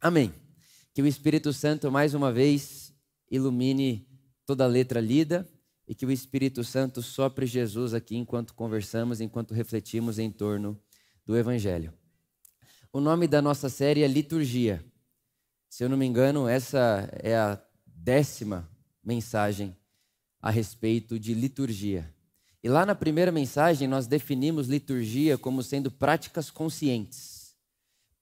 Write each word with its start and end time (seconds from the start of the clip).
Amém. 0.00 0.32
Que 0.94 1.02
o 1.02 1.06
Espírito 1.06 1.52
Santo 1.52 1.92
mais 1.92 2.14
uma 2.14 2.32
vez 2.32 2.90
ilumine 3.30 4.08
toda 4.46 4.64
a 4.64 4.66
letra 4.66 4.98
lida 4.98 5.46
e 5.86 5.94
que 5.94 6.06
o 6.06 6.10
Espírito 6.10 6.64
Santo 6.64 7.02
sopre 7.02 7.44
Jesus 7.44 7.92
aqui 7.92 8.16
enquanto 8.16 8.54
conversamos, 8.54 9.20
enquanto 9.20 9.52
refletimos 9.52 10.18
em 10.18 10.30
torno 10.30 10.80
do 11.26 11.36
Evangelho. 11.36 11.92
O 12.90 12.98
nome 12.98 13.28
da 13.28 13.42
nossa 13.42 13.68
série 13.68 14.02
é 14.02 14.08
Liturgia. 14.08 14.82
Se 15.68 15.84
eu 15.84 15.88
não 15.88 15.98
me 15.98 16.06
engano, 16.06 16.48
essa 16.48 17.06
é 17.22 17.36
a 17.36 17.62
décima 17.84 18.70
mensagem 19.04 19.76
a 20.40 20.50
respeito 20.50 21.18
de 21.18 21.34
liturgia. 21.34 22.10
E 22.62 22.70
lá 22.70 22.86
na 22.86 22.94
primeira 22.94 23.30
mensagem, 23.30 23.86
nós 23.86 24.06
definimos 24.06 24.66
liturgia 24.66 25.36
como 25.36 25.62
sendo 25.62 25.90
práticas 25.90 26.50
conscientes, 26.50 27.54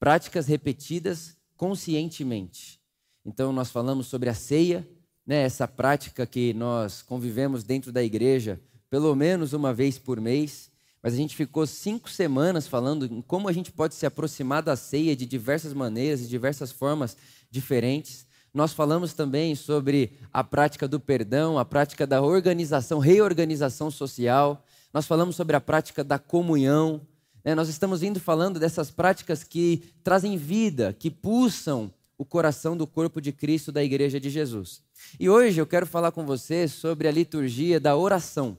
práticas 0.01 0.49
repetidas 0.49 1.38
conscientemente. 1.59 2.81
Então, 3.27 3.53
nós 3.53 3.71
falamos 3.71 4.07
sobre 4.07 4.31
a 4.31 4.35
ceia, 4.35 4.89
né, 5.27 5.43
essa 5.43 5.69
prática 5.69 6.25
que 6.25 6.55
nós 6.55 7.03
convivemos 7.03 7.63
dentro 7.63 7.93
da 7.93 8.03
igreja 8.03 8.59
pelo 8.91 9.15
menos 9.15 9.53
uma 9.53 9.75
vez 9.75 9.99
por 9.99 10.21
mês, 10.21 10.71
mas 11.03 11.13
a 11.13 11.17
gente 11.17 11.37
ficou 11.37 11.67
cinco 11.67 12.09
semanas 12.09 12.67
falando 12.67 13.05
em 13.07 13.21
como 13.21 13.49
a 13.49 13.53
gente 13.53 13.71
pode 13.71 13.95
se 13.95 14.07
aproximar 14.07 14.63
da 14.63 14.77
ceia 14.77 15.15
de 15.15 15.27
diversas 15.27 15.73
maneiras, 15.73 16.21
de 16.21 16.29
diversas 16.29 16.73
formas 16.73 17.17
diferentes. 17.51 18.27
Nós 18.53 18.73
falamos 18.73 19.13
também 19.13 19.55
sobre 19.55 20.13
a 20.33 20.43
prática 20.43 20.89
do 20.89 20.99
perdão, 20.99 21.59
a 21.59 21.65
prática 21.65 22.07
da 22.07 22.23
organização, 22.23 22.99
reorganização 22.99 23.91
social. 23.91 24.65
Nós 24.93 25.07
falamos 25.07 25.37
sobre 25.37 25.55
a 25.55 25.61
prática 25.61 26.03
da 26.03 26.19
comunhão. 26.19 27.03
Né? 27.49 27.55
Nós 27.55 27.71
estamos 27.71 28.03
indo 28.03 28.21
falando 28.21 28.61
dessas 28.61 28.91
práticas 28.91 29.43
que 29.43 29.83
trazem 30.05 30.37
vida, 30.37 30.93
que 30.93 31.11
pulsam 31.11 31.91
o 32.19 32.23
coração 32.23 32.77
do 32.77 32.87
corpo 32.87 33.23
de 33.23 33.33
Cristo 33.33 33.73
da 33.73 33.83
Igreja 33.83 34.21
de 34.21 34.29
Jesus. 34.29 34.83
E 35.19 35.31
hoje 35.31 35.59
eu 35.59 35.67
quero 35.67 35.87
falar 35.87 36.13
com 36.13 36.27
você 36.27 36.69
sobre 36.69 37.09
a 37.09 37.11
liturgia 37.11 37.81
da 37.81 37.97
oração. 37.97 38.55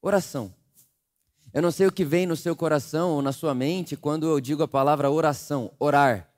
Oração. 0.00 0.54
Eu 1.52 1.60
não 1.60 1.70
sei 1.70 1.86
o 1.86 1.92
que 1.92 2.02
vem 2.02 2.24
no 2.24 2.34
seu 2.34 2.56
coração 2.56 3.10
ou 3.10 3.20
na 3.20 3.30
sua 3.30 3.54
mente 3.54 3.94
quando 3.94 4.24
eu 4.26 4.40
digo 4.40 4.62
a 4.62 4.68
palavra 4.68 5.10
oração, 5.10 5.70
orar. 5.78 6.30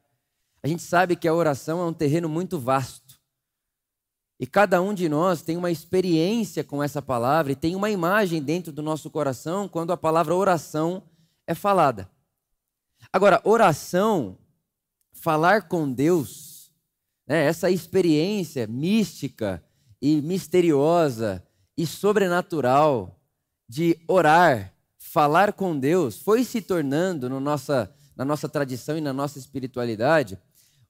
A 0.61 0.67
gente 0.67 0.83
sabe 0.83 1.15
que 1.15 1.29
a 1.29 1.35
oração 1.35 1.81
é 1.81 1.85
um 1.85 1.95
terreno 1.95 2.29
muito 2.29 2.59
vasto. 2.59 3.17
E 4.41 4.47
cada 4.47 4.83
um 4.83 4.93
de 4.93 5.09
nós 5.09 5.41
tem 5.41 5.57
uma 5.57 5.71
experiência 5.71 6.65
com 6.65 6.83
essa 6.83 7.01
palavra 7.01 7.53
e 7.53 7.57
tem 7.57 7.77
uma 7.77 7.91
imagem 7.91 8.43
dentro 8.43 8.73
do 8.73 8.83
nosso 8.83 9.09
coração 9.09 9.69
quando 9.69 9.93
a 9.93 9.97
palavra 9.97 10.35
oração 10.35 11.05
é 11.49 11.55
falada. 11.55 12.09
Agora, 13.11 13.41
oração, 13.43 14.37
falar 15.15 15.63
com 15.67 15.91
Deus, 15.91 16.71
né, 17.27 17.47
essa 17.47 17.71
experiência 17.71 18.67
mística 18.67 19.65
e 20.01 20.21
misteriosa 20.21 21.43
e 21.75 21.87
sobrenatural 21.87 23.19
de 23.67 23.99
orar, 24.07 24.75
falar 24.99 25.55
com 25.55 25.79
Deus, 25.79 26.19
foi 26.19 26.45
se 26.45 26.61
tornando 26.61 27.31
no 27.31 27.41
nossa, 27.41 27.91
na 28.15 28.27
nossa 28.27 28.47
tradição 28.47 28.99
e 28.99 29.01
na 29.01 29.13
nossa 29.13 29.39
espiritualidade 29.39 30.39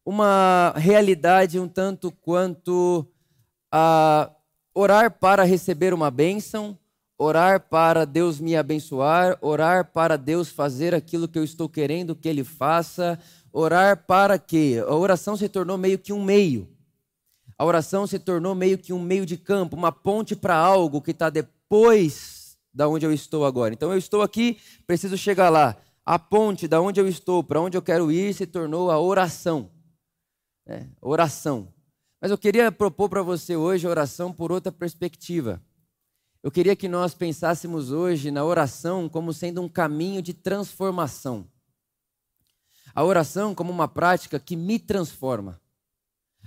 uma 0.05 0.73
realidade 0.77 1.61
um 1.61 1.69
tanto 1.69 2.11
quanto 2.11 3.07
a 3.71 4.31
orar 4.75 5.11
para 5.11 5.45
receber 5.45 5.93
uma 5.93 6.11
bênção, 6.11 6.77
orar 7.19 7.69
para 7.69 8.05
Deus 8.07 8.41
me 8.41 8.57
abençoar, 8.57 9.37
orar 9.43 9.93
para 9.93 10.17
Deus 10.17 10.49
fazer 10.49 10.95
aquilo 10.95 11.29
que 11.29 11.39
eu 11.39 11.45
estou 11.45 11.69
querendo 11.69 12.15
que 12.15 12.29
Ele 12.29 12.45
faça, 12.45 13.19
orar 13.53 14.07
para 14.07 14.39
quê? 14.39 14.83
A 14.87 14.95
oração 14.95 15.37
se 15.37 15.49
tornou 15.49 15.77
meio 15.77 15.99
que 15.99 16.13
um 16.13 16.25
meio. 16.25 16.69
A 17.59 17.65
oração 17.65 18.07
se 18.07 18.19
tornou 18.19 18.55
meio 18.55 18.79
que 18.79 18.93
um 18.93 19.01
meio 19.01 19.27
de 19.27 19.37
campo, 19.37 19.77
uma 19.77 19.91
ponte 19.91 20.37
para 20.37 20.57
algo 20.57 21.03
que 21.03 21.11
está 21.11 21.29
depois 21.29 22.57
da 22.73 22.89
onde 22.89 23.05
eu 23.05 23.13
estou 23.13 23.45
agora. 23.45 23.75
Então 23.75 23.91
eu 23.91 23.99
estou 23.99 24.23
aqui, 24.23 24.59
preciso 24.87 25.19
chegar 25.19 25.51
lá. 25.51 25.77
A 26.07 26.19
ponte 26.19 26.69
da 26.69 26.81
onde 26.81 27.01
eu 27.01 27.09
estou 27.09 27.43
para 27.43 27.61
onde 27.61 27.77
eu 27.77 27.83
quero 27.83 28.13
ir 28.13 28.33
se 28.33 28.47
tornou 28.47 28.91
a 28.91 29.01
oração 29.01 29.71
é, 30.69 30.87
oração. 31.01 31.73
Mas 32.21 32.31
eu 32.31 32.39
queria 32.39 32.71
propor 32.71 33.09
para 33.09 33.23
você 33.23 33.57
hoje 33.57 33.87
a 33.87 33.91
oração 33.91 34.33
por 34.33 34.53
outra 34.53 34.71
perspectiva. 34.71 35.63
Eu 36.49 36.51
queria 36.51 36.75
que 36.75 36.89
nós 36.89 37.13
pensássemos 37.13 37.93
hoje 37.93 38.31
na 38.31 38.43
oração 38.43 39.07
como 39.07 39.35
sendo 39.35 39.61
um 39.61 39.69
caminho 39.69 40.23
de 40.23 40.33
transformação. 40.33 41.47
A 42.95 43.05
oração 43.05 43.55
como 43.55 43.71
uma 43.71 43.87
prática 43.87 44.41
que 44.41 44.57
me 44.57 44.79
transforma. 44.79 45.61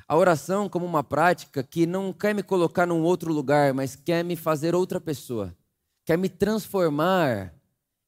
A 0.07 0.17
oração 0.17 0.67
como 0.67 0.88
uma 0.88 1.03
prática 1.03 1.61
que 1.61 1.85
não 1.85 2.11
quer 2.11 2.34
me 2.34 2.41
colocar 2.41 2.88
num 2.88 3.03
outro 3.03 3.31
lugar, 3.31 3.75
mas 3.75 3.95
quer 3.95 4.25
me 4.25 4.35
fazer 4.35 4.73
outra 4.73 5.00
pessoa. 5.00 5.56
Quer 6.03 6.17
me 6.17 6.29
transformar 6.29 7.53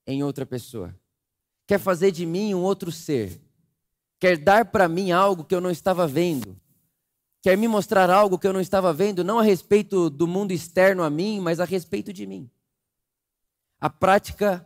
em 0.07 0.23
outra 0.23 0.47
pessoa. 0.47 0.95
Quer 1.67 1.77
fazer 1.77 2.09
de 2.09 2.25
mim 2.25 2.55
um 2.55 2.63
outro 2.63 2.91
ser 2.91 3.39
quer 4.23 4.37
dar 4.37 4.63
para 4.63 4.87
mim 4.87 5.11
algo 5.11 5.43
que 5.43 5.53
eu 5.53 5.59
não 5.59 5.69
estava 5.69 6.07
vendo, 6.07 6.55
quer 7.43 7.57
me 7.57 7.67
mostrar 7.67 8.09
algo 8.09 8.39
que 8.39 8.47
eu 8.47 8.53
não 8.53 8.61
estava 8.61 8.93
vendo, 8.93 9.21
não 9.21 9.37
a 9.37 9.43
respeito 9.43 10.09
do 10.09 10.25
mundo 10.25 10.53
externo 10.53 11.03
a 11.03 11.09
mim, 11.09 11.41
mas 11.41 11.59
a 11.59 11.65
respeito 11.65 12.13
de 12.13 12.25
mim. 12.25 12.49
A 13.81 13.89
prática 13.89 14.65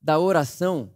da 0.00 0.18
oração 0.18 0.90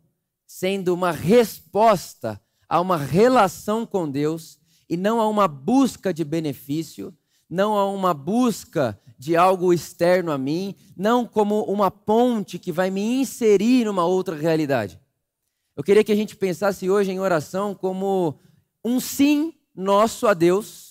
sendo 0.47 0.95
uma 0.95 1.13
resposta 1.13 2.41
a 2.67 2.81
uma 2.81 2.97
relação 2.97 3.85
com 3.85 4.11
Deus 4.11 4.59
e 4.89 4.97
não 4.97 5.21
a 5.21 5.29
uma 5.29 5.47
busca 5.47 6.15
de 6.15 6.25
benefício, 6.25 7.15
não 7.49 7.77
a 7.77 7.85
uma 7.91 8.15
busca 8.15 8.99
de 9.19 9.37
algo 9.37 9.71
externo 9.71 10.33
a 10.33 10.39
mim, 10.39 10.75
não 10.97 11.27
como 11.27 11.63
uma 11.65 11.91
ponte 11.91 12.59
que 12.59 12.73
vai 12.73 12.89
me 12.89 13.21
inserir 13.21 13.85
numa 13.85 14.07
outra 14.07 14.35
realidade. 14.35 14.99
Eu 15.77 15.85
queria 15.85 16.03
que 16.03 16.13
a 16.13 16.17
gente 16.17 16.35
pensasse 16.37 16.89
hoje 16.89 17.11
em 17.11 17.21
oração 17.21 17.75
como 17.75 18.39
um 18.83 18.99
sim 18.99 19.53
nosso 19.75 20.27
a 20.27 20.33
Deus 20.33 20.88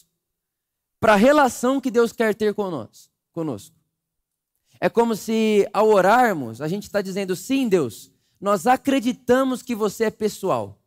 para 0.99 1.13
a 1.13 1.17
relação 1.17 1.79
que 1.79 1.91
Deus 1.91 2.11
quer 2.11 2.33
ter 2.33 2.53
conosco. 2.53 3.11
É 4.79 4.89
como 4.89 5.15
se, 5.15 5.67
ao 5.73 5.89
orarmos, 5.89 6.61
a 6.61 6.67
gente 6.67 6.83
está 6.83 7.01
dizendo: 7.01 7.35
sim, 7.35 7.67
Deus, 7.67 8.11
nós 8.39 8.67
acreditamos 8.67 9.61
que 9.61 9.75
você 9.75 10.05
é 10.05 10.11
pessoal. 10.11 10.79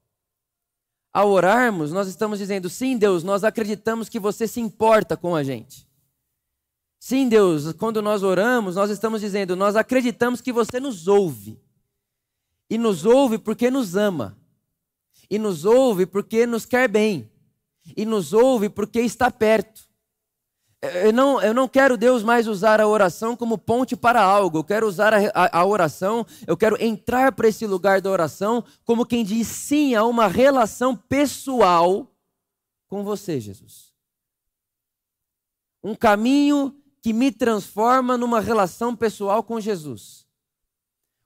Ao 1.13 1.29
orarmos, 1.29 1.91
nós 1.93 2.09
estamos 2.09 2.39
dizendo: 2.39 2.69
sim, 2.71 2.97
Deus, 2.97 3.25
nós 3.25 3.43
acreditamos 3.43 4.09
que 4.09 4.21
você 4.21 4.47
se 4.47 4.61
importa 4.61 5.17
com 5.17 5.35
a 5.35 5.43
gente. 5.43 5.89
Sim, 7.01 7.29
Deus, 7.29 7.73
quando 7.73 8.03
nós 8.03 8.23
oramos, 8.23 8.77
nós 8.77 8.91
estamos 8.91 9.21
dizendo: 9.21 9.57
nós 9.57 9.75
acreditamos 9.75 10.41
que 10.41 10.53
você 10.53 10.79
nos 10.79 11.09
ouve. 11.09 11.59
E 12.69 12.79
nos 12.79 13.05
ouve 13.05 13.39
porque 13.39 13.71
nos 13.71 13.97
ama. 13.97 14.39
E 15.29 15.39
nos 15.39 15.65
ouve 15.65 16.07
porque 16.07 16.47
nos 16.47 16.65
quer 16.65 16.89
bem. 16.89 17.29
E 17.97 18.05
nos 18.05 18.33
ouve 18.33 18.69
porque 18.69 19.01
está 19.01 19.29
perto. 19.29 19.90
Eu 20.83 21.13
não, 21.13 21.41
eu 21.43 21.53
não 21.53 21.69
quero 21.69 21.97
Deus 21.97 22.23
mais 22.23 22.49
usar 22.49 22.81
a 22.81 22.89
oração 22.89 23.37
como 23.37 23.59
ponte 23.59 23.95
para 23.95 24.23
algo. 24.23 24.59
Eu 24.59 24.65
quero 24.65 24.87
usar 24.87 25.13
a, 25.13 25.19
a, 25.35 25.61
a 25.61 25.65
oração, 25.65 26.27
eu 26.47 26.57
quero 26.57 26.83
entrar 26.83 27.33
para 27.33 27.49
esse 27.49 27.67
lugar 27.67 28.01
da 28.01 28.11
oração 28.11 28.65
como 28.85 29.05
quem 29.05 29.25
diz 29.25 29.47
sim 29.47 29.95
a 29.95 30.05
uma 30.05 30.27
relação 30.27 30.97
pessoal 30.97 32.11
com 32.89 33.05
você, 33.05 33.39
Jesus. 33.39 33.93
Um 35.83 35.95
caminho 35.95 36.75
que 37.03 37.13
me 37.13 37.31
transforma 37.31 38.17
numa 38.17 38.41
relação 38.41 38.97
pessoal 38.97 39.43
com 39.43 39.61
Jesus 39.61 40.21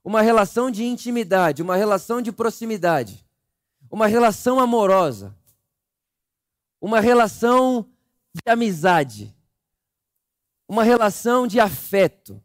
uma 0.05 0.21
relação 0.21 0.71
de 0.71 0.85
intimidade, 0.85 1.63
uma 1.63 1.77
relação 1.77 2.21
de 2.21 2.31
proximidade, 2.31 3.25
uma 3.91 4.07
relação 4.07 4.61
amorosa, 4.61 5.35
uma 6.79 7.01
relação 7.01 7.89
de 8.35 8.43
amizade, 8.47 9.35
uma 10.69 10.83
relação 10.83 11.47
de 11.47 11.61
afeto, 11.61 12.43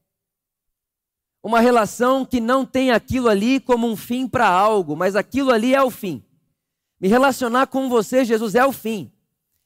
uma 1.41 1.59
relação 1.59 2.25
que 2.25 2.39
não 2.39 2.65
tem 2.65 2.91
aquilo 2.91 3.29
ali 3.29 3.59
como 3.59 3.87
um 3.87 3.95
fim 3.95 4.27
para 4.27 4.47
algo, 4.47 4.95
mas 4.95 5.15
aquilo 5.15 5.51
ali 5.51 5.73
é 5.73 5.81
o 5.81 5.89
fim. 5.89 6.23
Me 6.99 7.07
relacionar 7.07 7.67
com 7.67 7.87
você, 7.87 8.25
Jesus, 8.25 8.55
é 8.55 8.65
o 8.65 8.73
fim, 8.73 9.11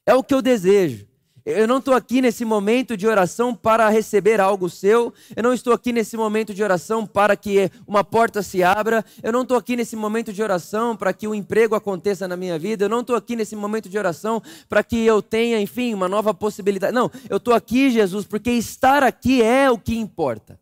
é 0.05 0.13
o 0.13 0.23
que 0.23 0.33
eu 0.33 0.41
desejo. 0.41 1.07
Eu 1.45 1.67
não 1.67 1.79
estou 1.79 1.93
aqui 1.93 2.21
nesse 2.21 2.45
momento 2.45 2.95
de 2.95 3.05
oração 3.05 3.53
para 3.53 3.89
receber 3.89 4.39
algo 4.39 4.69
seu. 4.69 5.13
Eu 5.35 5.43
não 5.43 5.53
estou 5.53 5.73
aqui 5.73 5.91
nesse 5.91 6.15
momento 6.15 6.53
de 6.53 6.63
oração 6.63 7.05
para 7.05 7.35
que 7.35 7.69
uma 7.85 8.01
porta 8.01 8.41
se 8.41 8.63
abra. 8.63 9.03
Eu 9.21 9.33
não 9.33 9.41
estou 9.41 9.57
aqui 9.57 9.75
nesse 9.75 9.95
momento 9.97 10.31
de 10.31 10.41
oração 10.41 10.95
para 10.95 11.11
que 11.11 11.27
o 11.27 11.31
um 11.31 11.35
emprego 11.35 11.75
aconteça 11.75 12.29
na 12.29 12.37
minha 12.37 12.57
vida. 12.57 12.85
Eu 12.85 12.89
não 12.89 13.01
estou 13.01 13.15
aqui 13.15 13.35
nesse 13.35 13.57
momento 13.57 13.89
de 13.89 13.97
oração 13.97 14.41
para 14.69 14.81
que 14.83 15.05
eu 15.05 15.21
tenha, 15.21 15.59
enfim, 15.59 15.93
uma 15.93 16.07
nova 16.07 16.33
possibilidade. 16.33 16.93
Não, 16.93 17.11
eu 17.29 17.35
estou 17.35 17.53
aqui, 17.53 17.89
Jesus, 17.89 18.25
porque 18.25 18.51
estar 18.51 19.03
aqui 19.03 19.43
é 19.43 19.69
o 19.69 19.77
que 19.77 19.97
importa. 19.97 20.57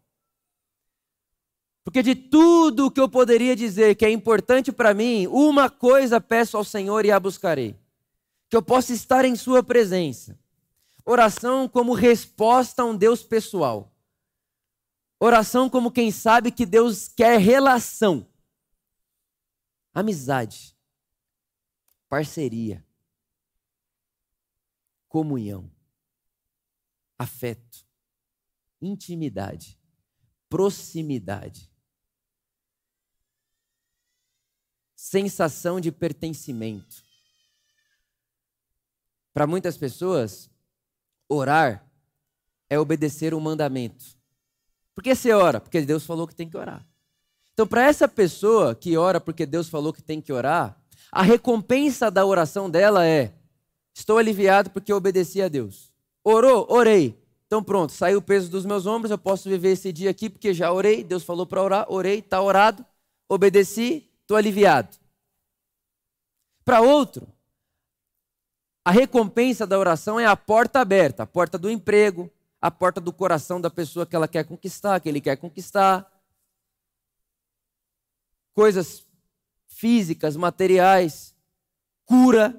Porque 1.83 2.01
de 2.01 2.15
tudo 2.15 2.87
o 2.87 2.91
que 2.91 2.99
eu 2.99 3.07
poderia 3.07 3.55
dizer 3.55 3.93
que 3.93 4.05
é 4.05 4.09
importante 4.09 4.71
para 4.71 4.95
mim, 4.95 5.27
uma 5.27 5.69
coisa 5.69 6.19
peço 6.19 6.57
ao 6.57 6.63
Senhor 6.63 7.05
e 7.05 7.11
a 7.11 7.19
buscarei 7.19 7.75
que 8.51 8.57
eu 8.57 8.61
possa 8.61 8.91
estar 8.91 9.23
em 9.23 9.33
Sua 9.33 9.63
presença. 9.63 10.37
Oração 11.06 11.68
como 11.68 11.94
resposta 11.94 12.83
a 12.83 12.86
um 12.86 12.95
Deus 12.95 13.24
pessoal. 13.24 13.92
Oração 15.19 15.69
como 15.69 15.92
quem 15.92 16.12
sabe 16.12 16.51
que 16.51 16.65
Deus 16.65 17.07
quer 17.07 17.39
relação, 17.39 18.27
amizade, 19.94 20.75
parceria, 22.09 22.86
comunhão, 25.07 25.71
afeto, 27.19 27.86
intimidade, 28.81 29.80
proximidade, 30.50 31.71
sensação 34.95 35.80
de 35.80 35.92
pertencimento. 35.92 37.03
Para 39.33 39.48
muitas 39.48 39.77
pessoas, 39.77 40.50
orar 41.33 41.85
é 42.69 42.79
obedecer 42.79 43.33
um 43.33 43.39
mandamento. 43.39 44.05
Por 44.93 45.03
que 45.03 45.15
você 45.15 45.31
ora? 45.31 45.59
Porque 45.59 45.81
Deus 45.81 46.05
falou 46.05 46.27
que 46.27 46.35
tem 46.35 46.49
que 46.49 46.57
orar. 46.57 46.85
Então, 47.53 47.67
para 47.67 47.83
essa 47.83 48.07
pessoa 48.07 48.75
que 48.75 48.97
ora 48.97 49.19
porque 49.19 49.45
Deus 49.45 49.69
falou 49.69 49.93
que 49.93 50.01
tem 50.01 50.21
que 50.21 50.31
orar, 50.31 50.77
a 51.11 51.21
recompensa 51.21 52.09
da 52.09 52.25
oração 52.25 52.69
dela 52.69 53.05
é: 53.05 53.33
estou 53.93 54.17
aliviado 54.17 54.69
porque 54.69 54.93
obedeci 54.93 55.41
a 55.41 55.47
Deus. 55.47 55.91
Orou? 56.23 56.65
Orei. 56.69 57.19
Então, 57.47 57.61
pronto, 57.61 57.91
saiu 57.91 58.19
o 58.19 58.21
peso 58.21 58.49
dos 58.49 58.65
meus 58.65 58.85
ombros, 58.85 59.11
eu 59.11 59.17
posso 59.17 59.49
viver 59.49 59.71
esse 59.71 59.91
dia 59.91 60.09
aqui 60.09 60.29
porque 60.29 60.53
já 60.53 60.71
orei, 60.71 61.03
Deus 61.03 61.23
falou 61.23 61.45
para 61.45 61.61
orar, 61.61 61.85
orei, 61.89 62.19
está 62.19 62.41
orado, 62.41 62.85
obedeci, 63.27 64.09
estou 64.21 64.37
aliviado. 64.37 64.95
Para 66.63 66.79
outro, 66.79 67.27
a 68.83 68.91
recompensa 68.91 69.67
da 69.67 69.77
oração 69.77 70.19
é 70.19 70.25
a 70.25 70.35
porta 70.35 70.79
aberta, 70.79 71.23
a 71.23 71.27
porta 71.27 71.57
do 71.57 71.69
emprego, 71.69 72.31
a 72.59 72.71
porta 72.71 72.99
do 72.99 73.13
coração 73.13 73.61
da 73.61 73.69
pessoa 73.69 74.05
que 74.05 74.15
ela 74.15 74.27
quer 74.27 74.43
conquistar, 74.43 74.99
que 74.99 75.09
ele 75.09 75.21
quer 75.21 75.35
conquistar. 75.35 76.09
Coisas 78.53 79.05
físicas, 79.67 80.35
materiais, 80.35 81.33
cura. 82.05 82.55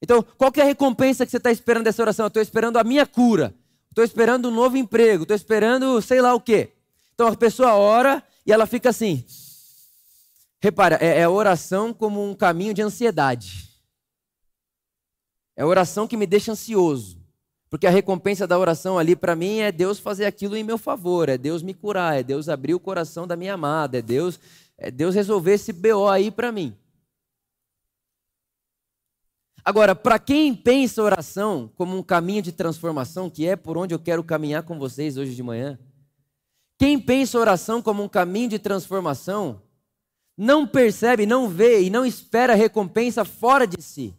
Então, 0.00 0.22
qual 0.36 0.52
é 0.56 0.60
a 0.60 0.64
recompensa 0.64 1.24
que 1.24 1.30
você 1.30 1.36
está 1.36 1.50
esperando 1.50 1.84
dessa 1.84 2.02
oração? 2.02 2.24
Eu 2.24 2.28
estou 2.28 2.42
esperando 2.42 2.78
a 2.78 2.84
minha 2.84 3.06
cura. 3.06 3.54
Estou 3.90 4.04
esperando 4.04 4.48
um 4.48 4.54
novo 4.54 4.76
emprego. 4.76 5.22
Estou 5.22 5.36
esperando 5.36 6.00
sei 6.02 6.20
lá 6.20 6.34
o 6.34 6.40
quê. 6.40 6.72
Então 7.14 7.28
a 7.28 7.36
pessoa 7.36 7.74
ora 7.74 8.22
e 8.44 8.52
ela 8.52 8.66
fica 8.66 8.90
assim. 8.90 9.24
Repara, 10.60 10.98
é, 11.00 11.20
é 11.20 11.28
oração 11.28 11.92
como 11.92 12.28
um 12.28 12.34
caminho 12.34 12.74
de 12.74 12.82
ansiedade. 12.82 13.73
É 15.56 15.62
a 15.62 15.66
oração 15.66 16.06
que 16.06 16.16
me 16.16 16.26
deixa 16.26 16.52
ansioso. 16.52 17.18
Porque 17.70 17.86
a 17.86 17.90
recompensa 17.90 18.46
da 18.46 18.58
oração 18.58 18.98
ali 18.98 19.16
para 19.16 19.34
mim 19.34 19.58
é 19.58 19.72
Deus 19.72 19.98
fazer 19.98 20.26
aquilo 20.26 20.56
em 20.56 20.62
meu 20.62 20.78
favor, 20.78 21.28
é 21.28 21.36
Deus 21.36 21.62
me 21.62 21.74
curar, 21.74 22.18
é 22.18 22.22
Deus 22.22 22.48
abrir 22.48 22.74
o 22.74 22.80
coração 22.80 23.26
da 23.26 23.36
minha 23.36 23.54
amada, 23.54 23.98
é 23.98 24.02
Deus, 24.02 24.38
é 24.78 24.90
Deus 24.90 25.14
resolver 25.14 25.54
esse 25.54 25.72
BO 25.72 26.08
aí 26.08 26.30
para 26.30 26.52
mim. 26.52 26.76
Agora, 29.64 29.94
para 29.94 30.18
quem 30.18 30.54
pensa 30.54 31.02
oração 31.02 31.70
como 31.74 31.96
um 31.96 32.02
caminho 32.02 32.42
de 32.42 32.52
transformação, 32.52 33.30
que 33.30 33.46
é 33.46 33.56
por 33.56 33.78
onde 33.78 33.94
eu 33.94 33.98
quero 33.98 34.22
caminhar 34.22 34.62
com 34.62 34.78
vocês 34.78 35.16
hoje 35.16 35.34
de 35.34 35.42
manhã, 35.42 35.78
quem 36.78 37.00
pensa 37.00 37.38
oração 37.38 37.80
como 37.80 38.02
um 38.02 38.08
caminho 38.08 38.50
de 38.50 38.58
transformação, 38.58 39.62
não 40.36 40.66
percebe, 40.66 41.24
não 41.24 41.48
vê 41.48 41.82
e 41.82 41.90
não 41.90 42.04
espera 42.04 42.54
recompensa 42.54 43.24
fora 43.24 43.66
de 43.66 43.80
si. 43.82 44.14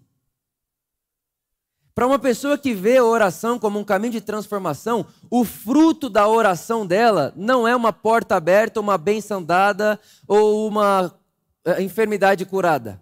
Para 1.95 2.05
uma 2.05 2.19
pessoa 2.19 2.57
que 2.57 2.73
vê 2.73 2.97
a 2.97 3.05
oração 3.05 3.57
como 3.57 3.79
um 3.79 3.83
caminho 3.85 4.11
de 4.11 4.19
transformação, 4.19 5.05
o 5.31 5.45
fruto 5.45 6.09
da 6.09 6.27
oração 6.27 6.85
dela 6.85 7.33
não 7.37 7.65
é 7.65 7.73
uma 7.73 7.93
porta 7.93 8.35
aberta, 8.35 8.81
uma 8.81 8.97
bênção 8.97 9.41
dada 9.41 9.97
ou 10.27 10.67
uma 10.67 11.17
eh, 11.63 11.81
enfermidade 11.81 12.43
curada. 12.45 13.01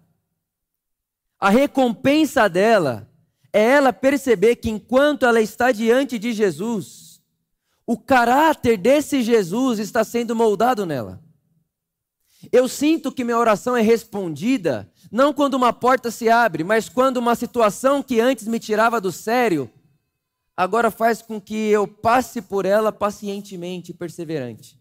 A 1.39 1.49
recompensa 1.49 2.47
dela 2.47 3.09
é 3.51 3.63
ela 3.63 3.91
perceber 3.91 4.57
que 4.57 4.69
enquanto 4.69 5.25
ela 5.25 5.41
está 5.41 5.71
diante 5.71 6.19
de 6.19 6.31
Jesus, 6.31 7.19
o 7.87 7.97
caráter 7.97 8.77
desse 8.77 9.23
Jesus 9.23 9.79
está 9.79 10.03
sendo 10.03 10.35
moldado 10.35 10.85
nela. 10.85 11.19
Eu 12.51 12.67
sinto 12.67 13.11
que 13.11 13.23
minha 13.23 13.37
oração 13.37 13.75
é 13.75 13.81
respondida 13.81 14.89
não 15.11 15.31
quando 15.31 15.53
uma 15.53 15.71
porta 15.71 16.09
se 16.09 16.29
abre, 16.29 16.63
mas 16.63 16.89
quando 16.89 17.17
uma 17.17 17.35
situação 17.35 18.01
que 18.01 18.19
antes 18.19 18.47
me 18.47 18.59
tirava 18.59 18.99
do 18.99 19.11
sério, 19.11 19.69
agora 20.57 20.89
faz 20.89 21.21
com 21.21 21.39
que 21.39 21.69
eu 21.69 21.87
passe 21.87 22.41
por 22.41 22.65
ela 22.65 22.91
pacientemente 22.91 23.91
e 23.91 23.93
perseverante. 23.93 24.79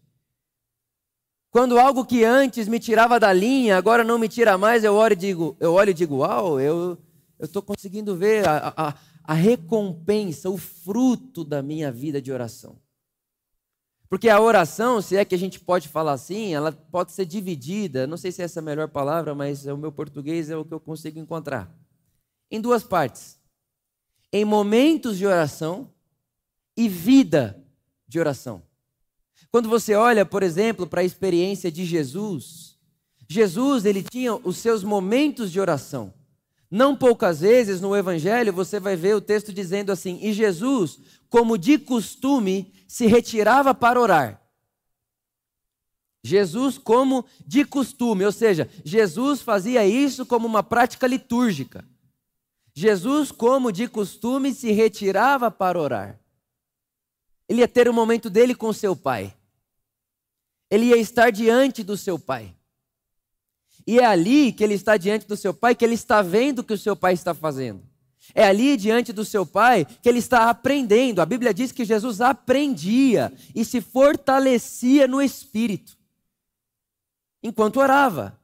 Quando 1.51 1.77
algo 1.77 2.03
que 2.03 2.23
antes 2.23 2.67
me 2.67 2.79
tirava 2.79 3.19
da 3.19 3.31
linha, 3.31 3.77
agora 3.77 4.03
não 4.03 4.17
me 4.17 4.27
tira 4.27 4.57
mais, 4.57 4.83
eu 4.83 4.95
olho 4.95 5.13
e 5.13 5.15
digo, 5.15 5.55
eu 5.59 5.73
olho 5.73 5.91
e 5.91 5.93
digo, 5.93 6.17
uau, 6.17 6.59
eu 6.59 6.97
estou 7.39 7.61
conseguindo 7.61 8.15
ver 8.15 8.47
a, 8.47 8.73
a, 8.75 8.95
a 9.23 9.33
recompensa, 9.35 10.49
o 10.49 10.57
fruto 10.57 11.43
da 11.43 11.61
minha 11.61 11.91
vida 11.91 12.19
de 12.19 12.31
oração. 12.31 12.75
Porque 14.09 14.29
a 14.29 14.39
oração, 14.39 15.01
se 15.01 15.15
é 15.15 15.25
que 15.25 15.33
a 15.33 15.37
gente 15.37 15.59
pode 15.59 15.87
falar 15.87 16.13
assim, 16.13 16.53
ela 16.53 16.71
pode 16.71 17.11
ser 17.11 17.25
dividida, 17.25 18.05
não 18.05 18.17
sei 18.17 18.31
se 18.31 18.41
essa 18.41 18.59
é 18.59 18.61
a 18.61 18.63
melhor 18.63 18.87
palavra, 18.87 19.33
mas 19.33 19.65
o 19.65 19.77
meu 19.77 19.91
português 19.91 20.49
é 20.49 20.55
o 20.55 20.63
que 20.63 20.73
eu 20.73 20.79
consigo 20.79 21.17
encontrar. 21.17 21.73
Em 22.51 22.61
duas 22.61 22.83
partes. 22.83 23.39
Em 24.31 24.45
momentos 24.45 25.17
de 25.17 25.25
oração 25.25 25.91
e 26.77 26.87
vida 26.87 27.63
de 28.07 28.19
oração. 28.19 28.61
Quando 29.51 29.69
você 29.69 29.95
olha, 29.95 30.25
por 30.25 30.43
exemplo, 30.43 30.87
para 30.87 31.01
a 31.01 31.05
experiência 31.05 31.71
de 31.71 31.85
Jesus, 31.85 32.77
Jesus, 33.27 33.85
ele 33.85 34.03
tinha 34.03 34.35
os 34.35 34.57
seus 34.57 34.83
momentos 34.83 35.51
de 35.51 35.59
oração. 35.59 36.13
Não 36.69 36.95
poucas 36.95 37.41
vezes 37.41 37.79
no 37.79 37.95
evangelho 37.95 38.51
você 38.51 38.79
vai 38.79 38.95
ver 38.95 39.15
o 39.15 39.21
texto 39.21 39.53
dizendo 39.53 39.91
assim: 39.91 40.19
"E 40.21 40.33
Jesus, 40.33 40.99
como 41.29 41.57
de 41.57 41.77
costume, 41.77 42.73
se 42.87 43.05
retirava 43.05 43.73
para 43.73 43.99
orar. 43.99 44.41
Jesus, 46.23 46.77
como 46.77 47.25
de 47.45 47.65
costume, 47.65 48.25
ou 48.25 48.31
seja, 48.31 48.69
Jesus 48.83 49.41
fazia 49.41 49.85
isso 49.85 50.25
como 50.25 50.47
uma 50.47 50.63
prática 50.63 51.05
litúrgica. 51.05 51.85
Jesus, 52.73 53.31
como 53.31 53.71
de 53.71 53.87
costume, 53.87 54.53
se 54.53 54.71
retirava 54.71 55.51
para 55.51 55.79
orar. 55.79 56.19
Ele 57.47 57.59
ia 57.59 57.67
ter 57.67 57.89
um 57.89 57.93
momento 57.93 58.29
dele 58.29 58.55
com 58.55 58.71
seu 58.71 58.95
pai. 58.95 59.35
Ele 60.69 60.85
ia 60.85 60.97
estar 60.97 61.29
diante 61.29 61.83
do 61.83 61.97
seu 61.97 62.17
pai. 62.17 62.55
E 63.85 63.99
é 63.99 64.05
ali 64.05 64.53
que 64.53 64.63
ele 64.63 64.73
está 64.75 64.95
diante 64.95 65.27
do 65.27 65.35
seu 65.35 65.53
pai, 65.53 65.75
que 65.75 65.83
ele 65.83 65.93
está 65.93 66.21
vendo 66.21 66.59
o 66.59 66.63
que 66.63 66.73
o 66.73 66.77
seu 66.77 66.95
pai 66.95 67.13
está 67.13 67.33
fazendo. 67.33 67.83
É 68.33 68.45
ali 68.45 68.77
diante 68.77 69.11
do 69.11 69.25
seu 69.25 69.45
pai 69.45 69.85
que 69.85 70.07
ele 70.07 70.19
está 70.19 70.49
aprendendo. 70.49 71.21
A 71.21 71.25
Bíblia 71.25 71.53
diz 71.53 71.71
que 71.71 71.85
Jesus 71.85 72.21
aprendia 72.21 73.33
e 73.53 73.65
se 73.65 73.81
fortalecia 73.81 75.07
no 75.07 75.21
espírito 75.21 75.97
enquanto 77.43 77.77
orava, 77.77 78.39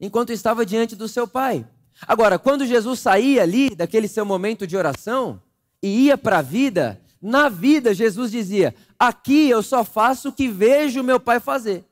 enquanto 0.00 0.32
estava 0.32 0.64
diante 0.64 0.96
do 0.96 1.06
seu 1.06 1.28
pai. 1.28 1.66
Agora, 2.06 2.38
quando 2.38 2.64
Jesus 2.64 3.00
saía 3.00 3.42
ali 3.42 3.74
daquele 3.74 4.08
seu 4.08 4.24
momento 4.24 4.66
de 4.66 4.76
oração 4.76 5.42
e 5.82 6.06
ia 6.06 6.16
para 6.16 6.38
a 6.38 6.42
vida, 6.42 7.00
na 7.20 7.48
vida 7.48 7.92
Jesus 7.92 8.30
dizia: 8.30 8.74
Aqui 8.98 9.50
eu 9.50 9.62
só 9.62 9.84
faço 9.84 10.30
o 10.30 10.32
que 10.32 10.48
vejo 10.48 11.02
meu 11.02 11.20
pai 11.20 11.38
fazer. 11.38 11.84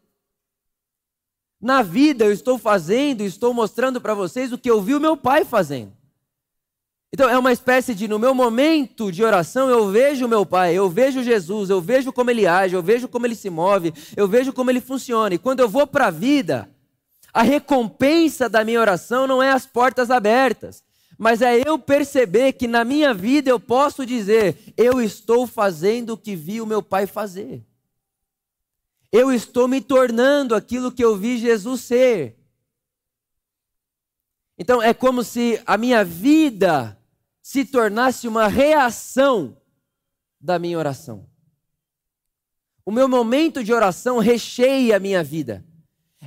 Na 1.61 1.83
vida 1.83 2.25
eu 2.25 2.33
estou 2.33 2.59
fazendo, 2.59 3.23
estou 3.23 3.53
mostrando 3.53 4.01
para 4.01 4.15
vocês 4.15 4.53
o 4.53 4.59
que 4.59 4.71
eu 4.71 4.81
vi 4.81 4.95
o 4.95 5.01
meu 5.01 5.17
pai 5.17 5.45
fazendo. 5.45 5.96
Então 7.13 7.29
é 7.29 7.39
uma 7.39 7.53
espécie 7.53 7.95
de, 7.95 8.09
no 8.09 8.19
meu 8.19 8.35
momento 8.35 9.11
de 9.11 9.23
oração, 9.23 9.71
eu 9.71 9.91
vejo 9.91 10.29
meu 10.29 10.45
Pai, 10.45 10.75
eu 10.75 10.89
vejo 10.89 11.23
Jesus, 11.23 11.71
eu 11.71 11.81
vejo 11.81 12.13
como 12.13 12.31
ele 12.31 12.47
age, 12.47 12.75
eu 12.75 12.83
vejo 12.83 13.09
como 13.09 13.27
ele 13.27 13.35
se 13.35 13.49
move, 13.49 13.95
eu 14.17 14.27
vejo 14.27 14.53
como 14.53 14.71
ele 14.71 14.81
funciona. 14.81 15.35
E 15.35 15.39
quando 15.39 15.61
eu 15.61 15.69
vou 15.69 15.87
para 15.87 16.09
a 16.09 16.11
vida, 16.11 16.69
a 17.33 17.43
recompensa 17.43 18.49
da 18.49 18.65
minha 18.65 18.81
oração 18.81 19.27
não 19.27 19.43
é 19.43 19.53
as 19.53 19.67
portas 19.67 20.11
abertas, 20.11 20.83
mas 21.19 21.41
é 21.41 21.63
eu 21.67 21.79
perceber 21.79 22.53
que 22.53 22.67
na 22.67 22.85
minha 22.85 23.15
vida 23.15 23.49
eu 23.49 23.59
posso 23.59 24.05
dizer: 24.05 24.57
eu 24.77 25.01
estou 25.01 25.47
fazendo 25.47 26.15
o 26.15 26.19
que 26.19 26.37
vi 26.37 26.61
o 26.61 26.67
meu 26.67 26.83
Pai 26.83 27.07
fazer. 27.07 27.65
Eu 29.13 29.33
estou 29.33 29.67
me 29.69 29.81
tornando 29.81 30.55
aquilo 30.55 30.93
que 30.93 31.03
eu 31.03 31.17
vi 31.17 31.39
Jesus 31.39 31.81
ser. 31.83 32.36
Então 34.59 34.83
é 34.83 34.95
como 34.95 35.23
se 35.23 35.61
a 35.67 35.77
minha 35.77 36.05
vida 36.05 36.99
se 37.43 37.65
tornasse 37.65 38.27
uma 38.27 38.49
reação 38.49 39.57
da 40.41 40.59
minha 40.59 40.79
oração. 40.79 41.29
O 42.85 42.91
meu 42.91 43.09
momento 43.09 43.63
de 43.63 43.73
oração 43.73 44.19
recheia 44.19 44.97
a 44.97 45.01
minha 45.01 45.23
vida. 45.23 45.65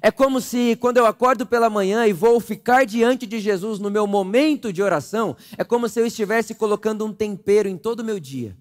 É 0.02 0.12
como 0.12 0.40
se 0.40 0.76
quando 0.78 0.98
eu 0.98 1.06
acordo 1.06 1.46
pela 1.46 1.70
manhã 1.70 2.06
e 2.06 2.14
vou 2.14 2.40
ficar 2.40 2.86
diante 2.86 3.26
de 3.26 3.40
Jesus 3.40 3.80
no 3.80 3.90
meu 3.90 4.06
momento 4.06 4.72
de 4.72 4.82
oração, 4.82 5.36
é 5.58 5.64
como 5.64 5.90
se 5.90 6.00
eu 6.00 6.06
estivesse 6.06 6.54
colocando 6.54 7.06
um 7.06 7.14
tempero 7.14 7.68
em 7.68 7.78
todo 7.78 8.02
o 8.02 8.04
meu 8.04 8.20
dia. 8.20 8.58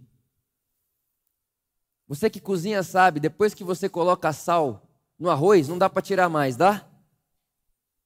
Você 2.08 2.30
que 2.30 2.40
cozinha 2.40 2.82
sabe, 2.82 3.20
depois 3.20 3.52
que 3.52 3.62
você 3.62 3.88
coloca 3.88 4.32
sal 4.32 4.88
no 5.18 5.28
arroz, 5.28 5.68
não 5.68 5.76
dá 5.76 5.90
para 5.90 6.00
tirar 6.00 6.28
mais, 6.28 6.56
dá? 6.56 6.88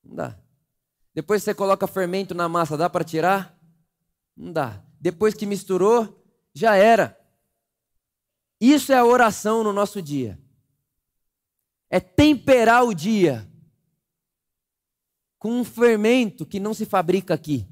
Não 0.02 0.16
dá. 0.16 0.38
Depois 1.14 1.42
você 1.42 1.54
coloca 1.54 1.87
fermento 1.87 2.35
na 2.35 2.49
massa, 2.49 2.76
dá 2.76 2.88
para 2.88 3.04
tirar? 3.04 3.59
Não 4.37 4.52
dá. 4.52 4.83
Depois 5.00 5.35
que 5.35 5.45
misturou, 5.45 6.25
já 6.54 6.75
era. 6.76 7.19
Isso 8.61 8.92
é 8.92 8.97
a 8.97 9.04
oração 9.04 9.62
no 9.64 9.73
nosso 9.73 10.00
dia. 10.00 10.38
É 11.90 12.00
temperar 12.00 12.85
o 12.85 12.95
dia 12.95 13.47
com 15.38 15.61
um 15.61 15.64
fermento 15.64 16.47
que 16.47 16.61
não 16.61 16.73
se 16.73 16.87
fabrica 16.87 17.35
aqui. 17.35 17.66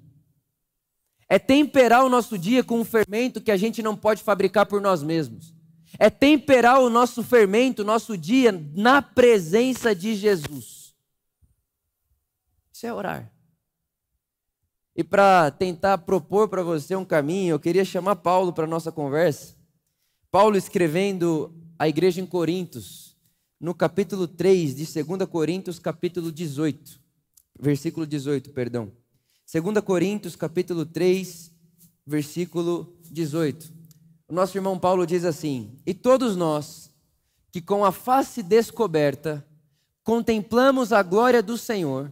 É 1.29 1.39
temperar 1.39 2.05
o 2.05 2.09
nosso 2.09 2.37
dia 2.37 2.65
com 2.65 2.81
um 2.81 2.85
fermento 2.85 3.41
que 3.41 3.53
a 3.53 3.57
gente 3.57 3.81
não 3.81 3.97
pode 3.97 4.23
fabricar 4.23 4.67
por 4.67 4.81
nós 4.81 5.03
mesmos. 5.03 5.55
É 5.99 6.11
temperar 6.11 6.81
o 6.81 6.91
nosso 6.91 7.23
fermento, 7.23 7.83
o 7.83 7.85
nosso 7.85 8.19
dia, 8.19 8.51
na 8.75 9.01
presença 9.01 9.95
de 9.95 10.17
Jesus. 10.17 10.80
Isso 12.81 12.87
é 12.87 12.95
orar. 12.95 13.31
E 14.97 15.05
para 15.05 15.51
tentar 15.51 15.99
propor 15.99 16.49
para 16.49 16.63
você 16.63 16.97
um 16.97 17.05
caminho, 17.05 17.53
eu 17.53 17.61
queria 17.61 17.85
chamar 17.85 18.17
Paulo 18.17 18.55
para 18.55 18.67
nossa 18.67 18.91
conversa. 18.91 19.55
Paulo 20.31 20.57
escrevendo 20.57 21.55
à 21.79 21.87
igreja 21.87 22.23
em 22.23 22.27
Corintos, 22.27 23.15
no 23.61 23.75
capítulo 23.75 24.27
3 24.27 24.77
de 24.77 25.05
2 25.05 25.29
Coríntios, 25.29 25.79
capítulo 25.79 26.33
18, 26.33 26.99
versículo 27.61 28.07
18, 28.07 28.49
perdão. 28.49 28.91
2 29.53 29.85
Coríntios, 29.85 30.35
capítulo 30.35 30.87
3, 30.87 31.53
versículo 32.07 32.97
18. 33.11 33.75
O 34.27 34.33
nosso 34.33 34.57
irmão 34.57 34.79
Paulo 34.79 35.07
diz 35.07 35.27
assim: 35.27 35.79
E 35.85 35.93
todos 35.93 36.35
nós, 36.35 36.91
que 37.53 37.61
com 37.61 37.85
a 37.85 37.93
face 37.93 38.43
descoberta, 38.43 39.47
contemplamos 40.03 40.95
a 40.95 41.03
glória 41.03 41.43
do 41.43 41.59
Senhor, 41.59 42.11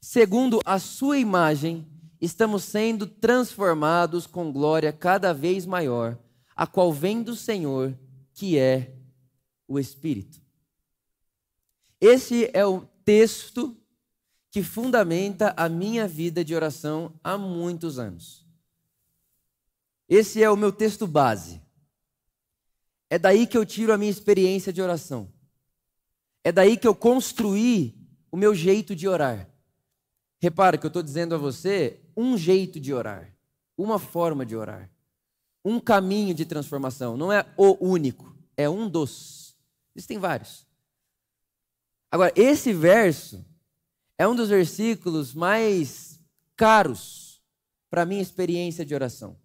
segundo 0.00 0.60
a 0.64 0.78
sua 0.78 1.18
imagem, 1.18 1.86
estamos 2.20 2.64
sendo 2.64 3.06
transformados 3.06 4.26
com 4.26 4.52
glória 4.52 4.92
cada 4.92 5.32
vez 5.32 5.66
maior, 5.66 6.18
a 6.56 6.66
qual 6.66 6.92
vem 6.92 7.22
do 7.22 7.36
Senhor, 7.36 7.96
que 8.32 8.58
é 8.58 8.94
o 9.68 9.78
Espírito. 9.78 10.40
Esse 12.00 12.50
é 12.54 12.64
o 12.64 12.80
texto 13.04 13.76
que 14.50 14.62
fundamenta 14.62 15.54
a 15.56 15.68
minha 15.68 16.08
vida 16.08 16.44
de 16.44 16.54
oração 16.54 17.12
há 17.22 17.38
muitos 17.38 17.98
anos. 17.98 18.44
Esse 20.08 20.42
é 20.42 20.50
o 20.50 20.56
meu 20.56 20.72
texto 20.72 21.06
base. 21.06 21.60
É 23.08 23.18
daí 23.18 23.46
que 23.46 23.56
eu 23.56 23.64
tiro 23.64 23.92
a 23.92 23.98
minha 23.98 24.10
experiência 24.10 24.72
de 24.72 24.82
oração. 24.82 25.32
É 26.42 26.50
daí 26.50 26.76
que 26.76 26.86
eu 26.86 26.94
construí 26.94 27.94
o 28.30 28.36
meu 28.36 28.54
jeito 28.54 28.96
de 28.96 29.06
orar. 29.06 29.48
Repara 30.40 30.78
que 30.78 30.86
eu 30.86 30.88
estou 30.88 31.02
dizendo 31.02 31.34
a 31.34 31.38
você 31.38 32.00
um 32.16 32.36
jeito 32.36 32.80
de 32.80 32.94
orar, 32.94 33.36
uma 33.76 33.98
forma 33.98 34.44
de 34.46 34.56
orar, 34.56 34.90
um 35.64 35.78
caminho 35.78 36.34
de 36.34 36.46
transformação. 36.46 37.16
Não 37.16 37.30
é 37.30 37.46
o 37.56 37.76
único, 37.84 38.34
é 38.56 38.68
um 38.68 38.88
dos. 38.88 39.54
Existem 39.94 40.18
vários. 40.18 40.66
Agora, 42.10 42.32
esse 42.34 42.72
verso 42.72 43.44
é 44.16 44.26
um 44.26 44.34
dos 44.34 44.48
versículos 44.48 45.34
mais 45.34 46.18
caros 46.56 47.40
para 47.90 48.02
a 48.02 48.06
minha 48.06 48.22
experiência 48.22 48.84
de 48.84 48.94
oração. 48.94 49.36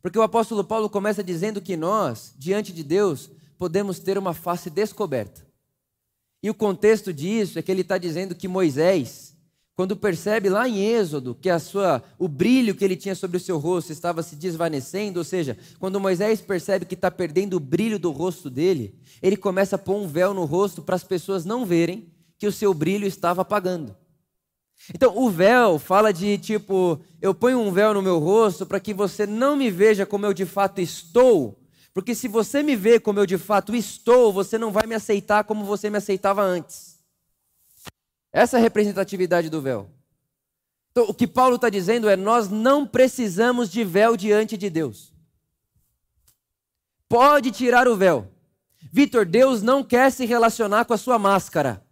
Porque 0.00 0.18
o 0.18 0.22
apóstolo 0.22 0.62
Paulo 0.62 0.88
começa 0.88 1.24
dizendo 1.24 1.60
que 1.60 1.76
nós, 1.76 2.34
diante 2.36 2.72
de 2.72 2.84
Deus, 2.84 3.30
podemos 3.56 3.98
ter 3.98 4.18
uma 4.18 4.34
face 4.34 4.68
descoberta. 4.68 5.46
E 6.42 6.50
o 6.50 6.54
contexto 6.54 7.12
disso 7.12 7.58
é 7.58 7.62
que 7.62 7.72
ele 7.72 7.80
está 7.80 7.96
dizendo 7.96 8.34
que 8.34 8.46
Moisés, 8.46 9.33
quando 9.76 9.96
percebe 9.96 10.48
lá 10.48 10.68
em 10.68 10.78
Êxodo 10.84 11.34
que 11.34 11.50
a 11.50 11.58
sua, 11.58 12.02
o 12.18 12.28
brilho 12.28 12.74
que 12.74 12.84
ele 12.84 12.96
tinha 12.96 13.14
sobre 13.14 13.36
o 13.36 13.40
seu 13.40 13.58
rosto 13.58 13.90
estava 13.90 14.22
se 14.22 14.36
desvanecendo, 14.36 15.18
ou 15.18 15.24
seja, 15.24 15.58
quando 15.80 16.00
Moisés 16.00 16.40
percebe 16.40 16.84
que 16.84 16.94
está 16.94 17.10
perdendo 17.10 17.56
o 17.56 17.60
brilho 17.60 17.98
do 17.98 18.12
rosto 18.12 18.48
dele, 18.48 18.94
ele 19.20 19.36
começa 19.36 19.76
a 19.76 19.78
pôr 19.78 19.96
um 19.96 20.06
véu 20.06 20.32
no 20.32 20.44
rosto 20.44 20.80
para 20.80 20.94
as 20.94 21.02
pessoas 21.02 21.44
não 21.44 21.66
verem 21.66 22.06
que 22.38 22.46
o 22.46 22.52
seu 22.52 22.72
brilho 22.72 23.06
estava 23.06 23.42
apagando. 23.42 23.96
Então, 24.94 25.16
o 25.16 25.30
véu 25.30 25.78
fala 25.78 26.12
de 26.12 26.36
tipo, 26.38 27.00
eu 27.20 27.34
ponho 27.34 27.58
um 27.58 27.72
véu 27.72 27.94
no 27.94 28.02
meu 28.02 28.18
rosto 28.18 28.66
para 28.66 28.78
que 28.78 28.92
você 28.92 29.26
não 29.26 29.56
me 29.56 29.70
veja 29.70 30.04
como 30.04 30.26
eu 30.26 30.34
de 30.34 30.44
fato 30.44 30.80
estou, 30.80 31.58
porque 31.92 32.14
se 32.14 32.28
você 32.28 32.62
me 32.62 32.76
vê 32.76 33.00
como 33.00 33.18
eu 33.18 33.26
de 33.26 33.38
fato 33.38 33.74
estou, 33.74 34.32
você 34.32 34.58
não 34.58 34.70
vai 34.70 34.86
me 34.86 34.94
aceitar 34.94 35.44
como 35.44 35.64
você 35.64 35.88
me 35.88 35.96
aceitava 35.96 36.42
antes. 36.42 36.93
Essa 38.34 38.56
é 38.56 38.58
a 38.58 38.62
representatividade 38.62 39.48
do 39.48 39.62
véu. 39.62 39.88
Então, 40.90 41.04
o 41.04 41.14
que 41.14 41.24
Paulo 41.24 41.54
está 41.54 41.70
dizendo 41.70 42.08
é: 42.08 42.16
nós 42.16 42.48
não 42.48 42.84
precisamos 42.84 43.70
de 43.70 43.84
véu 43.84 44.16
diante 44.16 44.56
de 44.56 44.68
Deus. 44.68 45.14
Pode 47.08 47.52
tirar 47.52 47.86
o 47.86 47.96
véu. 47.96 48.28
Vitor, 48.92 49.24
Deus 49.24 49.62
não 49.62 49.84
quer 49.84 50.10
se 50.10 50.26
relacionar 50.26 50.84
com 50.84 50.92
a 50.92 50.98
sua 50.98 51.16
máscara. 51.16 51.86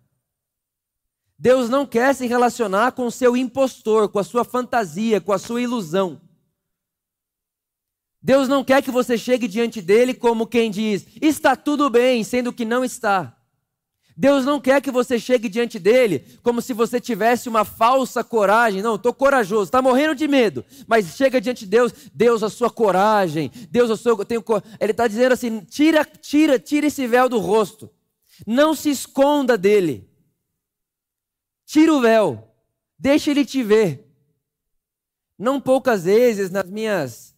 Deus 1.38 1.70
não 1.70 1.86
quer 1.86 2.12
se 2.12 2.26
relacionar 2.26 2.90
com 2.90 3.06
o 3.06 3.10
seu 3.10 3.36
impostor, 3.36 4.08
com 4.08 4.18
a 4.18 4.24
sua 4.24 4.44
fantasia, 4.44 5.20
com 5.20 5.32
a 5.32 5.38
sua 5.38 5.62
ilusão. 5.62 6.20
Deus 8.20 8.48
não 8.48 8.64
quer 8.64 8.82
que 8.82 8.90
você 8.90 9.16
chegue 9.16 9.46
diante 9.46 9.80
dele 9.80 10.12
como 10.12 10.46
quem 10.46 10.72
diz, 10.72 11.06
está 11.20 11.54
tudo 11.54 11.88
bem, 11.88 12.24
sendo 12.24 12.52
que 12.52 12.64
não 12.64 12.84
está. 12.84 13.36
Deus 14.16 14.44
não 14.44 14.60
quer 14.60 14.80
que 14.80 14.90
você 14.90 15.18
chegue 15.18 15.48
diante 15.48 15.78
dele 15.78 16.24
como 16.42 16.60
se 16.60 16.72
você 16.72 17.00
tivesse 17.00 17.48
uma 17.48 17.64
falsa 17.64 18.22
coragem. 18.22 18.82
Não, 18.82 18.96
estou 18.96 19.12
corajoso, 19.12 19.64
está 19.64 19.80
morrendo 19.80 20.14
de 20.14 20.28
medo. 20.28 20.64
Mas 20.86 21.16
chega 21.16 21.40
diante 21.40 21.60
de 21.60 21.70
Deus, 21.70 21.92
Deus, 22.14 22.42
a 22.42 22.50
sua 22.50 22.70
coragem, 22.70 23.50
Deus, 23.70 23.90
a 23.90 23.96
sua. 23.96 24.24
Tenho, 24.24 24.42
ele 24.80 24.92
está 24.92 25.08
dizendo 25.08 25.32
assim: 25.32 25.60
tira, 25.60 26.04
tira, 26.04 26.58
tira 26.58 26.86
esse 26.86 27.06
véu 27.06 27.28
do 27.28 27.38
rosto. 27.38 27.90
Não 28.46 28.74
se 28.74 28.90
esconda 28.90 29.56
dele. 29.56 30.08
Tira 31.64 31.92
o 31.94 32.00
véu, 32.00 32.52
deixa 32.98 33.30
ele 33.30 33.44
te 33.44 33.62
ver. 33.62 34.06
Não 35.38 35.60
poucas 35.60 36.04
vezes 36.04 36.50
nas 36.50 36.68
minhas 36.68 37.34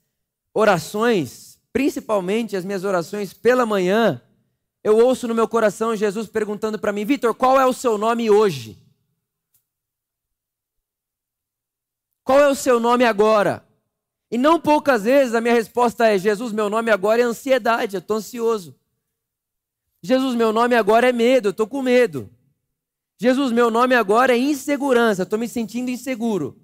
orações, 0.52 1.58
principalmente 1.72 2.56
as 2.56 2.64
minhas 2.64 2.84
orações 2.84 3.32
pela 3.32 3.64
manhã, 3.64 4.20
eu 4.84 4.98
ouço 4.98 5.26
no 5.26 5.34
meu 5.34 5.48
coração 5.48 5.96
Jesus 5.96 6.28
perguntando 6.28 6.78
para 6.78 6.92
mim: 6.92 7.06
Vitor, 7.06 7.34
qual 7.34 7.58
é 7.58 7.64
o 7.64 7.72
seu 7.72 7.96
nome 7.96 8.30
hoje? 8.30 8.78
Qual 12.22 12.38
é 12.38 12.48
o 12.48 12.54
seu 12.54 12.78
nome 12.78 13.02
agora? 13.04 13.66
E 14.30 14.36
não 14.36 14.60
poucas 14.60 15.04
vezes 15.04 15.34
a 15.34 15.40
minha 15.40 15.54
resposta 15.54 16.06
é: 16.06 16.18
Jesus, 16.18 16.52
meu 16.52 16.68
nome 16.68 16.90
agora 16.90 17.22
é 17.22 17.24
ansiedade, 17.24 17.96
eu 17.96 18.00
estou 18.00 18.18
ansioso. 18.18 18.78
Jesus, 20.02 20.34
meu 20.34 20.52
nome 20.52 20.76
agora 20.76 21.08
é 21.08 21.12
medo, 21.12 21.48
eu 21.48 21.52
estou 21.52 21.66
com 21.66 21.80
medo. 21.80 22.30
Jesus, 23.18 23.52
meu 23.52 23.70
nome 23.70 23.94
agora 23.94 24.34
é 24.34 24.38
insegurança, 24.38 25.22
estou 25.22 25.38
me 25.38 25.48
sentindo 25.48 25.90
inseguro. 25.90 26.60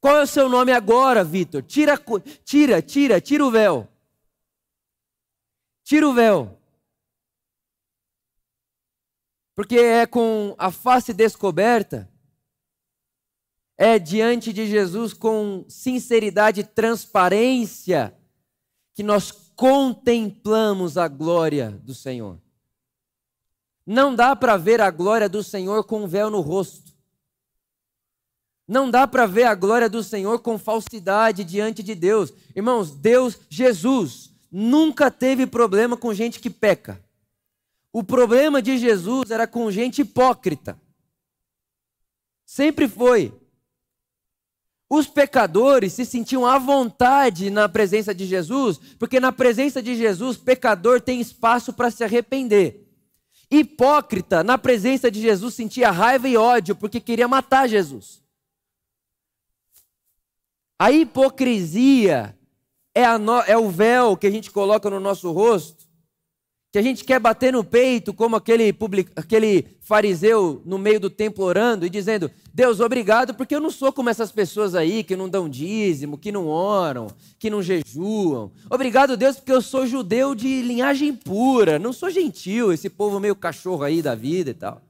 Qual 0.00 0.16
é 0.16 0.22
o 0.22 0.26
seu 0.26 0.48
nome 0.48 0.72
agora, 0.72 1.22
Vitor? 1.22 1.62
Tira, 1.62 1.96
tira, 2.44 2.82
tira, 2.82 3.20
tira 3.20 3.44
o 3.44 3.50
véu. 3.50 3.86
Tira 5.84 6.08
o 6.08 6.12
véu. 6.12 6.57
Porque 9.58 9.74
é 9.76 10.06
com 10.06 10.54
a 10.56 10.70
face 10.70 11.12
descoberta, 11.12 12.08
é 13.76 13.98
diante 13.98 14.52
de 14.52 14.68
Jesus 14.68 15.12
com 15.12 15.64
sinceridade 15.68 16.60
e 16.60 16.64
transparência 16.64 18.16
que 18.94 19.02
nós 19.02 19.32
contemplamos 19.56 20.96
a 20.96 21.08
glória 21.08 21.72
do 21.82 21.92
Senhor. 21.92 22.38
Não 23.84 24.14
dá 24.14 24.36
para 24.36 24.56
ver 24.56 24.80
a 24.80 24.92
glória 24.92 25.28
do 25.28 25.42
Senhor 25.42 25.82
com 25.82 26.04
um 26.04 26.06
véu 26.06 26.30
no 26.30 26.40
rosto. 26.40 26.92
Não 28.64 28.88
dá 28.88 29.08
para 29.08 29.26
ver 29.26 29.42
a 29.42 29.56
glória 29.56 29.90
do 29.90 30.04
Senhor 30.04 30.38
com 30.38 30.56
falsidade 30.56 31.42
diante 31.42 31.82
de 31.82 31.96
Deus. 31.96 32.32
Irmãos, 32.54 32.92
Deus, 32.92 33.36
Jesus, 33.50 34.32
nunca 34.52 35.10
teve 35.10 35.48
problema 35.48 35.96
com 35.96 36.14
gente 36.14 36.38
que 36.38 36.48
peca. 36.48 37.07
O 37.92 38.04
problema 38.04 38.60
de 38.60 38.76
Jesus 38.76 39.30
era 39.30 39.46
com 39.46 39.70
gente 39.70 40.02
hipócrita. 40.02 40.80
Sempre 42.44 42.86
foi. 42.88 43.32
Os 44.90 45.06
pecadores 45.06 45.92
se 45.92 46.04
sentiam 46.04 46.46
à 46.46 46.58
vontade 46.58 47.50
na 47.50 47.68
presença 47.68 48.14
de 48.14 48.24
Jesus, 48.24 48.78
porque 48.98 49.20
na 49.20 49.30
presença 49.30 49.82
de 49.82 49.94
Jesus, 49.94 50.36
pecador 50.38 51.00
tem 51.00 51.20
espaço 51.20 51.72
para 51.72 51.90
se 51.90 52.02
arrepender. 52.02 52.86
Hipócrita, 53.50 54.42
na 54.42 54.56
presença 54.56 55.10
de 55.10 55.20
Jesus, 55.20 55.54
sentia 55.54 55.90
raiva 55.90 56.28
e 56.28 56.36
ódio 56.36 56.74
porque 56.74 57.00
queria 57.00 57.28
matar 57.28 57.68
Jesus. 57.68 58.22
A 60.78 60.92
hipocrisia 60.92 62.38
é, 62.94 63.18
no, 63.18 63.40
é 63.40 63.56
o 63.58 63.68
véu 63.70 64.16
que 64.16 64.26
a 64.26 64.30
gente 64.30 64.50
coloca 64.50 64.88
no 64.88 65.00
nosso 65.00 65.30
rosto 65.32 65.77
que 66.70 66.78
a 66.78 66.82
gente 66.82 67.02
quer 67.02 67.18
bater 67.18 67.52
no 67.52 67.64
peito, 67.64 68.12
como 68.12 68.36
aquele, 68.36 68.72
public... 68.72 69.10
aquele 69.16 69.66
fariseu 69.80 70.60
no 70.66 70.76
meio 70.76 71.00
do 71.00 71.08
templo 71.08 71.44
orando 71.44 71.86
e 71.86 71.90
dizendo: 71.90 72.30
Deus, 72.52 72.78
obrigado, 72.80 73.34
porque 73.34 73.54
eu 73.54 73.60
não 73.60 73.70
sou 73.70 73.92
como 73.92 74.10
essas 74.10 74.30
pessoas 74.30 74.74
aí 74.74 75.02
que 75.02 75.16
não 75.16 75.28
dão 75.28 75.48
dízimo, 75.48 76.18
que 76.18 76.30
não 76.30 76.46
oram, 76.46 77.08
que 77.38 77.48
não 77.48 77.62
jejuam. 77.62 78.52
Obrigado, 78.68 79.16
Deus, 79.16 79.36
porque 79.36 79.52
eu 79.52 79.62
sou 79.62 79.86
judeu 79.86 80.34
de 80.34 80.60
linhagem 80.60 81.14
pura, 81.14 81.78
não 81.78 81.92
sou 81.92 82.10
gentil, 82.10 82.72
esse 82.72 82.90
povo 82.90 83.18
meio 83.18 83.34
cachorro 83.34 83.82
aí 83.82 84.02
da 84.02 84.14
vida 84.14 84.50
e 84.50 84.54
tal. 84.54 84.82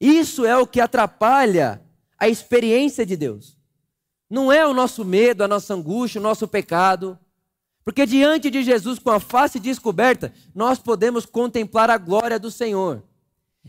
Isso 0.00 0.44
é 0.44 0.56
o 0.56 0.66
que 0.66 0.80
atrapalha 0.80 1.80
a 2.18 2.28
experiência 2.28 3.06
de 3.06 3.16
Deus. 3.16 3.56
Não 4.28 4.50
é 4.50 4.66
o 4.66 4.74
nosso 4.74 5.04
medo, 5.04 5.44
a 5.44 5.48
nossa 5.48 5.74
angústia, 5.74 6.20
o 6.20 6.22
nosso 6.22 6.48
pecado. 6.48 7.16
Porque 7.84 8.06
diante 8.06 8.50
de 8.50 8.62
Jesus, 8.62 8.98
com 8.98 9.10
a 9.10 9.18
face 9.18 9.58
descoberta, 9.58 10.32
nós 10.54 10.78
podemos 10.78 11.26
contemplar 11.26 11.90
a 11.90 11.98
glória 11.98 12.38
do 12.38 12.50
Senhor. 12.50 13.02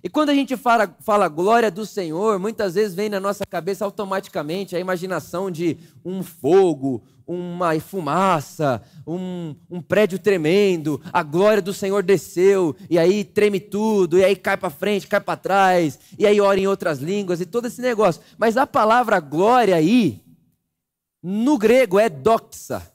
E 0.01 0.09
quando 0.09 0.29
a 0.29 0.33
gente 0.33 0.57
fala, 0.57 0.95
fala 1.01 1.27
glória 1.27 1.69
do 1.69 1.85
Senhor, 1.85 2.39
muitas 2.39 2.73
vezes 2.75 2.95
vem 2.95 3.09
na 3.09 3.19
nossa 3.19 3.45
cabeça 3.45 3.85
automaticamente 3.85 4.75
a 4.75 4.79
imaginação 4.79 5.51
de 5.51 5.77
um 6.03 6.23
fogo, 6.23 7.03
uma 7.27 7.79
fumaça, 7.79 8.81
um, 9.05 9.55
um 9.69 9.81
prédio 9.81 10.17
tremendo, 10.17 10.99
a 11.11 11.21
glória 11.21 11.61
do 11.61 11.73
Senhor 11.73 12.03
desceu, 12.03 12.75
e 12.89 12.97
aí 12.97 13.23
treme 13.23 13.59
tudo, 13.59 14.17
e 14.17 14.25
aí 14.25 14.35
cai 14.35 14.57
para 14.57 14.69
frente, 14.69 15.07
cai 15.07 15.21
para 15.21 15.37
trás, 15.37 15.99
e 16.17 16.25
aí 16.25 16.41
ora 16.41 16.59
em 16.59 16.67
outras 16.67 16.99
línguas, 16.99 17.39
e 17.39 17.45
todo 17.45 17.67
esse 17.67 17.81
negócio. 17.81 18.21
Mas 18.37 18.57
a 18.57 18.65
palavra 18.67 19.19
glória 19.19 19.75
aí, 19.75 20.21
no 21.21 21.57
grego, 21.57 21.99
é 21.99 22.09
doxa. 22.09 22.92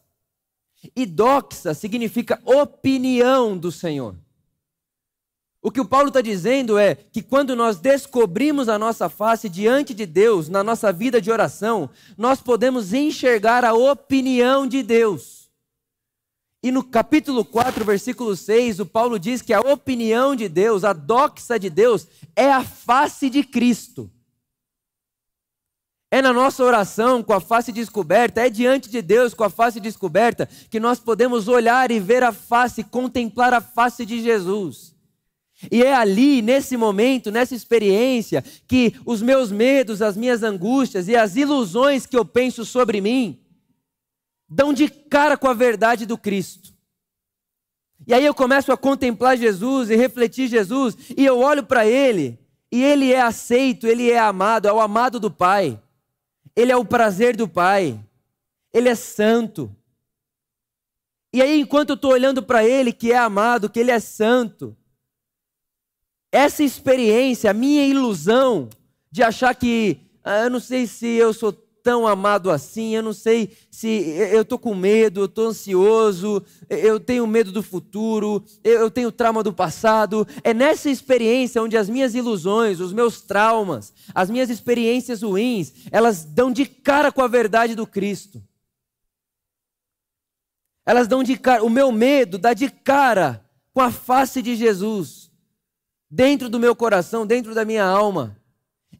E 0.94 1.04
doxa 1.04 1.74
significa 1.74 2.40
opinião 2.44 3.56
do 3.56 3.72
Senhor. 3.72 4.14
O 5.60 5.70
que 5.70 5.80
o 5.80 5.84
Paulo 5.84 6.08
está 6.08 6.20
dizendo 6.20 6.78
é 6.78 6.94
que 6.94 7.20
quando 7.20 7.56
nós 7.56 7.78
descobrimos 7.78 8.68
a 8.68 8.78
nossa 8.78 9.08
face 9.08 9.48
diante 9.48 9.92
de 9.92 10.06
Deus, 10.06 10.48
na 10.48 10.62
nossa 10.62 10.92
vida 10.92 11.20
de 11.20 11.30
oração, 11.30 11.90
nós 12.16 12.40
podemos 12.40 12.92
enxergar 12.92 13.64
a 13.64 13.74
opinião 13.74 14.66
de 14.66 14.82
Deus. 14.82 15.50
E 16.62 16.70
no 16.70 16.82
capítulo 16.82 17.44
4, 17.44 17.84
versículo 17.84 18.36
6, 18.36 18.80
o 18.80 18.86
Paulo 18.86 19.18
diz 19.18 19.42
que 19.42 19.52
a 19.52 19.60
opinião 19.60 20.34
de 20.34 20.48
Deus, 20.48 20.84
a 20.84 20.92
doxa 20.92 21.58
de 21.58 21.70
Deus, 21.70 22.06
é 22.34 22.50
a 22.50 22.64
face 22.64 23.28
de 23.28 23.42
Cristo. 23.44 24.10
É 26.10 26.22
na 26.22 26.32
nossa 26.32 26.64
oração 26.64 27.22
com 27.22 27.34
a 27.34 27.40
face 27.40 27.70
descoberta, 27.70 28.40
é 28.40 28.48
diante 28.48 28.88
de 28.88 29.02
Deus 29.02 29.34
com 29.34 29.44
a 29.44 29.50
face 29.50 29.78
descoberta, 29.78 30.48
que 30.70 30.80
nós 30.80 30.98
podemos 30.98 31.48
olhar 31.48 31.90
e 31.90 32.00
ver 32.00 32.22
a 32.22 32.32
face, 32.32 32.82
contemplar 32.82 33.52
a 33.52 33.60
face 33.60 34.06
de 34.06 34.22
Jesus. 34.22 34.94
E 35.70 35.82
é 35.82 35.94
ali, 35.94 36.40
nesse 36.40 36.76
momento, 36.76 37.30
nessa 37.30 37.54
experiência, 37.54 38.42
que 38.66 38.94
os 39.04 39.20
meus 39.20 39.50
medos, 39.50 40.00
as 40.00 40.16
minhas 40.16 40.42
angústias 40.42 41.08
e 41.08 41.16
as 41.16 41.36
ilusões 41.36 42.06
que 42.06 42.16
eu 42.16 42.24
penso 42.24 42.64
sobre 42.64 43.00
mim 43.00 43.38
dão 44.48 44.72
de 44.72 44.88
cara 44.88 45.36
com 45.36 45.48
a 45.48 45.52
verdade 45.52 46.06
do 46.06 46.16
Cristo. 46.16 46.72
E 48.06 48.14
aí 48.14 48.24
eu 48.24 48.32
começo 48.32 48.72
a 48.72 48.76
contemplar 48.78 49.36
Jesus 49.36 49.90
e 49.90 49.96
refletir 49.96 50.48
Jesus, 50.48 50.96
e 51.14 51.26
eu 51.26 51.38
olho 51.38 51.62
para 51.62 51.84
Ele, 51.84 52.38
e 52.72 52.82
Ele 52.82 53.12
é 53.12 53.20
aceito, 53.20 53.86
Ele 53.86 54.10
é 54.10 54.18
amado, 54.18 54.66
é 54.66 54.72
o 54.72 54.80
amado 54.80 55.20
do 55.20 55.30
Pai. 55.30 55.78
Ele 56.58 56.72
é 56.72 56.76
o 56.76 56.84
prazer 56.84 57.36
do 57.36 57.46
Pai. 57.46 58.04
Ele 58.74 58.88
é 58.88 58.94
santo. 58.96 59.72
E 61.32 61.40
aí, 61.40 61.60
enquanto 61.60 61.90
eu 61.90 61.94
estou 61.94 62.10
olhando 62.10 62.42
para 62.42 62.64
Ele, 62.64 62.92
que 62.92 63.12
é 63.12 63.16
amado, 63.16 63.70
que 63.70 63.78
Ele 63.78 63.92
é 63.92 64.00
santo, 64.00 64.76
essa 66.32 66.64
experiência, 66.64 67.48
a 67.48 67.54
minha 67.54 67.86
ilusão 67.86 68.68
de 69.08 69.22
achar 69.22 69.54
que, 69.54 70.00
ah, 70.24 70.40
eu 70.40 70.50
não 70.50 70.58
sei 70.58 70.88
se 70.88 71.06
eu 71.06 71.32
sou 71.32 71.52
tão 71.82 72.06
amado 72.06 72.50
assim, 72.50 72.94
eu 72.94 73.02
não 73.02 73.12
sei 73.12 73.56
se 73.70 73.88
eu 73.88 74.42
estou 74.42 74.58
com 74.58 74.74
medo, 74.74 75.20
eu 75.20 75.24
estou 75.26 75.48
ansioso, 75.48 76.42
eu 76.68 76.98
tenho 77.00 77.26
medo 77.26 77.52
do 77.52 77.62
futuro, 77.62 78.44
eu 78.62 78.90
tenho 78.90 79.12
trauma 79.12 79.42
do 79.42 79.52
passado. 79.52 80.26
É 80.42 80.52
nessa 80.54 80.90
experiência 80.90 81.62
onde 81.62 81.76
as 81.76 81.88
minhas 81.88 82.14
ilusões, 82.14 82.80
os 82.80 82.92
meus 82.92 83.20
traumas, 83.20 83.92
as 84.14 84.30
minhas 84.30 84.50
experiências 84.50 85.22
ruins, 85.22 85.72
elas 85.90 86.24
dão 86.24 86.50
de 86.50 86.66
cara 86.66 87.10
com 87.12 87.22
a 87.22 87.28
verdade 87.28 87.74
do 87.74 87.86
Cristo. 87.86 88.42
Elas 90.86 91.06
dão 91.06 91.22
de 91.22 91.36
cara, 91.36 91.62
o 91.62 91.68
meu 91.68 91.92
medo 91.92 92.38
dá 92.38 92.54
de 92.54 92.70
cara 92.70 93.44
com 93.74 93.80
a 93.80 93.90
face 93.90 94.40
de 94.40 94.56
Jesus, 94.56 95.30
dentro 96.10 96.48
do 96.48 96.58
meu 96.58 96.74
coração, 96.74 97.26
dentro 97.26 97.54
da 97.54 97.64
minha 97.64 97.84
alma. 97.84 98.37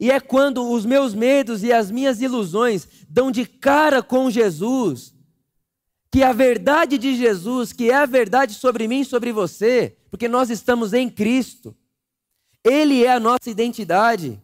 E 0.01 0.11
é 0.11 0.21
quando 0.21 0.71
os 0.71 0.87
meus 0.87 1.15
medos 1.15 1.65
e 1.65 1.73
as 1.73 1.91
minhas 1.91 2.21
ilusões 2.21 2.87
dão 3.09 3.31
de 3.31 3.45
cara 3.45 4.03
com 4.03 4.31
Jesus, 4.31 5.15
que 6.11 6.23
a 6.23 6.33
verdade 6.33 6.97
de 6.97 7.17
Jesus, 7.17 7.73
que 7.73 7.91
é 7.91 7.95
a 7.95 8.07
verdade 8.07 8.55
sobre 8.55 8.87
mim 8.87 9.01
e 9.01 9.05
sobre 9.05 9.33
você, 9.33 9.97
porque 10.11 10.29
nós 10.29 10.51
estamos 10.51 10.93
em 10.93 11.11
Cristo, 11.11 11.77
Ele 12.65 13.05
é 13.05 13.13
a 13.13 13.21
nossa 13.21 13.51
identidade, 13.51 14.41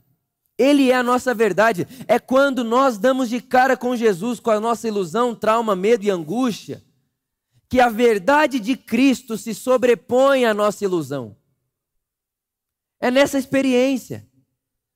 Ele 0.58 0.90
é 0.90 0.94
a 0.94 1.02
nossa 1.02 1.32
verdade. 1.32 1.86
É 2.06 2.18
quando 2.18 2.64
nós 2.64 2.98
damos 2.98 3.28
de 3.28 3.40
cara 3.40 3.76
com 3.76 3.96
Jesus, 3.96 4.40
com 4.40 4.50
a 4.50 4.60
nossa 4.60 4.88
ilusão, 4.88 5.34
trauma, 5.34 5.74
medo 5.76 6.04
e 6.04 6.10
angústia, 6.10 6.84
que 7.68 7.80
a 7.80 7.88
verdade 7.88 8.60
de 8.60 8.76
Cristo 8.76 9.38
se 9.38 9.54
sobrepõe 9.54 10.44
à 10.44 10.52
nossa 10.52 10.84
ilusão. 10.84 11.36
É 13.00 13.10
nessa 13.10 13.38
experiência. 13.38 14.28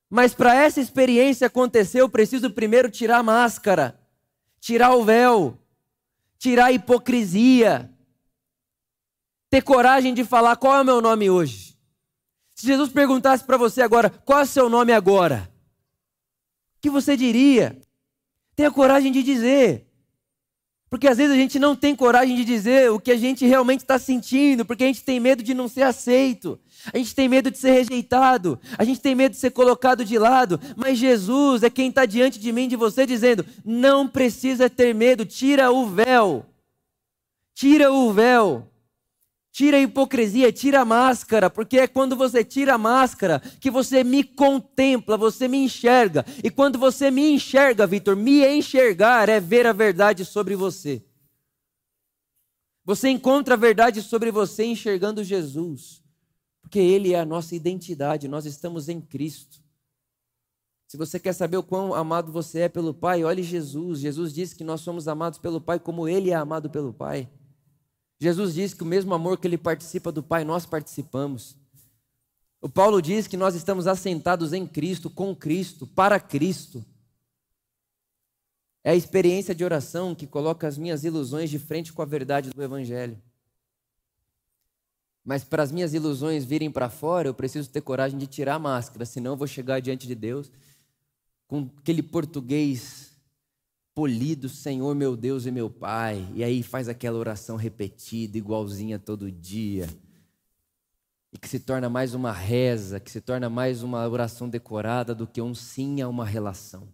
Mas 0.09 0.33
para 0.33 0.55
essa 0.55 0.81
experiência 0.81 1.47
acontecer, 1.47 2.01
eu 2.01 2.09
preciso 2.09 2.49
primeiro 2.49 2.89
tirar 2.89 3.19
a 3.19 3.23
máscara, 3.23 3.99
tirar 4.59 4.95
o 4.95 5.03
véu, 5.05 5.57
tirar 6.37 6.65
a 6.65 6.71
hipocrisia, 6.71 7.93
ter 9.49 9.61
coragem 9.61 10.13
de 10.13 10.23
falar 10.23 10.55
qual 10.55 10.77
é 10.77 10.81
o 10.81 10.85
meu 10.85 11.01
nome 11.01 11.29
hoje. 11.29 11.77
Se 12.55 12.65
Jesus 12.65 12.89
perguntasse 12.89 13.43
para 13.43 13.57
você 13.57 13.81
agora, 13.81 14.09
qual 14.09 14.39
é 14.39 14.43
o 14.43 14.47
seu 14.47 14.69
nome 14.69 14.91
agora? 14.91 15.51
O 16.77 16.81
que 16.81 16.89
você 16.89 17.15
diria? 17.15 17.79
Tenha 18.55 18.71
coragem 18.71 19.11
de 19.11 19.21
dizer. 19.21 19.88
Porque 20.89 21.07
às 21.07 21.17
vezes 21.17 21.31
a 21.31 21.37
gente 21.37 21.59
não 21.59 21.75
tem 21.75 21.95
coragem 21.95 22.35
de 22.35 22.43
dizer 22.43 22.91
o 22.91 22.99
que 22.99 23.11
a 23.11 23.17
gente 23.17 23.45
realmente 23.45 23.81
está 23.81 23.99
sentindo, 23.99 24.65
porque 24.65 24.83
a 24.83 24.87
gente 24.87 25.03
tem 25.03 25.19
medo 25.19 25.43
de 25.43 25.53
não 25.53 25.67
ser 25.67 25.83
aceito, 25.83 26.59
a 26.91 26.97
gente 26.97 27.13
tem 27.13 27.29
medo 27.29 27.51
de 27.51 27.59
ser 27.59 27.71
rejeitado, 27.71 28.59
a 28.77 28.83
gente 28.83 28.99
tem 28.99 29.13
medo 29.13 29.33
de 29.33 29.37
ser 29.37 29.51
colocado 29.51 30.03
de 30.03 30.17
lado, 30.17 30.59
mas 30.75 30.97
Jesus 30.97 31.61
é 31.61 31.69
quem 31.69 31.89
está 31.89 32.05
diante 32.05 32.39
de 32.39 32.51
mim, 32.51 32.67
de 32.67 32.75
você, 32.75 33.05
dizendo: 33.05 33.45
não 33.63 34.07
precisa 34.07 34.67
ter 34.67 34.95
medo, 34.95 35.25
tira 35.25 35.71
o 35.71 35.85
véu, 35.85 36.45
tira 37.53 37.91
o 37.91 38.11
véu. 38.11 38.68
Tira 39.51 39.77
a 39.77 39.81
hipocrisia, 39.81 40.51
tira 40.51 40.81
a 40.81 40.85
máscara, 40.85 41.49
porque 41.49 41.79
é 41.79 41.87
quando 41.87 42.15
você 42.15 42.43
tira 42.43 42.75
a 42.75 42.77
máscara 42.77 43.39
que 43.59 43.71
você 43.71 44.03
me 44.03 44.23
contempla, 44.23 45.17
você 45.17 45.47
me 45.47 45.57
enxerga. 45.57 46.23
E 46.43 46.49
quando 46.49 46.77
você 46.77 47.09
me 47.09 47.31
enxerga, 47.31 47.87
Vitor, 47.87 48.15
me 48.15 48.45
enxergar 48.47 49.27
é 49.27 49.39
ver 49.39 49.65
a 49.65 49.73
verdade 49.73 50.23
sobre 50.23 50.55
você. 50.55 51.03
Você 52.85 53.09
encontra 53.09 53.55
a 53.55 53.57
verdade 53.57 54.01
sobre 54.01 54.31
você 54.31 54.65
enxergando 54.65 55.23
Jesus, 55.23 56.01
porque 56.61 56.79
Ele 56.79 57.13
é 57.13 57.19
a 57.19 57.25
nossa 57.25 57.55
identidade, 57.55 58.27
nós 58.27 58.45
estamos 58.45 58.87
em 58.87 59.01
Cristo. 59.01 59.59
Se 60.87 60.97
você 60.97 61.19
quer 61.19 61.33
saber 61.33 61.57
o 61.57 61.63
quão 61.63 61.93
amado 61.93 62.31
você 62.31 62.61
é 62.61 62.69
pelo 62.69 62.93
Pai, 62.93 63.23
olhe 63.23 63.43
Jesus. 63.43 63.99
Jesus 63.99 64.33
disse 64.33 64.55
que 64.55 64.63
nós 64.63 64.81
somos 64.81 65.07
amados 65.07 65.37
pelo 65.37 65.61
Pai 65.61 65.79
como 65.79 66.07
Ele 66.07 66.31
é 66.31 66.35
amado 66.35 66.67
pelo 66.67 66.91
Pai. 66.91 67.29
Jesus 68.19 68.53
diz 68.53 68.73
que 68.73 68.83
o 68.83 68.85
mesmo 68.85 69.13
amor 69.13 69.37
que 69.37 69.47
ele 69.47 69.57
participa 69.57 70.11
do 70.11 70.21
Pai, 70.21 70.43
nós 70.43 70.65
participamos. 70.65 71.55
O 72.61 72.67
Paulo 72.67 73.01
diz 73.01 73.27
que 73.27 73.37
nós 73.37 73.55
estamos 73.55 73.87
assentados 73.87 74.51
em 74.51 74.67
Cristo, 74.67 75.09
com 75.09 75.33
Cristo, 75.33 75.87
para 75.87 76.19
Cristo. 76.19 76.83
É 78.83 78.91
a 78.91 78.95
experiência 78.95 79.55
de 79.55 79.63
oração 79.63 80.13
que 80.13 80.27
coloca 80.27 80.67
as 80.67 80.77
minhas 80.77 81.03
ilusões 81.05 81.49
de 81.49 81.57
frente 81.57 81.93
com 81.93 82.01
a 82.01 82.05
verdade 82.05 82.49
do 82.49 82.63
Evangelho. 82.63 83.17
Mas 85.23 85.43
para 85.43 85.63
as 85.63 85.71
minhas 85.71 85.93
ilusões 85.93 86.43
virem 86.43 86.71
para 86.71 86.89
fora, 86.89 87.29
eu 87.29 87.33
preciso 87.33 87.69
ter 87.69 87.81
coragem 87.81 88.17
de 88.17 88.27
tirar 88.27 88.55
a 88.55 88.59
máscara, 88.59 89.05
senão 89.05 89.31
eu 89.31 89.37
vou 89.37 89.47
chegar 89.47 89.79
diante 89.79 90.07
de 90.07 90.15
Deus 90.15 90.51
com 91.47 91.69
aquele 91.79 92.03
português 92.03 93.08
polido, 93.93 94.47
Senhor 94.47 94.95
meu 94.95 95.17
Deus 95.17 95.45
e 95.45 95.51
meu 95.51 95.69
Pai. 95.69 96.27
E 96.33 96.43
aí 96.43 96.63
faz 96.63 96.87
aquela 96.87 97.17
oração 97.17 97.55
repetida, 97.55 98.37
igualzinha 98.37 98.97
todo 98.99 99.31
dia. 99.31 99.87
e 101.31 101.37
que 101.37 101.47
se 101.47 101.59
torna 101.59 101.89
mais 101.89 102.13
uma 102.13 102.31
reza, 102.31 102.99
que 102.99 103.11
se 103.11 103.21
torna 103.21 103.49
mais 103.49 103.83
uma 103.83 104.07
oração 104.07 104.49
decorada 104.49 105.13
do 105.13 105.27
que 105.27 105.41
um 105.41 105.53
sim 105.53 106.01
a 106.01 106.07
uma 106.07 106.25
relação. 106.25 106.87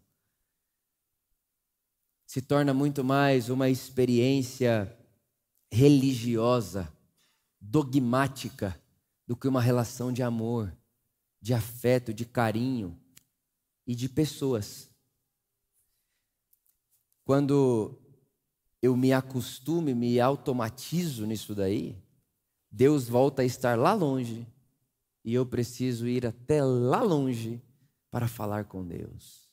Se 2.26 2.42
torna 2.42 2.74
muito 2.74 3.04
mais 3.04 3.50
uma 3.50 3.70
experiência 3.70 4.94
religiosa, 5.72 6.92
dogmática, 7.62 8.80
do 9.28 9.36
que 9.36 9.48
uma 9.48 9.62
relação 9.62 10.12
de 10.12 10.22
amor, 10.22 10.76
de 11.42 11.54
afeto, 11.54 12.14
de 12.14 12.26
carinho 12.26 13.00
e 13.88 13.96
de 13.96 14.08
pessoas. 14.08 14.90
Quando 17.26 18.00
eu 18.82 18.96
me 18.96 19.12
acostumo, 19.12 19.94
me 19.96 20.20
automatizo 20.20 21.26
nisso 21.26 21.56
daí, 21.56 22.02
Deus 22.72 23.10
volta 23.10 23.42
a 23.42 23.46
estar 23.46 23.78
lá 23.78 23.94
longe 23.94 24.48
e 25.24 25.34
eu 25.34 25.44
preciso 25.44 26.08
ir 26.08 26.26
até 26.26 26.64
lá 26.64 27.02
longe 27.02 27.60
para 28.12 28.28
falar 28.28 28.66
com 28.66 28.86
Deus. 28.86 29.50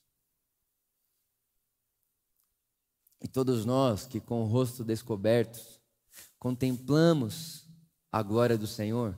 E 3.22 3.26
todos 3.26 3.64
nós 3.64 4.06
que 4.06 4.20
com 4.20 4.42
o 4.42 4.46
rosto 4.46 4.84
descoberto 4.84 5.80
contemplamos 6.38 7.66
a 8.10 8.22
glória 8.22 8.58
do 8.58 8.66
Senhor, 8.66 9.16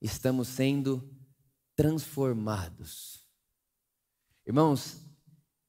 estamos 0.00 0.48
sendo 0.48 1.08
transformados. 1.76 3.24
Irmãos, 4.44 5.03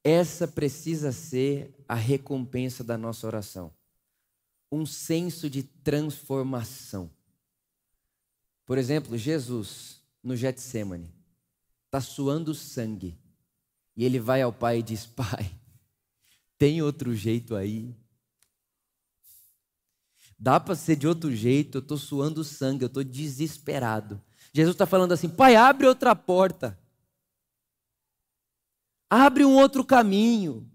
essa 0.06 0.48
precisa 0.48 1.12
ser 1.12 1.74
a 1.90 1.96
recompensa 1.96 2.84
da 2.84 2.96
nossa 2.96 3.26
oração. 3.26 3.74
Um 4.72 4.86
senso 4.86 5.50
de 5.50 5.64
transformação. 5.64 7.10
Por 8.68 8.78
exemplo, 8.78 9.18
Jesus, 9.18 10.00
no 10.22 10.36
Getsemane, 10.36 11.12
está 11.88 12.00
suando 12.00 12.54
sangue. 12.54 13.18
E 13.98 14.06
ele 14.06 14.20
vai 14.20 14.44
ao 14.44 14.54
pai 14.54 14.78
e 14.78 14.84
diz: 14.84 15.08
Pai, 15.10 15.52
tem 16.56 16.84
outro 16.84 17.16
jeito 17.16 17.56
aí? 17.56 17.96
Dá 20.38 20.60
para 20.60 20.76
ser 20.76 20.98
de 20.98 21.08
outro 21.08 21.36
jeito? 21.36 21.80
Eu 21.80 21.82
estou 21.82 21.98
suando 21.98 22.44
sangue, 22.44 22.84
eu 22.84 22.88
estou 22.88 23.04
desesperado. 23.04 24.22
Jesus 24.54 24.76
está 24.76 24.86
falando 24.86 25.14
assim: 25.14 25.30
Pai, 25.30 25.56
abre 25.56 25.88
outra 25.88 26.16
porta. 26.16 26.78
Abre 29.18 29.46
um 29.46 29.56
outro 29.56 29.82
caminho. 29.86 30.70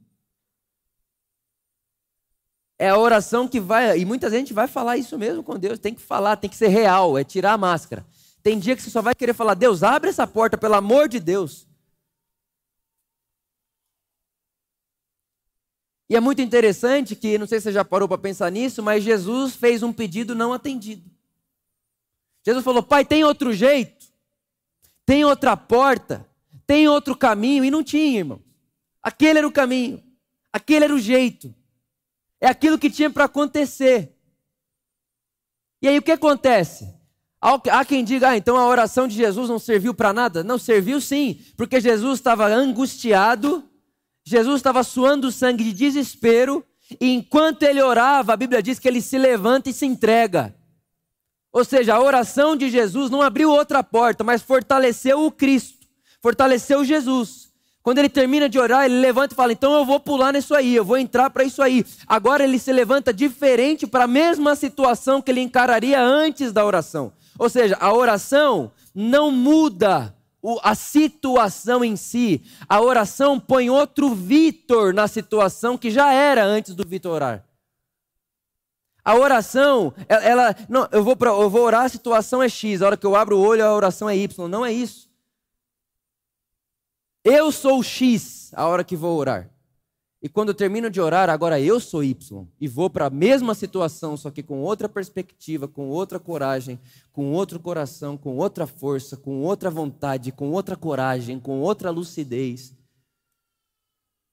É 2.79 2.89
a 2.89 2.97
oração 2.97 3.47
que 3.47 3.61
vai, 3.61 3.99
e 3.99 4.07
muita 4.07 4.31
gente 4.31 4.55
vai 4.55 4.67
falar 4.67 4.97
isso 4.97 5.19
mesmo 5.19 5.43
com 5.43 5.59
Deus, 5.59 5.79
tem 5.79 5.95
que 5.95 6.01
falar, 6.01 6.37
tem 6.37 6.49
que 6.49 6.57
ser 6.57 6.69
real, 6.69 7.19
é 7.19 7.23
tirar 7.23 7.53
a 7.53 7.59
máscara. 7.59 8.07
Tem 8.43 8.59
dia 8.59 8.75
que 8.75 8.81
você 8.81 8.89
só 8.89 9.03
vai 9.03 9.15
querer 9.15 9.35
falar: 9.35 9.53
Deus, 9.53 9.83
abre 9.83 10.09
essa 10.09 10.27
porta, 10.27 10.57
pelo 10.57 10.75
amor 10.75 11.07
de 11.07 11.21
Deus. 11.21 11.69
E 16.09 16.17
é 16.17 16.21
muito 16.21 16.41
interessante 16.41 17.15
que, 17.15 17.37
não 17.37 17.47
sei 17.47 17.61
se 17.61 17.65
você 17.65 17.73
já 17.73 17.85
parou 17.85 18.09
para 18.09 18.17
pensar 18.17 18.51
nisso, 18.51 18.83
mas 18.83 19.05
Jesus 19.05 19.55
fez 19.55 19.83
um 19.83 19.93
pedido 19.93 20.35
não 20.35 20.55
atendido. 20.55 21.11
Jesus 22.43 22.65
falou: 22.65 22.83
Pai, 22.83 23.05
tem 23.05 23.23
outro 23.23 23.53
jeito? 23.53 24.07
Tem 25.05 25.27
outra 25.27 25.59
porta? 25.59 26.30
Tem 26.71 26.87
outro 26.87 27.17
caminho? 27.17 27.65
E 27.65 27.71
não 27.71 27.83
tinha, 27.83 28.21
irmão. 28.21 28.41
Aquele 29.03 29.41
era 29.41 29.49
o 29.49 29.51
caminho. 29.51 30.01
Aquele 30.53 30.85
era 30.85 30.95
o 30.95 31.01
jeito. 31.01 31.53
É 32.41 32.47
aquilo 32.47 32.79
que 32.79 32.89
tinha 32.89 33.11
para 33.11 33.25
acontecer. 33.25 34.17
E 35.83 35.89
aí 35.89 35.99
o 35.99 36.03
que 36.03 36.13
acontece? 36.13 36.95
Há 37.41 37.85
quem 37.85 38.05
diga, 38.05 38.29
ah, 38.29 38.37
então 38.37 38.57
a 38.57 38.69
oração 38.69 39.09
de 39.09 39.17
Jesus 39.17 39.49
não 39.49 39.59
serviu 39.59 39.93
para 39.93 40.13
nada. 40.13 40.45
Não, 40.45 40.59
serviu 40.59 41.01
sim, 41.01 41.45
porque 41.57 41.81
Jesus 41.81 42.21
estava 42.21 42.47
angustiado, 42.47 43.69
Jesus 44.23 44.59
estava 44.59 44.85
suando 44.85 45.33
sangue 45.33 45.65
de 45.65 45.73
desespero, 45.73 46.65
e 47.01 47.13
enquanto 47.13 47.65
ele 47.65 47.83
orava, 47.83 48.33
a 48.33 48.37
Bíblia 48.37 48.63
diz 48.63 48.79
que 48.79 48.87
ele 48.87 49.03
se 49.03 49.19
levanta 49.19 49.71
e 49.71 49.73
se 49.73 49.87
entrega. 49.87 50.55
Ou 51.53 51.65
seja, 51.65 51.97
a 51.97 52.01
oração 52.01 52.55
de 52.55 52.71
Jesus 52.71 53.11
não 53.11 53.23
abriu 53.23 53.51
outra 53.51 53.83
porta, 53.83 54.23
mas 54.23 54.41
fortaleceu 54.41 55.27
o 55.27 55.33
Cristo, 55.33 55.80
fortaleceu 56.21 56.85
Jesus. 56.85 57.51
Quando 57.83 57.99
ele 57.99 58.11
termina 58.11 58.49
de 58.49 58.59
orar, 58.59 58.85
ele 58.85 59.01
levanta 59.01 59.35
e 59.35 59.37
fala: 59.37 59.53
Então 59.53 59.75
eu 59.75 59.85
vou 59.85 59.99
pular 59.99 60.33
nisso 60.33 60.55
aí, 60.55 60.77
eu 60.77 60.85
vou 60.85 60.99
entrar 60.99 61.31
para 61.31 61.45
isso 61.45 61.63
aí. 61.63 61.85
Agora 62.07 62.45
ele 62.45 62.59
se 62.59 62.73
levanta 62.73 63.13
diferente 63.13 63.87
para 63.87 64.05
a 64.05 64.09
mesma 64.09 64.55
situação 64.55 65.23
que 65.23 65.31
ele 65.31 65.41
encararia 65.41 66.01
antes 66.01 66.53
da 66.53 66.65
oração. 66.65 67.13
Ou 67.39 67.49
seja, 67.49 67.77
a 67.81 67.93
oração 67.93 68.71
não 68.95 69.31
muda 69.31 70.15
a 70.63 70.75
situação 70.75 71.85
em 71.85 71.97
si. 71.97 72.43
A 72.69 72.81
oração 72.81 73.41
põe 73.41 73.71
outro 73.71 74.15
Vitor 74.15 74.93
na 74.93 75.09
situação 75.09 75.79
que 75.79 75.91
já 75.91 76.13
era 76.13 76.45
antes 76.45 76.75
do 76.75 76.87
Vitor 76.87 77.13
orar. 77.13 77.45
A 79.03 79.17
oração, 79.17 79.95
ela, 80.09 80.55
não, 80.69 80.87
eu 80.93 81.03
vou, 81.03 81.17
pra, 81.17 81.31
eu 81.31 81.49
vou 81.49 81.63
orar, 81.63 81.85
a 81.85 81.89
situação 81.89 82.43
é 82.43 82.49
X, 82.49 82.83
a 82.83 82.87
hora 82.87 82.97
que 82.97 83.07
eu 83.07 83.17
abro 83.17 83.39
o 83.39 83.41
olho, 83.41 83.65
a 83.65 83.75
oração 83.75 84.09
é 84.09 84.17
Y. 84.17 84.49
Não 84.49 84.65
é 84.65 84.73
isso. 84.73 85.10
Eu 87.25 87.53
sou 87.53 87.83
X 87.83 88.53
a 88.55 88.67
hora 88.67 88.83
que 88.83 88.97
vou 88.97 89.17
orar. 89.19 89.51
E 90.23 90.29
quando 90.29 90.49
eu 90.49 90.55
termino 90.55 90.91
de 90.91 91.01
orar, 91.01 91.31
agora 91.31 91.59
eu 91.59 91.81
sou 91.81 92.05
Y. 92.05 92.47
E 92.61 92.69
vou 92.69 92.91
para 92.91 93.07
a 93.07 93.11
mesma 93.11 93.55
situação, 93.55 94.17
só 94.17 94.31
que 94.31 94.43
com 94.43 94.61
outra 94.61 94.89
perspectiva, 94.89 95.67
com 95.67 95.89
outra 95.89 96.21
coragem, 96.21 96.79
com 97.11 97.33
outro 97.33 97.59
coração, 97.59 98.19
com 98.19 98.37
outra 98.37 98.67
força, 98.67 99.17
com 99.17 99.41
outra 99.43 99.71
vontade, 99.71 100.31
com 100.31 100.51
outra 100.51 100.77
coragem, 100.77 101.41
com 101.41 101.61
outra 101.61 101.91
lucidez. 101.91 102.77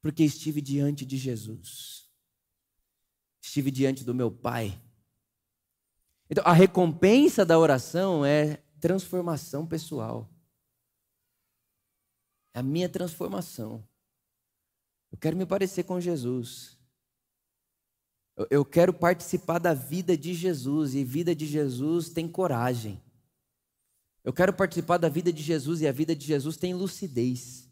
Porque 0.01 0.23
estive 0.23 0.61
diante 0.61 1.05
de 1.05 1.17
Jesus. 1.17 2.05
Estive 3.41 3.71
diante 3.71 4.03
do 4.03 4.13
meu 4.13 4.29
Pai. 4.29 4.77
Então, 6.29 6.43
a 6.45 6.51
recompensa 6.51 7.45
da 7.45 7.57
oração 7.57 8.25
é 8.25 8.61
transformação 8.81 9.65
pessoal. 9.65 10.29
A 12.57 12.63
minha 12.63 12.89
transformação. 12.89 13.87
Eu 15.11 15.17
quero 15.19 15.37
me 15.37 15.45
parecer 15.45 15.83
com 15.83 16.01
Jesus. 16.01 16.75
Eu 18.49 18.65
quero 18.65 18.91
participar 18.91 19.59
da 19.59 19.75
vida 19.75 20.17
de 20.17 20.33
Jesus 20.33 20.95
e 20.95 21.03
vida 21.03 21.35
de 21.35 21.45
Jesus 21.45 22.09
tem 22.09 22.27
coragem. 22.27 22.99
Eu 24.23 24.33
quero 24.33 24.51
participar 24.51 24.97
da 24.97 25.07
vida 25.07 25.31
de 25.31 25.43
Jesus 25.43 25.81
e 25.81 25.87
a 25.87 25.91
vida 25.91 26.15
de 26.15 26.25
Jesus 26.25 26.57
tem 26.57 26.73
lucidez. 26.73 27.69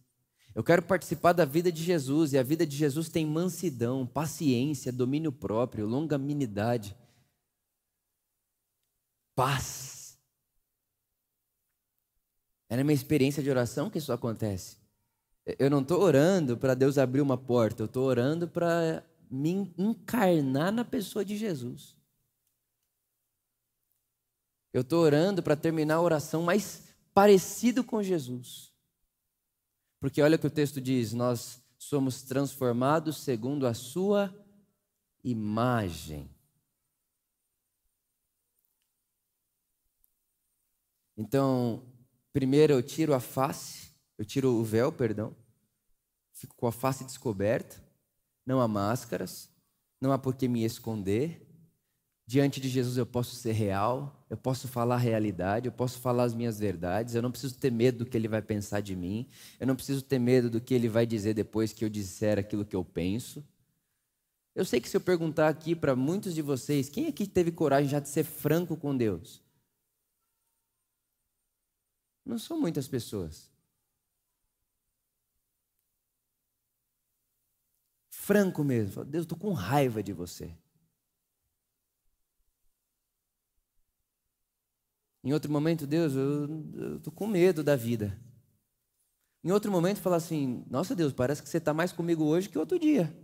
Eu 0.53 0.63
quero 0.63 0.83
participar 0.83 1.33
da 1.33 1.45
vida 1.45 1.71
de 1.71 1.83
Jesus 1.83 2.33
e 2.33 2.37
a 2.37 2.43
vida 2.43 2.63
de 2.63 2.77
Jesus 2.77 3.09
tem 3.09 3.25
mansidão, 3.25 4.05
paciência, 4.05 4.91
domínio 4.91 5.31
próprio, 5.31 5.87
longanimidade, 5.87 6.95
paz. 9.33 9.94
É 12.69 12.75
na 12.75 12.83
minha 12.83 12.95
experiência 12.95 13.43
de 13.43 13.49
oração 13.49 13.89
que 13.89 13.97
isso 13.97 14.11
acontece. 14.11 14.77
Eu 15.59 15.69
não 15.69 15.81
estou 15.81 16.01
orando 16.01 16.57
para 16.57 16.73
Deus 16.73 16.97
abrir 16.97 17.21
uma 17.21 17.37
porta, 17.37 17.83
eu 17.83 17.85
estou 17.85 18.05
orando 18.05 18.47
para 18.47 19.03
me 19.29 19.73
encarnar 19.77 20.71
na 20.71 20.83
pessoa 20.83 21.23
de 21.23 21.37
Jesus. 21.37 21.95
Eu 24.73 24.81
estou 24.81 25.03
orando 25.03 25.41
para 25.43 25.55
terminar 25.55 25.95
a 25.95 26.01
oração 26.01 26.43
mais 26.43 26.83
parecido 27.13 27.83
com 27.83 28.03
Jesus. 28.03 28.73
Porque 29.99 30.21
olha 30.21 30.35
o 30.35 30.39
que 30.39 30.47
o 30.47 30.51
texto 30.51 30.81
diz: 30.81 31.13
nós 31.13 31.63
somos 31.77 32.23
transformados 32.23 33.17
segundo 33.17 33.65
a 33.67 33.73
sua 33.73 34.33
imagem. 35.23 36.29
Então, 41.17 41.83
primeiro 42.35 42.73
eu 42.73 42.83
tiro 42.83 43.13
a 43.13 43.21
face 43.21 43.85
eu 44.17 44.25
tiro 44.25 44.49
o 44.53 44.63
véu, 44.63 44.91
perdão, 44.91 45.35
fico 46.31 46.55
com 46.55 46.67
a 46.67 46.71
face 46.71 47.03
descoberta, 47.03 47.83
não 48.45 48.61
há 48.61 48.67
máscaras, 48.67 49.49
não 49.99 50.11
há 50.11 50.17
por 50.17 50.35
que 50.35 50.47
me 50.47 50.63
esconder. 50.63 51.41
Diante 52.27 52.59
de 52.59 52.67
Jesus 52.67 52.97
eu 52.97 53.05
posso 53.05 53.35
ser 53.35 53.51
real, 53.51 54.25
eu 54.29 54.37
posso 54.37 54.67
falar 54.67 54.95
a 54.95 54.99
realidade, 54.99 55.67
eu 55.67 55.71
posso 55.71 55.99
falar 55.99 56.23
as 56.23 56.33
minhas 56.33 56.57
verdades, 56.57 57.13
eu 57.13 57.21
não 57.21 57.29
preciso 57.29 57.55
ter 57.55 57.71
medo 57.71 57.99
do 57.99 58.09
que 58.09 58.17
ele 58.17 58.27
vai 58.27 58.41
pensar 58.41 58.79
de 58.79 58.95
mim, 58.95 59.27
eu 59.59 59.67
não 59.67 59.75
preciso 59.75 60.01
ter 60.01 60.17
medo 60.17 60.49
do 60.49 60.59
que 60.59 60.73
ele 60.73 60.89
vai 60.89 61.05
dizer 61.05 61.35
depois 61.35 61.71
que 61.71 61.85
eu 61.85 61.89
disser 61.89 62.39
aquilo 62.39 62.65
que 62.65 62.75
eu 62.75 62.83
penso. 62.83 63.45
Eu 64.55 64.65
sei 64.65 64.79
que 64.81 64.89
se 64.89 64.97
eu 64.97 65.01
perguntar 65.01 65.49
aqui 65.49 65.75
para 65.75 65.95
muitos 65.95 66.33
de 66.33 66.41
vocês, 66.41 66.89
quem 66.89 67.07
aqui 67.07 67.27
teve 67.27 67.51
coragem 67.51 67.89
já 67.89 67.99
de 67.99 68.09
ser 68.09 68.23
franco 68.23 68.75
com 68.75 68.95
Deus? 68.95 69.44
Não 72.25 72.39
são 72.39 72.59
muitas 72.59 72.87
pessoas. 72.87 73.49
franco 78.25 78.63
mesmo. 78.63 79.05
Deus, 79.05 79.23
estou 79.23 79.37
com 79.37 79.53
raiva 79.53 80.01
de 80.01 80.11
você. 80.11 80.57
Em 85.23 85.31
outro 85.31 85.51
momento, 85.51 85.85
Deus, 85.85 86.13
eu 86.15 86.97
estou 86.97 87.13
com 87.13 87.27
medo 87.27 87.63
da 87.63 87.75
vida. 87.75 88.19
Em 89.43 89.51
outro 89.51 89.71
momento, 89.71 90.01
falar 90.01 90.17
assim: 90.17 90.65
Nossa 90.67 90.95
Deus, 90.95 91.13
parece 91.13 91.43
que 91.43 91.49
você 91.49 91.59
está 91.59 91.71
mais 91.71 91.91
comigo 91.91 92.23
hoje 92.23 92.49
que 92.49 92.57
outro 92.57 92.79
dia. 92.79 93.15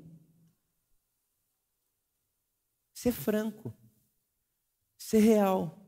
Ser 2.94 3.12
franco, 3.12 3.74
ser 5.00 5.20
real, 5.20 5.84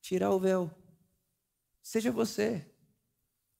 tirar 0.00 0.30
o 0.30 0.38
véu. 0.38 0.81
Seja 1.82 2.10
você. 2.10 2.64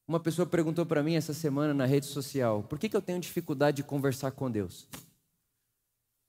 Uma 0.06 0.20
pessoa 0.20 0.46
perguntou 0.46 0.86
para 0.86 1.02
mim 1.02 1.14
essa 1.14 1.34
semana 1.34 1.74
na 1.74 1.86
rede 1.86 2.06
social: 2.06 2.62
por 2.62 2.78
que, 2.78 2.88
que 2.88 2.96
eu 2.96 3.02
tenho 3.02 3.20
dificuldade 3.20 3.78
de 3.78 3.82
conversar 3.82 4.30
com 4.32 4.50
Deus? 4.50 4.88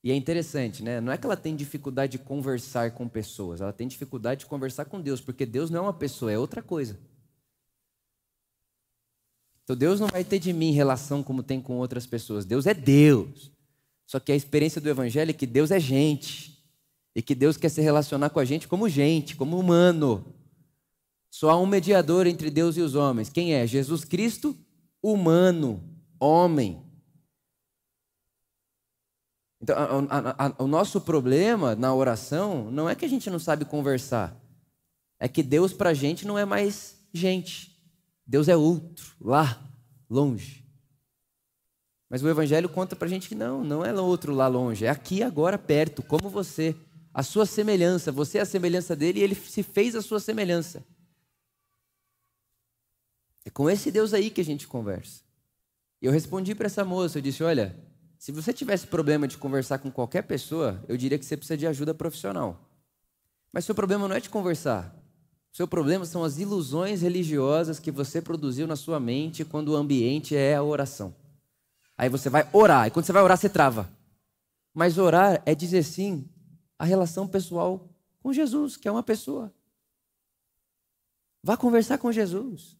E 0.03 0.11
é 0.11 0.15
interessante, 0.15 0.83
né? 0.83 0.99
Não 0.99 1.13
é 1.13 1.17
que 1.17 1.25
ela 1.25 1.37
tem 1.37 1.55
dificuldade 1.55 2.13
de 2.13 2.23
conversar 2.23 2.91
com 2.91 3.07
pessoas, 3.07 3.61
ela 3.61 3.71
tem 3.71 3.87
dificuldade 3.87 4.41
de 4.41 4.45
conversar 4.47 4.85
com 4.85 4.99
Deus, 4.99 5.21
porque 5.21 5.45
Deus 5.45 5.69
não 5.69 5.79
é 5.79 5.81
uma 5.83 5.93
pessoa, 5.93 6.31
é 6.31 6.37
outra 6.37 6.61
coisa. 6.61 6.99
Então 9.63 9.77
Deus 9.77 9.99
não 9.99 10.07
vai 10.07 10.25
ter 10.25 10.39
de 10.39 10.51
mim 10.51 10.71
relação 10.71 11.23
como 11.23 11.41
tem 11.41 11.61
com 11.61 11.77
outras 11.77 12.05
pessoas. 12.05 12.45
Deus 12.45 12.67
é 12.67 12.73
Deus. 12.73 13.49
Só 14.05 14.19
que 14.19 14.31
a 14.31 14.35
experiência 14.35 14.81
do 14.81 14.89
Evangelho 14.89 15.31
é 15.31 15.33
que 15.33 15.47
Deus 15.47 15.71
é 15.71 15.79
gente. 15.79 16.61
E 17.15 17.21
que 17.21 17.33
Deus 17.33 17.55
quer 17.55 17.69
se 17.69 17.81
relacionar 17.81 18.29
com 18.29 18.39
a 18.39 18.45
gente 18.45 18.67
como 18.67 18.89
gente, 18.89 19.35
como 19.35 19.57
humano. 19.57 20.32
Só 21.33 21.49
há 21.49 21.59
um 21.59 21.65
mediador 21.65 22.27
entre 22.27 22.51
Deus 22.51 22.77
e 22.77 22.81
os 22.81 22.93
homens. 22.93 23.27
Quem 23.27 23.55
é? 23.55 23.65
Jesus 23.65 24.05
Cristo, 24.05 24.55
humano, 25.01 25.83
homem. 26.19 26.85
Então, 29.59 29.75
a, 29.75 30.19
a, 30.19 30.45
a, 30.45 30.63
o 30.63 30.67
nosso 30.67 31.01
problema 31.01 31.73
na 31.73 31.91
oração 31.91 32.69
não 32.69 32.87
é 32.87 32.93
que 32.93 33.03
a 33.03 33.07
gente 33.07 33.31
não 33.31 33.39
sabe 33.39 33.65
conversar, 33.65 34.39
é 35.19 35.27
que 35.27 35.41
Deus 35.41 35.73
para 35.73 35.89
a 35.89 35.93
gente 35.95 36.27
não 36.27 36.37
é 36.37 36.45
mais 36.45 37.03
gente. 37.11 37.83
Deus 38.27 38.47
é 38.47 38.55
outro, 38.55 39.15
lá, 39.19 39.59
longe. 40.07 40.63
Mas 42.11 42.21
o 42.21 42.29
Evangelho 42.29 42.69
conta 42.69 42.95
para 42.95 43.07
a 43.07 43.09
gente 43.09 43.27
que 43.27 43.33
não, 43.33 43.63
não 43.63 43.83
é 43.83 43.91
outro 43.91 44.35
lá 44.35 44.47
longe, 44.47 44.85
é 44.85 44.89
aqui, 44.89 45.23
agora, 45.23 45.57
perto, 45.57 46.03
como 46.03 46.29
você. 46.29 46.75
A 47.11 47.23
sua 47.23 47.47
semelhança, 47.47 48.11
você 48.11 48.37
é 48.37 48.41
a 48.41 48.45
semelhança 48.45 48.95
dele 48.95 49.19
e 49.19 49.23
ele 49.23 49.33
se 49.33 49.63
fez 49.63 49.95
a 49.95 50.01
sua 50.03 50.19
semelhança. 50.19 50.85
É 53.45 53.49
com 53.49 53.69
esse 53.69 53.91
Deus 53.91 54.13
aí 54.13 54.29
que 54.29 54.41
a 54.41 54.45
gente 54.45 54.67
conversa. 54.67 55.21
E 56.01 56.05
eu 56.05 56.11
respondi 56.11 56.53
para 56.55 56.67
essa 56.67 56.83
moça, 56.83 57.17
eu 57.17 57.21
disse: 57.21 57.43
olha, 57.43 57.77
se 58.17 58.31
você 58.31 58.53
tivesse 58.53 58.87
problema 58.87 59.27
de 59.27 59.37
conversar 59.37 59.79
com 59.79 59.91
qualquer 59.91 60.21
pessoa, 60.23 60.83
eu 60.87 60.95
diria 60.95 61.19
que 61.19 61.25
você 61.25 61.35
precisa 61.35 61.57
de 61.57 61.67
ajuda 61.67 61.93
profissional. 61.93 62.69
Mas 63.51 63.65
seu 63.65 63.75
problema 63.75 64.07
não 64.07 64.15
é 64.15 64.19
de 64.19 64.29
conversar. 64.29 64.95
Seu 65.51 65.67
problema 65.67 66.03
são 66.03 66.23
as 66.23 66.39
ilusões 66.39 67.01
religiosas 67.01 67.79
que 67.79 67.91
você 67.91 68.21
produziu 68.21 68.65
na 68.65 68.75
sua 68.75 68.99
mente 68.99 69.45
quando 69.45 69.69
o 69.69 69.75
ambiente 69.75 70.35
é 70.35 70.55
a 70.55 70.63
oração. 70.63 71.15
Aí 71.97 72.09
você 72.09 72.29
vai 72.29 72.49
orar, 72.51 72.87
e 72.87 72.91
quando 72.91 73.05
você 73.05 73.11
vai 73.11 73.21
orar, 73.21 73.37
você 73.37 73.49
trava. 73.49 73.87
Mas 74.73 74.97
orar 74.97 75.43
é 75.45 75.53
dizer 75.53 75.83
sim 75.83 76.27
à 76.79 76.85
relação 76.85 77.27
pessoal 77.27 77.87
com 78.21 78.33
Jesus, 78.33 78.75
que 78.75 78.87
é 78.87 78.91
uma 78.91 79.03
pessoa. 79.03 79.53
Vá 81.43 81.55
conversar 81.55 81.97
com 81.97 82.11
Jesus. 82.11 82.75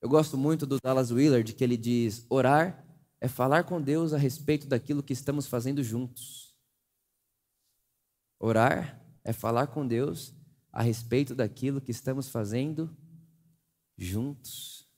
Eu 0.00 0.08
gosto 0.08 0.38
muito 0.38 0.66
do 0.66 0.78
Dallas 0.82 1.10
Willard, 1.10 1.52
que 1.52 1.62
ele 1.62 1.76
diz: 1.76 2.24
orar 2.30 2.86
é 3.20 3.28
falar 3.28 3.64
com 3.64 3.80
Deus 3.80 4.12
a 4.12 4.18
respeito 4.18 4.66
daquilo 4.66 5.02
que 5.02 5.12
estamos 5.12 5.46
fazendo 5.46 5.84
juntos. 5.84 6.56
Orar 8.38 8.98
é 9.22 9.32
falar 9.32 9.66
com 9.66 9.86
Deus 9.86 10.32
a 10.72 10.82
respeito 10.82 11.34
daquilo 11.34 11.80
que 11.80 11.90
estamos 11.90 12.28
fazendo 12.28 12.96
juntos. 13.98 14.88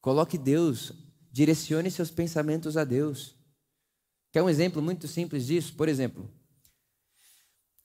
Coloque 0.00 0.38
Deus, 0.38 0.92
direcione 1.32 1.90
seus 1.90 2.10
pensamentos 2.10 2.76
a 2.76 2.84
Deus. 2.84 3.34
Quer 4.32 4.42
um 4.42 4.48
exemplo 4.48 4.80
muito 4.80 5.08
simples 5.08 5.46
disso? 5.46 5.74
Por 5.74 5.88
exemplo, 5.88 6.30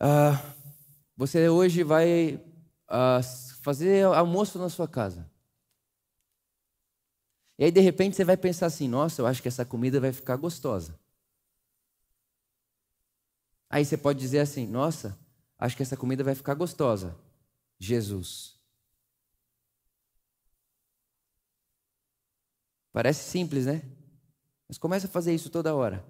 uh, 0.01 0.55
você 1.17 1.49
hoje 1.49 1.83
vai 1.83 2.39
uh, 2.89 3.23
fazer 3.61 4.05
almoço 4.05 4.59
na 4.59 4.69
sua 4.69 4.87
casa. 4.87 5.29
E 7.57 7.65
aí, 7.65 7.71
de 7.71 7.79
repente, 7.79 8.15
você 8.15 8.23
vai 8.23 8.37
pensar 8.37 8.65
assim: 8.65 8.87
nossa, 8.87 9.21
eu 9.21 9.27
acho 9.27 9.41
que 9.41 9.47
essa 9.47 9.65
comida 9.65 9.99
vai 9.99 10.11
ficar 10.11 10.35
gostosa. 10.35 10.99
Aí 13.69 13.83
você 13.83 13.97
pode 13.97 14.19
dizer 14.19 14.39
assim: 14.39 14.67
nossa, 14.67 15.17
acho 15.57 15.75
que 15.75 15.83
essa 15.83 15.97
comida 15.97 16.23
vai 16.23 16.35
ficar 16.35 16.53
gostosa. 16.53 17.17
Jesus. 17.79 18.55
Parece 22.91 23.29
simples, 23.29 23.65
né? 23.65 23.81
Mas 24.67 24.77
começa 24.77 25.07
a 25.07 25.09
fazer 25.09 25.35
isso 25.35 25.49
toda 25.49 25.75
hora. 25.75 26.05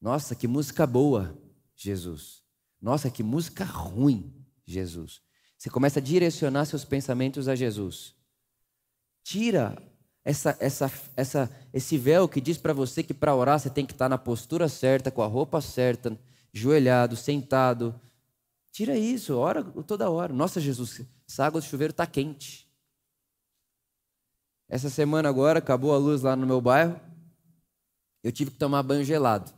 Nossa, 0.00 0.34
que 0.34 0.48
música 0.48 0.86
boa, 0.86 1.38
Jesus. 1.76 2.42
Nossa, 2.80 3.10
que 3.10 3.22
música 3.22 3.64
ruim, 3.64 4.34
Jesus. 4.64 5.22
Você 5.60 5.68
começa 5.68 5.98
a 5.98 6.02
direcionar 6.02 6.64
seus 6.64 6.86
pensamentos 6.86 7.46
a 7.46 7.54
Jesus. 7.54 8.14
Tira 9.22 9.76
essa, 10.24 10.56
essa, 10.58 10.90
essa, 11.14 11.50
esse 11.70 11.98
véu 11.98 12.26
que 12.26 12.40
diz 12.40 12.56
para 12.56 12.72
você 12.72 13.02
que 13.02 13.12
para 13.12 13.34
orar 13.34 13.60
você 13.60 13.68
tem 13.68 13.84
que 13.84 13.92
estar 13.92 14.08
na 14.08 14.16
postura 14.16 14.70
certa, 14.70 15.10
com 15.10 15.20
a 15.20 15.26
roupa 15.26 15.60
certa, 15.60 16.18
joelhado, 16.50 17.14
sentado. 17.14 17.94
Tira 18.72 18.96
isso, 18.96 19.36
ora 19.36 19.62
toda 19.62 20.08
hora. 20.08 20.32
Nossa, 20.32 20.62
Jesus, 20.62 21.02
essa 21.28 21.44
água 21.44 21.60
do 21.60 21.66
chuveiro 21.66 21.90
está 21.90 22.06
quente. 22.06 22.66
Essa 24.66 24.88
semana 24.88 25.28
agora 25.28 25.58
acabou 25.58 25.94
a 25.94 25.98
luz 25.98 26.22
lá 26.22 26.34
no 26.34 26.46
meu 26.46 26.62
bairro. 26.62 26.98
Eu 28.24 28.32
tive 28.32 28.50
que 28.50 28.56
tomar 28.56 28.82
banho 28.82 29.04
gelado. 29.04 29.52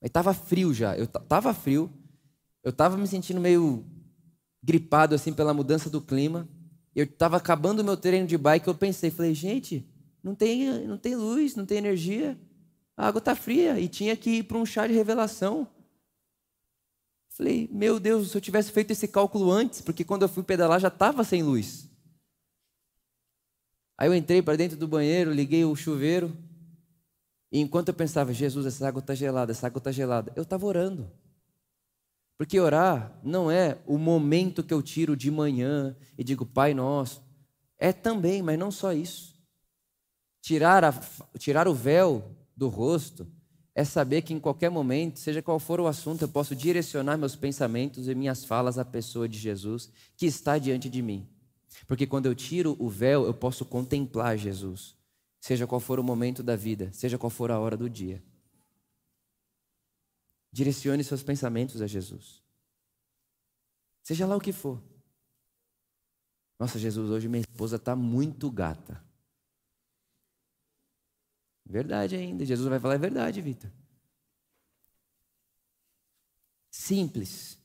Mas 0.00 0.08
estava 0.08 0.34
frio 0.34 0.74
já. 0.74 0.96
Eu 0.96 1.04
estava 1.04 1.54
frio. 1.54 1.88
Eu 2.64 2.70
estava 2.70 2.96
me 2.96 3.06
sentindo 3.06 3.40
meio 3.40 3.86
gripado 4.62 5.14
assim 5.14 5.32
pela 5.32 5.54
mudança 5.54 5.88
do 5.88 6.00
clima. 6.00 6.48
Eu 6.94 7.04
estava 7.04 7.36
acabando 7.36 7.80
o 7.80 7.84
meu 7.84 7.96
treino 7.96 8.26
de 8.26 8.36
bike, 8.36 8.66
eu 8.66 8.74
pensei, 8.74 9.10
falei, 9.10 9.34
gente, 9.34 9.88
não 10.22 10.34
tem, 10.34 10.86
não 10.86 10.98
tem 10.98 11.14
luz, 11.14 11.54
não 11.56 11.64
tem 11.64 11.78
energia, 11.78 12.38
a 12.96 13.08
água 13.08 13.18
está 13.18 13.34
fria 13.34 13.78
e 13.78 13.88
tinha 13.88 14.16
que 14.16 14.30
ir 14.30 14.42
para 14.42 14.58
um 14.58 14.66
chá 14.66 14.86
de 14.86 14.92
revelação. 14.92 15.66
Falei, 17.30 17.68
meu 17.72 17.98
Deus, 17.98 18.30
se 18.30 18.36
eu 18.36 18.40
tivesse 18.40 18.70
feito 18.70 18.90
esse 18.90 19.08
cálculo 19.08 19.50
antes, 19.50 19.80
porque 19.80 20.04
quando 20.04 20.22
eu 20.22 20.28
fui 20.28 20.42
pedalar 20.42 20.80
já 20.80 20.88
estava 20.88 21.24
sem 21.24 21.42
luz. 21.42 21.88
Aí 23.96 24.08
eu 24.08 24.14
entrei 24.14 24.42
para 24.42 24.56
dentro 24.56 24.76
do 24.76 24.88
banheiro, 24.88 25.32
liguei 25.32 25.64
o 25.64 25.76
chuveiro, 25.76 26.36
e 27.52 27.60
enquanto 27.60 27.88
eu 27.88 27.94
pensava, 27.94 28.32
Jesus, 28.32 28.66
essa 28.66 28.86
água 28.86 29.00
está 29.00 29.14
gelada, 29.14 29.52
essa 29.52 29.66
água 29.66 29.78
está 29.78 29.90
gelada, 29.90 30.32
eu 30.36 30.42
estava 30.42 30.66
orando. 30.66 31.10
Porque 32.40 32.58
orar 32.58 33.20
não 33.22 33.50
é 33.50 33.76
o 33.86 33.98
momento 33.98 34.62
que 34.62 34.72
eu 34.72 34.80
tiro 34.80 35.14
de 35.14 35.30
manhã 35.30 35.94
e 36.16 36.24
digo, 36.24 36.46
Pai 36.46 36.72
Nosso. 36.72 37.22
É 37.78 37.92
também, 37.92 38.40
mas 38.40 38.58
não 38.58 38.70
só 38.70 38.94
isso. 38.94 39.34
Tirar, 40.40 40.82
a, 40.82 40.92
tirar 41.38 41.68
o 41.68 41.74
véu 41.74 42.34
do 42.56 42.68
rosto 42.68 43.30
é 43.74 43.84
saber 43.84 44.22
que 44.22 44.32
em 44.32 44.40
qualquer 44.40 44.70
momento, 44.70 45.18
seja 45.18 45.42
qual 45.42 45.58
for 45.58 45.80
o 45.80 45.86
assunto, 45.86 46.22
eu 46.22 46.28
posso 46.28 46.56
direcionar 46.56 47.18
meus 47.18 47.36
pensamentos 47.36 48.08
e 48.08 48.14
minhas 48.14 48.42
falas 48.42 48.78
à 48.78 48.86
pessoa 48.86 49.28
de 49.28 49.38
Jesus 49.38 49.90
que 50.16 50.24
está 50.24 50.56
diante 50.56 50.88
de 50.88 51.02
mim. 51.02 51.28
Porque 51.86 52.06
quando 52.06 52.24
eu 52.24 52.34
tiro 52.34 52.74
o 52.78 52.88
véu, 52.88 53.26
eu 53.26 53.34
posso 53.34 53.66
contemplar 53.66 54.38
Jesus, 54.38 54.96
seja 55.42 55.66
qual 55.66 55.78
for 55.78 56.00
o 56.00 56.02
momento 56.02 56.42
da 56.42 56.56
vida, 56.56 56.88
seja 56.94 57.18
qual 57.18 57.28
for 57.28 57.50
a 57.50 57.58
hora 57.58 57.76
do 57.76 57.90
dia. 57.90 58.22
Direcione 60.52 61.04
seus 61.04 61.22
pensamentos 61.22 61.80
a 61.80 61.86
Jesus. 61.86 62.42
Seja 64.02 64.26
lá 64.26 64.36
o 64.36 64.40
que 64.40 64.52
for. 64.52 64.82
Nossa, 66.58 66.78
Jesus, 66.78 67.10
hoje 67.10 67.28
minha 67.28 67.40
esposa 67.40 67.76
está 67.76 67.94
muito 67.94 68.50
gata. 68.50 69.02
Verdade 71.64 72.16
ainda. 72.16 72.44
Jesus 72.44 72.68
vai 72.68 72.80
falar, 72.80 72.94
é 72.94 72.98
verdade, 72.98 73.40
Vitor. 73.40 73.70
Simples. 76.70 77.58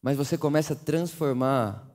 Mas 0.00 0.16
você 0.16 0.38
começa 0.38 0.72
a 0.72 0.76
transformar 0.76 1.88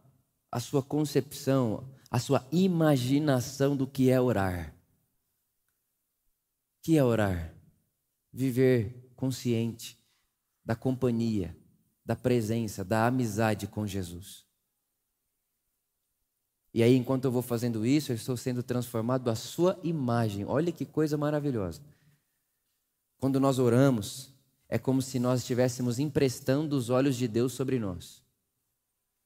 a 0.51 0.59
sua 0.59 0.83
concepção, 0.83 1.91
a 2.09 2.19
sua 2.19 2.47
imaginação 2.51 3.75
do 3.75 3.87
que 3.87 4.09
é 4.09 4.21
orar. 4.21 4.73
O 6.79 6.83
que 6.83 6.97
é 6.97 7.03
orar? 7.03 7.53
Viver 8.31 9.11
consciente 9.15 9.96
da 10.67 10.75
companhia, 10.75 11.55
da 12.03 12.13
presença, 12.13 12.83
da 12.83 13.07
amizade 13.07 13.67
com 13.67 13.87
Jesus. 13.87 14.45
E 16.73 16.83
aí, 16.83 16.93
enquanto 16.93 17.23
eu 17.23 17.31
vou 17.31 17.41
fazendo 17.41 17.85
isso, 17.85 18.11
eu 18.11 18.17
estou 18.17 18.35
sendo 18.35 18.61
transformado 18.61 19.29
à 19.29 19.35
sua 19.35 19.79
imagem. 19.81 20.43
Olha 20.43 20.69
que 20.69 20.85
coisa 20.85 21.17
maravilhosa. 21.17 21.81
Quando 23.17 23.39
nós 23.39 23.59
oramos, 23.59 24.29
é 24.67 24.77
como 24.77 25.01
se 25.01 25.19
nós 25.19 25.39
estivéssemos 25.39 25.99
emprestando 25.99 26.75
os 26.75 26.89
olhos 26.89 27.15
de 27.15 27.29
Deus 27.29 27.53
sobre 27.53 27.79
nós. 27.79 28.21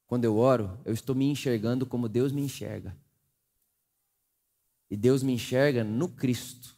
Quando 0.05 0.25
eu 0.25 0.37
oro, 0.37 0.79
eu 0.85 0.93
estou 0.93 1.15
me 1.15 1.25
enxergando 1.25 1.87
como 1.87 2.07
Deus 2.07 2.31
me 2.31 2.43
enxerga. 2.43 2.95
E 4.91 4.95
Deus 4.95 5.23
me 5.23 5.33
enxerga 5.33 5.83
no 5.83 6.07
Cristo. 6.07 6.77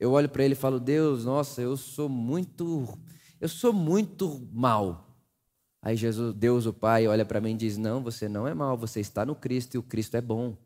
Eu 0.00 0.12
olho 0.12 0.28
para 0.28 0.44
ele 0.44 0.54
e 0.54 0.56
falo: 0.56 0.80
"Deus, 0.80 1.24
nossa, 1.24 1.62
eu 1.62 1.76
sou 1.76 2.08
muito 2.08 2.88
eu 3.40 3.48
sou 3.48 3.72
muito 3.72 4.46
mal. 4.52 5.08
Aí 5.80 5.96
Jesus, 5.96 6.34
Deus 6.34 6.66
o 6.66 6.74
Pai, 6.74 7.06
olha 7.06 7.24
para 7.24 7.40
mim 7.40 7.54
e 7.54 7.56
diz: 7.56 7.78
Não, 7.78 8.02
você 8.02 8.28
não 8.28 8.46
é 8.46 8.52
mal, 8.52 8.76
você 8.76 9.00
está 9.00 9.24
no 9.24 9.34
Cristo 9.34 9.74
e 9.74 9.78
o 9.78 9.82
Cristo 9.82 10.16
é 10.16 10.20
bom. 10.20 10.56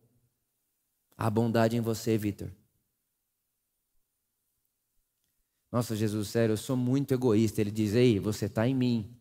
Há 1.17 1.31
bondade 1.31 1.77
em 1.77 1.81
você, 1.81 2.19
Vitor. 2.19 2.51
Nossa, 5.71 5.95
Jesus, 5.95 6.29
sério, 6.29 6.55
eu 6.55 6.57
sou 6.57 6.77
muito 6.77 7.15
egoísta. 7.15 7.61
Ele 7.61 7.71
diz: 7.71 7.95
Ei, 7.95 8.19
você 8.19 8.47
está 8.47 8.67
em 8.67 8.75
mim. 8.75 9.17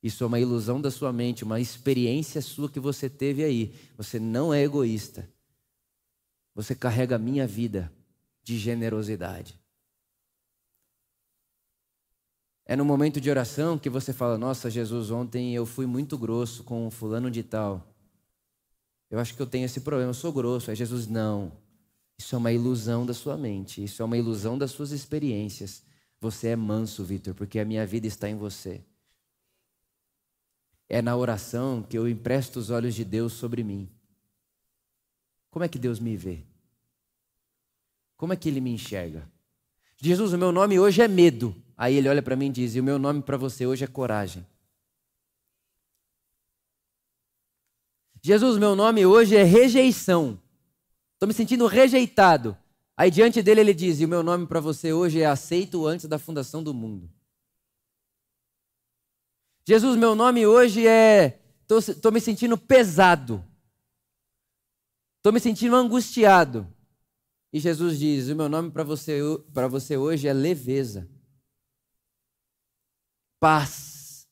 Isso 0.00 0.22
é 0.22 0.26
uma 0.26 0.38
ilusão 0.38 0.80
da 0.80 0.90
sua 0.90 1.12
mente, 1.12 1.44
uma 1.44 1.60
experiência 1.60 2.40
sua 2.40 2.68
que 2.68 2.80
você 2.80 3.10
teve 3.10 3.42
aí. 3.42 3.74
Você 3.96 4.20
não 4.20 4.54
é 4.54 4.62
egoísta. 4.62 5.28
Você 6.54 6.74
carrega 6.74 7.16
a 7.16 7.20
minha 7.20 7.46
vida 7.46 7.92
de 8.42 8.58
generosidade. 8.58 9.60
É 12.64 12.76
no 12.76 12.84
momento 12.84 13.20
de 13.20 13.28
oração 13.28 13.78
que 13.78 13.90
você 13.90 14.12
fala: 14.12 14.38
Nossa, 14.38 14.70
Jesus, 14.70 15.10
ontem 15.10 15.54
eu 15.54 15.66
fui 15.66 15.86
muito 15.86 16.16
grosso 16.16 16.64
com 16.64 16.90
fulano 16.90 17.30
de 17.30 17.42
tal. 17.42 17.86
Eu 19.10 19.18
acho 19.18 19.34
que 19.34 19.42
eu 19.42 19.46
tenho 19.46 19.66
esse 19.66 19.80
problema, 19.80 20.10
eu 20.10 20.14
sou 20.14 20.32
grosso. 20.32 20.70
Aí 20.70 20.76
Jesus, 20.76 21.06
não. 21.06 21.52
Isso 22.18 22.34
é 22.34 22.38
uma 22.38 22.52
ilusão 22.52 23.04
da 23.04 23.12
sua 23.12 23.36
mente, 23.36 23.82
isso 23.82 24.00
é 24.00 24.04
uma 24.04 24.16
ilusão 24.16 24.56
das 24.56 24.70
suas 24.70 24.92
experiências. 24.92 25.82
Você 26.20 26.48
é 26.48 26.56
manso, 26.56 27.04
Vitor, 27.04 27.34
porque 27.34 27.58
a 27.58 27.64
minha 27.64 27.84
vida 27.84 28.06
está 28.06 28.30
em 28.30 28.36
você. 28.36 28.80
É 30.88 31.02
na 31.02 31.16
oração 31.16 31.82
que 31.82 31.98
eu 31.98 32.08
empresto 32.08 32.60
os 32.60 32.70
olhos 32.70 32.94
de 32.94 33.04
Deus 33.04 33.32
sobre 33.32 33.64
mim. 33.64 33.90
Como 35.50 35.64
é 35.64 35.68
que 35.68 35.78
Deus 35.78 35.98
me 35.98 36.16
vê? 36.16 36.44
Como 38.22 38.32
é 38.32 38.36
que 38.36 38.48
Ele 38.48 38.60
me 38.60 38.70
enxerga? 38.70 39.28
Jesus, 39.96 40.32
o 40.32 40.38
meu 40.38 40.52
nome 40.52 40.78
hoje 40.78 41.02
é 41.02 41.08
medo. 41.08 41.60
Aí 41.76 41.96
ele 41.96 42.08
olha 42.08 42.22
para 42.22 42.36
mim 42.36 42.46
e 42.46 42.50
diz: 42.50 42.76
E 42.76 42.78
o 42.78 42.84
meu 42.84 42.96
nome 42.96 43.20
para 43.20 43.36
você 43.36 43.66
hoje 43.66 43.82
é 43.82 43.88
coragem. 43.88 44.46
Jesus, 48.22 48.58
meu 48.58 48.76
nome 48.76 49.04
hoje 49.04 49.34
é 49.34 49.42
rejeição. 49.42 50.40
Estou 51.14 51.26
me 51.26 51.34
sentindo 51.34 51.66
rejeitado. 51.66 52.56
Aí 52.96 53.10
diante 53.10 53.42
dele 53.42 53.60
ele 53.60 53.74
diz: 53.74 53.98
E 53.98 54.04
o 54.04 54.08
meu 54.08 54.22
nome 54.22 54.46
para 54.46 54.60
você 54.60 54.92
hoje 54.92 55.20
é 55.20 55.26
aceito 55.26 55.84
antes 55.84 56.06
da 56.06 56.16
fundação 56.16 56.62
do 56.62 56.72
mundo. 56.72 57.10
Jesus, 59.66 59.96
meu 59.96 60.14
nome 60.14 60.46
hoje 60.46 60.86
é. 60.86 61.40
Estou 61.68 62.12
me 62.12 62.20
sentindo 62.20 62.56
pesado. 62.56 63.44
Estou 65.16 65.32
me 65.32 65.40
sentindo 65.40 65.74
angustiado. 65.74 66.72
E 67.52 67.60
Jesus 67.60 67.98
diz: 67.98 68.28
O 68.28 68.36
meu 68.36 68.48
nome 68.48 68.70
para 68.70 68.84
você, 68.84 69.20
você 69.70 69.96
hoje 69.96 70.26
é 70.26 70.32
leveza 70.32 71.08
paz. 73.42 74.28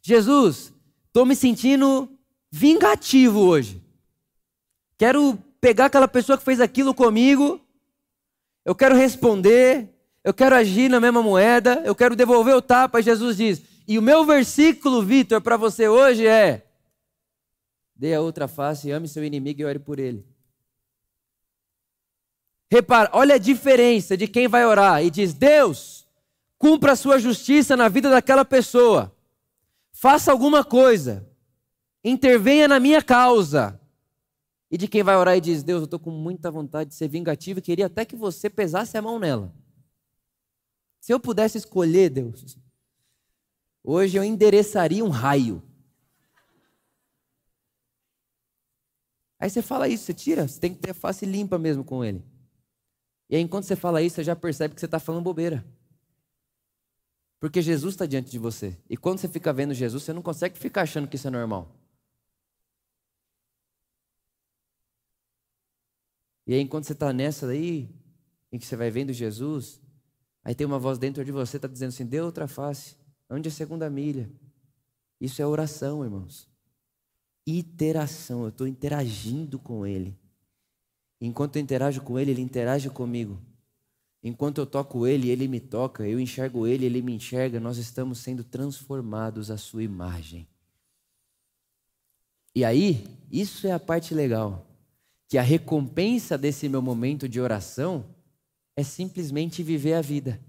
Jesus, 0.00 0.72
estou 1.08 1.26
me 1.26 1.34
sentindo 1.34 2.08
vingativo 2.48 3.40
hoje. 3.40 3.82
Quero 4.96 5.36
pegar 5.60 5.86
aquela 5.86 6.06
pessoa 6.06 6.38
que 6.38 6.44
fez 6.44 6.60
aquilo 6.60 6.94
comigo, 6.94 7.60
eu 8.64 8.72
quero 8.72 8.94
responder, 8.94 9.92
eu 10.22 10.32
quero 10.32 10.54
agir 10.54 10.88
na 10.88 11.00
mesma 11.00 11.20
moeda, 11.20 11.82
eu 11.84 11.94
quero 11.94 12.14
devolver 12.14 12.54
o 12.54 12.62
tapa. 12.62 13.02
Jesus 13.02 13.36
diz: 13.36 13.60
E 13.88 13.98
o 13.98 14.02
meu 14.02 14.24
versículo, 14.24 15.02
Vitor, 15.02 15.40
para 15.40 15.56
você 15.56 15.88
hoje 15.88 16.24
é: 16.24 16.64
Dê 17.96 18.14
a 18.14 18.20
outra 18.20 18.46
face, 18.46 18.92
ame 18.92 19.08
seu 19.08 19.24
inimigo 19.24 19.60
e 19.60 19.64
ore 19.64 19.80
por 19.80 19.98
ele. 19.98 20.24
Repara, 22.70 23.10
olha 23.12 23.36
a 23.36 23.38
diferença 23.38 24.16
de 24.16 24.28
quem 24.28 24.46
vai 24.46 24.66
orar 24.66 25.02
e 25.02 25.10
diz: 25.10 25.32
Deus, 25.32 25.98
Cumpra 26.58 26.92
a 26.92 26.96
sua 26.96 27.20
justiça 27.20 27.76
na 27.76 27.88
vida 27.88 28.10
daquela 28.10 28.44
pessoa. 28.44 29.16
Faça 29.92 30.32
alguma 30.32 30.64
coisa. 30.64 31.24
Intervenha 32.02 32.66
na 32.66 32.80
minha 32.80 33.00
causa. 33.00 33.80
E 34.68 34.76
de 34.76 34.88
quem 34.88 35.04
vai 35.04 35.16
orar 35.16 35.36
e 35.36 35.40
diz: 35.40 35.62
Deus, 35.62 35.82
eu 35.82 35.84
estou 35.84 36.00
com 36.00 36.10
muita 36.10 36.50
vontade 36.50 36.90
de 36.90 36.96
ser 36.96 37.08
vingativo 37.08 37.60
e 37.60 37.62
queria 37.62 37.86
até 37.86 38.04
que 38.04 38.16
você 38.16 38.50
pesasse 38.50 38.98
a 38.98 39.02
mão 39.02 39.20
nela. 39.20 39.54
Se 41.00 41.12
eu 41.14 41.20
pudesse 41.20 41.56
escolher, 41.56 42.10
Deus, 42.10 42.58
hoje 43.84 44.18
eu 44.18 44.24
endereçaria 44.24 45.04
um 45.04 45.10
raio. 45.10 45.62
Aí 49.38 49.48
você 49.48 49.62
fala 49.62 49.88
isso, 49.88 50.04
você 50.04 50.14
tira, 50.14 50.48
você 50.48 50.58
tem 50.58 50.74
que 50.74 50.80
ter 50.80 50.90
a 50.90 50.94
face 50.94 51.24
limpa 51.24 51.56
mesmo 51.56 51.84
com 51.84 52.04
ele. 52.04 52.24
E 53.28 53.36
aí, 53.36 53.42
enquanto 53.42 53.64
você 53.64 53.76
fala 53.76 54.02
isso, 54.02 54.16
você 54.16 54.24
já 54.24 54.34
percebe 54.34 54.74
que 54.74 54.80
você 54.80 54.86
está 54.86 54.98
falando 54.98 55.22
bobeira. 55.22 55.64
Porque 57.38 57.62
Jesus 57.62 57.94
está 57.94 58.06
diante 58.06 58.30
de 58.30 58.38
você. 58.38 58.76
E 58.88 58.96
quando 58.96 59.18
você 59.18 59.28
fica 59.28 59.52
vendo 59.52 59.74
Jesus, 59.74 60.02
você 60.02 60.12
não 60.12 60.22
consegue 60.22 60.58
ficar 60.58 60.82
achando 60.82 61.06
que 61.06 61.16
isso 61.16 61.28
é 61.28 61.30
normal. 61.30 61.76
E 66.46 66.54
aí, 66.54 66.60
enquanto 66.60 66.84
você 66.84 66.94
está 66.94 67.12
nessa 67.12 67.46
daí, 67.46 67.94
em 68.50 68.58
que 68.58 68.66
você 68.66 68.74
vai 68.74 68.90
vendo 68.90 69.12
Jesus, 69.12 69.80
aí 70.42 70.54
tem 70.54 70.66
uma 70.66 70.78
voz 70.78 70.98
dentro 70.98 71.24
de 71.24 71.30
você 71.30 71.58
está 71.58 71.68
dizendo 71.68 71.90
assim: 71.90 72.06
dê 72.06 72.20
outra 72.20 72.48
face. 72.48 72.96
Onde 73.30 73.48
é 73.48 73.52
a 73.52 73.54
segunda 73.54 73.90
milha? 73.90 74.32
Isso 75.20 75.42
é 75.42 75.46
oração, 75.46 76.02
irmãos. 76.02 76.48
Iteração. 77.46 78.42
Eu 78.42 78.48
estou 78.48 78.66
interagindo 78.66 79.58
com 79.58 79.86
Ele. 79.86 80.18
Enquanto 81.20 81.56
eu 81.56 81.62
interajo 81.62 82.00
com 82.02 82.18
Ele, 82.18 82.30
Ele 82.30 82.42
interage 82.42 82.88
comigo. 82.90 83.40
Enquanto 84.22 84.58
eu 84.58 84.66
toco 84.66 85.06
Ele, 85.06 85.30
Ele 85.30 85.48
me 85.48 85.60
toca, 85.60 86.06
eu 86.06 86.18
enxergo 86.18 86.66
Ele, 86.66 86.86
Ele 86.86 87.02
me 87.02 87.14
enxerga, 87.14 87.60
nós 87.60 87.78
estamos 87.78 88.18
sendo 88.18 88.44
transformados 88.44 89.50
à 89.50 89.56
Sua 89.56 89.82
imagem. 89.82 90.46
E 92.54 92.64
aí, 92.64 93.06
isso 93.30 93.66
é 93.66 93.72
a 93.72 93.78
parte 93.78 94.14
legal, 94.14 94.66
que 95.28 95.38
a 95.38 95.42
recompensa 95.42 96.36
desse 96.36 96.68
meu 96.68 96.82
momento 96.82 97.28
de 97.28 97.40
oração 97.40 98.04
é 98.74 98.82
simplesmente 98.82 99.62
viver 99.62 99.94
a 99.94 100.00
vida. 100.00 100.40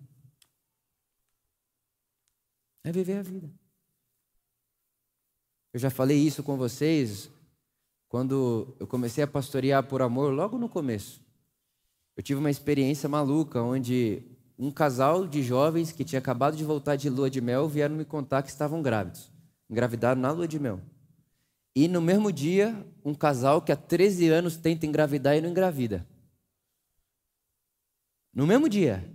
É 2.84 2.92
viver 2.92 3.18
a 3.18 3.22
vida. 3.22 3.52
Eu 5.72 5.80
já 5.80 5.90
falei 5.90 6.18
isso 6.18 6.42
com 6.42 6.58
vocês 6.58 7.30
quando 8.10 8.76
eu 8.80 8.88
comecei 8.88 9.24
a 9.24 9.28
pastorear 9.28 9.84
por 9.84 10.02
amor, 10.02 10.34
logo 10.34 10.58
no 10.58 10.68
começo. 10.68 11.22
Eu 12.18 12.24
tive 12.24 12.40
uma 12.40 12.50
experiência 12.50 13.08
maluca 13.08 13.62
onde 13.62 14.24
um 14.58 14.72
casal 14.72 15.26
de 15.28 15.44
jovens 15.44 15.92
que 15.92 16.04
tinha 16.04 16.20
acabado 16.20 16.58
de 16.58 16.66
voltar 16.66 16.96
de 16.96 17.10
lua 17.10 17.30
de 17.30 17.40
mel 17.40 17.70
vieram 17.70 17.96
me 17.96 18.04
contar 18.04 18.42
que 18.42 18.50
estavam 18.50 18.82
grávidos. 18.82 19.32
Engravidaram 19.70 20.20
na 20.20 20.32
lua 20.32 20.48
de 20.48 20.60
mel. 20.60 20.82
E 21.76 21.88
no 21.88 22.02
mesmo 22.02 22.32
dia, 22.32 22.86
um 23.06 23.14
casal 23.14 23.62
que 23.62 23.72
há 23.72 23.76
13 23.76 24.28
anos 24.28 24.58
tenta 24.58 24.88
engravidar 24.88 25.38
e 25.38 25.42
não 25.42 25.50
engravida. 25.50 26.06
No 28.34 28.48
mesmo 28.48 28.68
dia. 28.68 29.08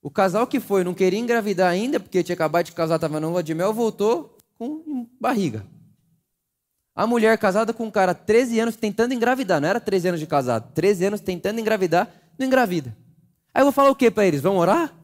O 0.00 0.10
casal 0.10 0.46
que 0.46 0.58
foi 0.58 0.82
não 0.82 0.94
queria 0.94 1.20
engravidar 1.20 1.70
ainda, 1.70 2.00
porque 2.00 2.24
tinha 2.24 2.34
acabado 2.34 2.66
de 2.66 2.72
casar, 2.72 2.96
estava 2.96 3.20
na 3.20 3.28
lua 3.28 3.42
de 3.42 3.54
mel, 3.54 3.72
voltou 3.72 4.36
com 4.58 5.06
barriga. 5.20 5.64
A 6.94 7.06
mulher 7.06 7.38
casada 7.38 7.72
com 7.72 7.84
um 7.84 7.90
cara 7.90 8.14
13 8.14 8.60
anos 8.60 8.76
tentando 8.76 9.14
engravidar, 9.14 9.60
não 9.60 9.68
era 9.68 9.80
13 9.80 10.08
anos 10.08 10.20
de 10.20 10.26
casado, 10.26 10.72
13 10.74 11.06
anos 11.06 11.20
tentando 11.20 11.58
engravidar, 11.58 12.10
não 12.38 12.46
engravida. 12.46 12.96
Aí 13.54 13.60
eu 13.60 13.66
vou 13.66 13.72
falar 13.72 13.90
o 13.90 13.96
que 13.96 14.10
para 14.10 14.26
eles? 14.26 14.40
Vão 14.40 14.58
orar? 14.58 14.94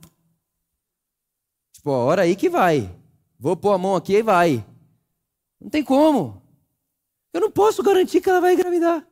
Tipo, 1.73 1.91
ora 1.91 2.23
aí 2.23 2.37
que 2.37 2.51
vai. 2.51 2.95
Vou 3.39 3.57
pôr 3.57 3.73
a 3.73 3.79
mão 3.79 3.97
aqui 3.97 4.15
e 4.15 4.23
vai. 4.23 4.65
Não 5.61 5.71
tem 5.71 5.83
como. 5.83 6.43
Eu 7.33 7.41
não 7.41 7.51
posso 7.51 7.83
garantir 7.83 8.21
que 8.21 8.29
ela 8.29 8.41
vai 8.41 8.55
engravidar. 8.55 9.07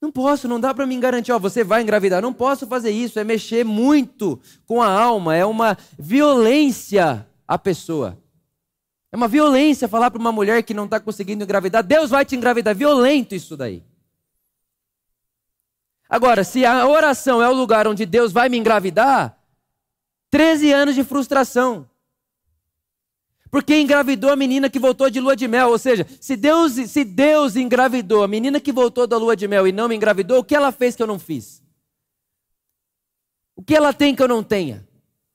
Não 0.00 0.10
posso, 0.10 0.48
não 0.48 0.58
dá 0.58 0.72
para 0.72 0.86
mim 0.86 0.98
garantir, 0.98 1.30
ó, 1.30 1.38
você 1.38 1.62
vai 1.62 1.82
engravidar. 1.82 2.22
Não 2.22 2.32
posso 2.32 2.66
fazer 2.66 2.90
isso, 2.90 3.18
é 3.18 3.24
mexer 3.24 3.64
muito 3.64 4.40
com 4.66 4.80
a 4.80 4.90
alma, 4.90 5.36
é 5.36 5.44
uma 5.44 5.76
violência 5.98 7.26
à 7.46 7.58
pessoa. 7.58 8.18
É 9.12 9.16
uma 9.16 9.28
violência 9.28 9.88
falar 9.88 10.10
para 10.10 10.20
uma 10.20 10.30
mulher 10.30 10.62
que 10.62 10.72
não 10.72 10.84
está 10.84 11.00
conseguindo 11.00 11.42
engravidar, 11.42 11.82
Deus 11.82 12.10
vai 12.10 12.24
te 12.24 12.36
engravidar. 12.36 12.74
Violento 12.74 13.34
isso 13.34 13.56
daí. 13.56 13.82
Agora, 16.08 16.42
se 16.42 16.64
a 16.64 16.86
oração 16.86 17.42
é 17.42 17.48
o 17.48 17.54
lugar 17.54 17.86
onde 17.86 18.04
Deus 18.04 18.32
vai 18.32 18.48
me 18.48 18.56
engravidar, 18.56 19.38
13 20.30 20.72
anos 20.72 20.94
de 20.94 21.04
frustração. 21.04 21.88
Porque 23.50 23.76
engravidou 23.76 24.30
a 24.30 24.36
menina 24.36 24.70
que 24.70 24.78
voltou 24.78 25.10
de 25.10 25.20
lua 25.20 25.34
de 25.34 25.48
mel. 25.48 25.70
Ou 25.70 25.78
seja, 25.78 26.06
se 26.20 26.36
Deus, 26.36 26.72
se 26.72 27.04
Deus 27.04 27.56
engravidou 27.56 28.22
a 28.22 28.28
menina 28.28 28.60
que 28.60 28.72
voltou 28.72 29.06
da 29.06 29.16
lua 29.16 29.36
de 29.36 29.48
mel 29.48 29.66
e 29.66 29.72
não 29.72 29.88
me 29.88 29.96
engravidou, 29.96 30.38
o 30.38 30.44
que 30.44 30.54
ela 30.54 30.70
fez 30.70 30.94
que 30.94 31.02
eu 31.02 31.06
não 31.06 31.18
fiz? 31.18 31.60
O 33.56 33.62
que 33.62 33.74
ela 33.74 33.92
tem 33.92 34.14
que 34.14 34.22
eu 34.22 34.28
não 34.28 34.42
tenha? 34.42 34.88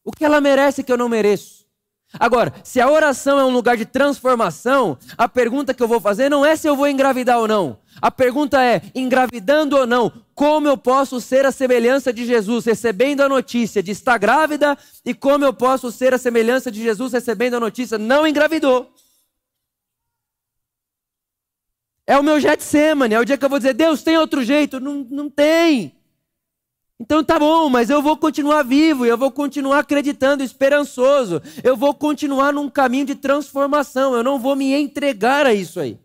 O 0.03 0.11
que 0.11 0.23
ela 0.23 0.39
merece 0.39 0.83
que 0.83 0.91
eu 0.91 0.97
não 0.97 1.09
mereço? 1.09 1.64
Agora, 2.13 2.53
se 2.63 2.79
a 2.79 2.89
oração 2.89 3.39
é 3.39 3.43
um 3.43 3.51
lugar 3.51 3.75
de 3.75 3.85
transformação, 3.85 4.97
a 5.17 5.27
pergunta 5.27 5.73
que 5.73 5.83
eu 5.83 5.87
vou 5.87 5.99
fazer 5.99 6.29
não 6.29 6.45
é 6.45 6.55
se 6.55 6.67
eu 6.67 6.75
vou 6.75 6.87
engravidar 6.87 7.39
ou 7.39 7.47
não. 7.47 7.79
A 8.01 8.09
pergunta 8.09 8.63
é: 8.63 8.81
engravidando 8.93 9.75
ou 9.75 9.85
não, 9.85 10.11
como 10.33 10.67
eu 10.67 10.77
posso 10.77 11.19
ser 11.19 11.45
a 11.45 11.51
semelhança 11.51 12.13
de 12.13 12.25
Jesus, 12.25 12.65
recebendo 12.65 13.21
a 13.21 13.29
notícia 13.29 13.83
de 13.83 13.91
estar 13.91 14.17
grávida, 14.17 14.77
e 15.03 15.13
como 15.13 15.43
eu 15.43 15.53
posso 15.53 15.91
ser 15.91 16.13
a 16.13 16.17
semelhança 16.17 16.71
de 16.71 16.81
Jesus, 16.81 17.13
recebendo 17.13 17.55
a 17.55 17.59
notícia 17.59 17.97
não 17.97 18.25
engravidou? 18.25 18.93
É 22.07 22.17
o 22.17 22.23
meu 22.23 22.39
Getsemane, 22.39 23.15
é 23.15 23.19
o 23.19 23.25
dia 23.25 23.37
que 23.37 23.43
eu 23.43 23.49
vou 23.49 23.59
dizer: 23.59 23.73
Deus, 23.73 24.03
tem 24.03 24.17
outro 24.17 24.43
jeito? 24.43 24.79
Não, 24.79 25.05
não 25.09 25.29
tem. 25.29 25.95
Então 26.99 27.23
tá 27.23 27.37
bom, 27.37 27.69
mas 27.69 27.89
eu 27.89 28.01
vou 28.01 28.15
continuar 28.15 28.63
vivo, 28.63 29.05
eu 29.05 29.17
vou 29.17 29.29
continuar 29.29 29.79
acreditando, 29.79 30.43
esperançoso, 30.43 31.41
eu 31.61 31.75
vou 31.75 31.93
continuar 31.93 32.53
num 32.53 32.69
caminho 32.69 33.05
de 33.05 33.15
transformação, 33.15 34.15
eu 34.15 34.23
não 34.23 34.39
vou 34.39 34.55
me 34.55 34.73
entregar 34.73 35.45
a 35.45 35.53
isso 35.53 35.79
aí. 35.79 35.99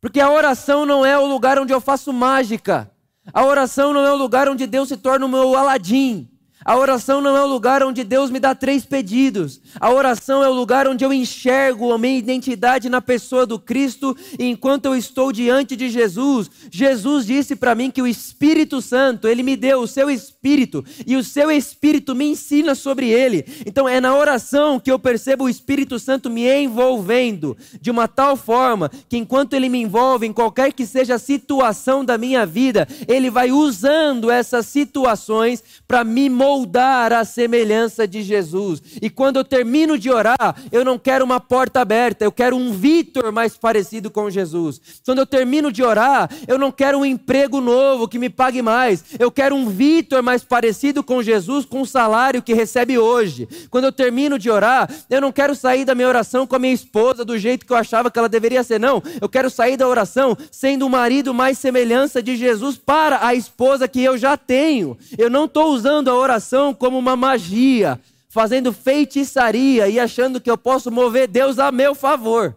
Porque 0.00 0.20
a 0.20 0.30
oração 0.30 0.84
não 0.84 1.06
é 1.06 1.16
o 1.16 1.26
lugar 1.26 1.58
onde 1.58 1.72
eu 1.72 1.80
faço 1.80 2.12
mágica, 2.12 2.90
a 3.32 3.44
oração 3.44 3.92
não 3.92 4.04
é 4.04 4.12
o 4.12 4.16
lugar 4.16 4.48
onde 4.48 4.66
Deus 4.66 4.88
se 4.88 4.96
torna 4.96 5.26
o 5.26 5.28
meu 5.28 5.56
Aladim. 5.56 6.28
A 6.68 6.76
oração 6.76 7.22
não 7.22 7.34
é 7.34 7.40
o 7.42 7.46
lugar 7.46 7.82
onde 7.82 8.04
Deus 8.04 8.30
me 8.30 8.38
dá 8.38 8.54
três 8.54 8.84
pedidos. 8.84 9.58
A 9.80 9.90
oração 9.90 10.44
é 10.44 10.50
o 10.50 10.52
lugar 10.52 10.86
onde 10.86 11.02
eu 11.02 11.10
enxergo 11.10 11.90
a 11.94 11.96
minha 11.96 12.18
identidade 12.18 12.90
na 12.90 13.00
pessoa 13.00 13.46
do 13.46 13.58
Cristo. 13.58 14.14
Enquanto 14.38 14.84
eu 14.84 14.94
estou 14.94 15.32
diante 15.32 15.74
de 15.74 15.88
Jesus, 15.88 16.50
Jesus 16.70 17.24
disse 17.24 17.56
para 17.56 17.74
mim 17.74 17.90
que 17.90 18.02
o 18.02 18.06
Espírito 18.06 18.82
Santo, 18.82 19.26
ele 19.26 19.42
me 19.42 19.56
deu 19.56 19.80
o 19.80 19.88
seu 19.88 20.10
Espírito 20.10 20.84
e 21.06 21.16
o 21.16 21.24
seu 21.24 21.50
Espírito 21.50 22.14
me 22.14 22.26
ensina 22.26 22.74
sobre 22.74 23.08
ele. 23.08 23.46
Então 23.64 23.88
é 23.88 23.98
na 23.98 24.14
oração 24.14 24.78
que 24.78 24.92
eu 24.92 24.98
percebo 24.98 25.44
o 25.44 25.48
Espírito 25.48 25.98
Santo 25.98 26.28
me 26.28 26.46
envolvendo 26.54 27.56
de 27.80 27.90
uma 27.90 28.06
tal 28.06 28.36
forma 28.36 28.90
que 29.08 29.16
enquanto 29.16 29.54
ele 29.54 29.70
me 29.70 29.80
envolve 29.80 30.26
em 30.26 30.34
qualquer 30.34 30.74
que 30.74 30.84
seja 30.84 31.14
a 31.14 31.18
situação 31.18 32.04
da 32.04 32.18
minha 32.18 32.44
vida, 32.44 32.86
ele 33.08 33.30
vai 33.30 33.50
usando 33.50 34.30
essas 34.30 34.66
situações 34.66 35.64
para 35.86 36.04
me 36.04 36.28
moldar 36.28 36.57
moldar 36.58 37.12
a 37.12 37.24
semelhança 37.24 38.06
de 38.06 38.22
Jesus. 38.22 38.82
E 39.00 39.08
quando 39.08 39.36
eu 39.36 39.44
termino 39.44 39.96
de 39.96 40.10
orar, 40.10 40.56
eu 40.72 40.84
não 40.84 40.98
quero 40.98 41.24
uma 41.24 41.38
porta 41.38 41.80
aberta, 41.80 42.24
eu 42.24 42.32
quero 42.32 42.56
um 42.56 42.72
Vitor 42.72 43.30
mais 43.30 43.56
parecido 43.56 44.10
com 44.10 44.28
Jesus. 44.28 44.80
Quando 45.04 45.20
eu 45.20 45.26
termino 45.26 45.70
de 45.70 45.82
orar, 45.82 46.28
eu 46.48 46.58
não 46.58 46.72
quero 46.72 46.98
um 46.98 47.04
emprego 47.04 47.60
novo 47.60 48.08
que 48.08 48.18
me 48.18 48.28
pague 48.28 48.60
mais, 48.60 49.04
eu 49.18 49.30
quero 49.30 49.54
um 49.54 49.68
Vitor 49.68 50.22
mais 50.22 50.42
parecido 50.42 51.02
com 51.02 51.22
Jesus 51.22 51.64
com 51.64 51.82
o 51.82 51.86
salário 51.86 52.42
que 52.42 52.54
recebe 52.54 52.98
hoje. 52.98 53.48
Quando 53.70 53.84
eu 53.84 53.92
termino 53.92 54.38
de 54.38 54.50
orar, 54.50 54.90
eu 55.08 55.20
não 55.20 55.30
quero 55.30 55.54
sair 55.54 55.84
da 55.84 55.94
minha 55.94 56.08
oração 56.08 56.46
com 56.46 56.56
a 56.56 56.58
minha 56.58 56.74
esposa 56.74 57.24
do 57.24 57.38
jeito 57.38 57.64
que 57.64 57.72
eu 57.72 57.76
achava 57.76 58.10
que 58.10 58.18
ela 58.18 58.28
deveria 58.28 58.64
ser, 58.64 58.80
não. 58.80 59.00
Eu 59.20 59.28
quero 59.28 59.48
sair 59.48 59.76
da 59.76 59.86
oração 59.86 60.36
sendo 60.50 60.86
um 60.86 60.88
marido 60.88 61.32
mais 61.32 61.58
semelhança 61.58 62.20
de 62.20 62.36
Jesus 62.36 62.76
para 62.76 63.24
a 63.24 63.34
esposa 63.34 63.86
que 63.86 64.02
eu 64.02 64.18
já 64.18 64.36
tenho. 64.36 64.98
Eu 65.16 65.30
não 65.30 65.44
estou 65.44 65.72
usando 65.72 66.08
a 66.08 66.14
oração 66.14 66.47
oração 66.48 66.74
como 66.74 66.98
uma 66.98 67.14
magia, 67.14 68.00
fazendo 68.28 68.72
feitiçaria 68.72 69.88
e 69.88 70.00
achando 70.00 70.40
que 70.40 70.50
eu 70.50 70.56
posso 70.56 70.90
mover 70.90 71.28
Deus 71.28 71.58
a 71.58 71.70
meu 71.70 71.94
favor. 71.94 72.56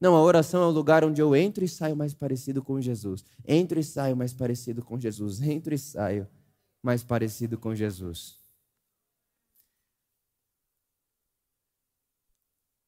Não, 0.00 0.14
a 0.14 0.22
oração 0.22 0.62
é 0.62 0.66
o 0.66 0.70
lugar 0.70 1.02
onde 1.02 1.20
eu 1.20 1.34
entro 1.34 1.64
e 1.64 1.68
saio 1.68 1.96
mais 1.96 2.14
parecido 2.14 2.62
com 2.62 2.80
Jesus. 2.80 3.24
Entro 3.46 3.80
e 3.80 3.84
saio 3.84 4.16
mais 4.16 4.32
parecido 4.32 4.82
com 4.82 4.98
Jesus. 4.98 5.40
Entro 5.40 5.74
e 5.74 5.78
saio 5.78 6.28
mais 6.82 7.02
parecido 7.02 7.58
com 7.58 7.74
Jesus. 7.74 8.36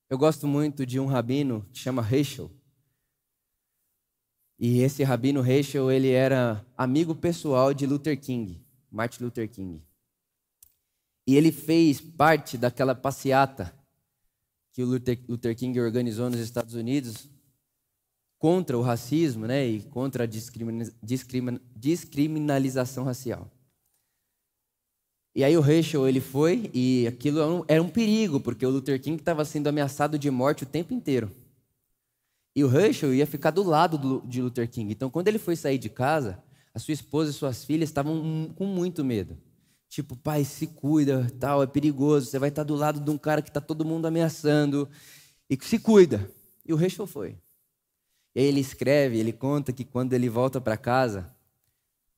Eu 0.09 0.19
gosto 0.19 0.47
muito 0.47 0.85
de 0.85 1.01
um 1.01 1.07
rabino 1.07 1.67
que 1.73 1.79
chama 1.79 2.07
Heschel. 2.09 2.51
E 4.59 4.81
esse 4.81 5.03
rabino 5.03 5.45
Heschel, 5.45 5.91
ele 5.91 6.11
era 6.11 6.65
amigo 6.77 7.15
pessoal 7.15 7.73
de 7.73 7.87
Luther 7.87 8.21
King. 8.21 8.61
Martin 8.91 9.25
Luther 9.25 9.49
King. 9.49 9.83
E 11.27 11.37
ele 11.37 11.53
fez 11.53 12.01
parte 12.01 12.59
daquela 12.59 12.95
passeata 12.95 13.75
que 14.73 14.83
o 14.83 14.87
Luther, 14.87 15.57
King 15.57 15.79
organizou 15.81 16.31
nos 16.31 16.41
Estados 16.41 16.75
Unidos 16.75 17.29
contra 18.39 18.79
o 18.79 18.83
racismo 18.83 19.47
né, 19.47 19.67
e 19.67 19.83
contra 19.83 20.25
a 20.25 20.29
descriminalização 21.73 23.05
racial. 23.05 23.51
E 25.35 25.45
aí 25.45 25.57
o 25.57 25.65
Heschel 25.65 26.09
ele 26.09 26.21
foi 26.21 26.71
e 26.75 27.07
aquilo 27.07 27.65
era 27.69 27.83
um 27.83 27.89
perigo, 27.89 28.41
porque 28.41 28.67
o 28.67 28.71
Luther 28.71 29.01
King 29.01 29.21
estava 29.21 29.45
sendo 29.45 29.69
ameaçado 29.69 30.19
de 30.19 30.31
morte 30.31 30.65
o 30.65 30.67
tempo 30.67 30.93
inteiro. 30.93 31.31
E 32.55 32.65
o 32.65 32.79
Heschel 32.79 33.15
ia 33.15 33.27
ficar 33.27 33.53
do 33.53 33.63
lado 33.63 34.23
de 34.27 34.43
Luther 34.43 34.69
King. 34.69 34.93
Então, 34.93 35.09
quando 35.09 35.29
ele 35.29 35.39
foi 35.39 35.55
sair 35.55 35.79
de 35.79 35.89
casa, 35.89 36.43
a 36.75 36.79
sua 36.79 36.93
esposa 36.93 37.31
e 37.31 37.35
suas 37.35 37.65
filhas 37.65 37.89
estavam 37.89 38.53
com 38.55 38.67
muito 38.67 39.05
medo. 39.05 39.37
Tipo, 39.89 40.15
pai, 40.17 40.45
se 40.45 40.69
cuida, 40.69 41.29
tal, 41.41 41.63
é 41.63 41.67
perigoso, 41.67 42.27
você 42.27 42.39
vai 42.39 42.49
estar 42.49 42.63
do 42.63 42.77
lado 42.77 43.01
de 43.01 43.11
um 43.11 43.19
cara 43.19 43.43
que 43.43 43.51
está 43.51 43.61
todo 43.61 43.85
mundo 43.85 44.07
ameaçando, 44.07 44.89
e 45.49 45.59
se 45.61 45.81
cuida. 45.81 46.31
E 46.65 46.73
o 46.73 46.77
Rachel 46.77 47.09
foi. 47.09 47.37
E 48.35 48.41
aí 48.41 48.47
ele 48.47 48.61
escreve, 48.61 49.19
ele 49.19 49.33
conta 49.33 49.73
que 49.73 49.85
quando 49.85 50.13
ele 50.13 50.29
volta 50.29 50.61
para 50.61 50.77
casa, 50.77 51.35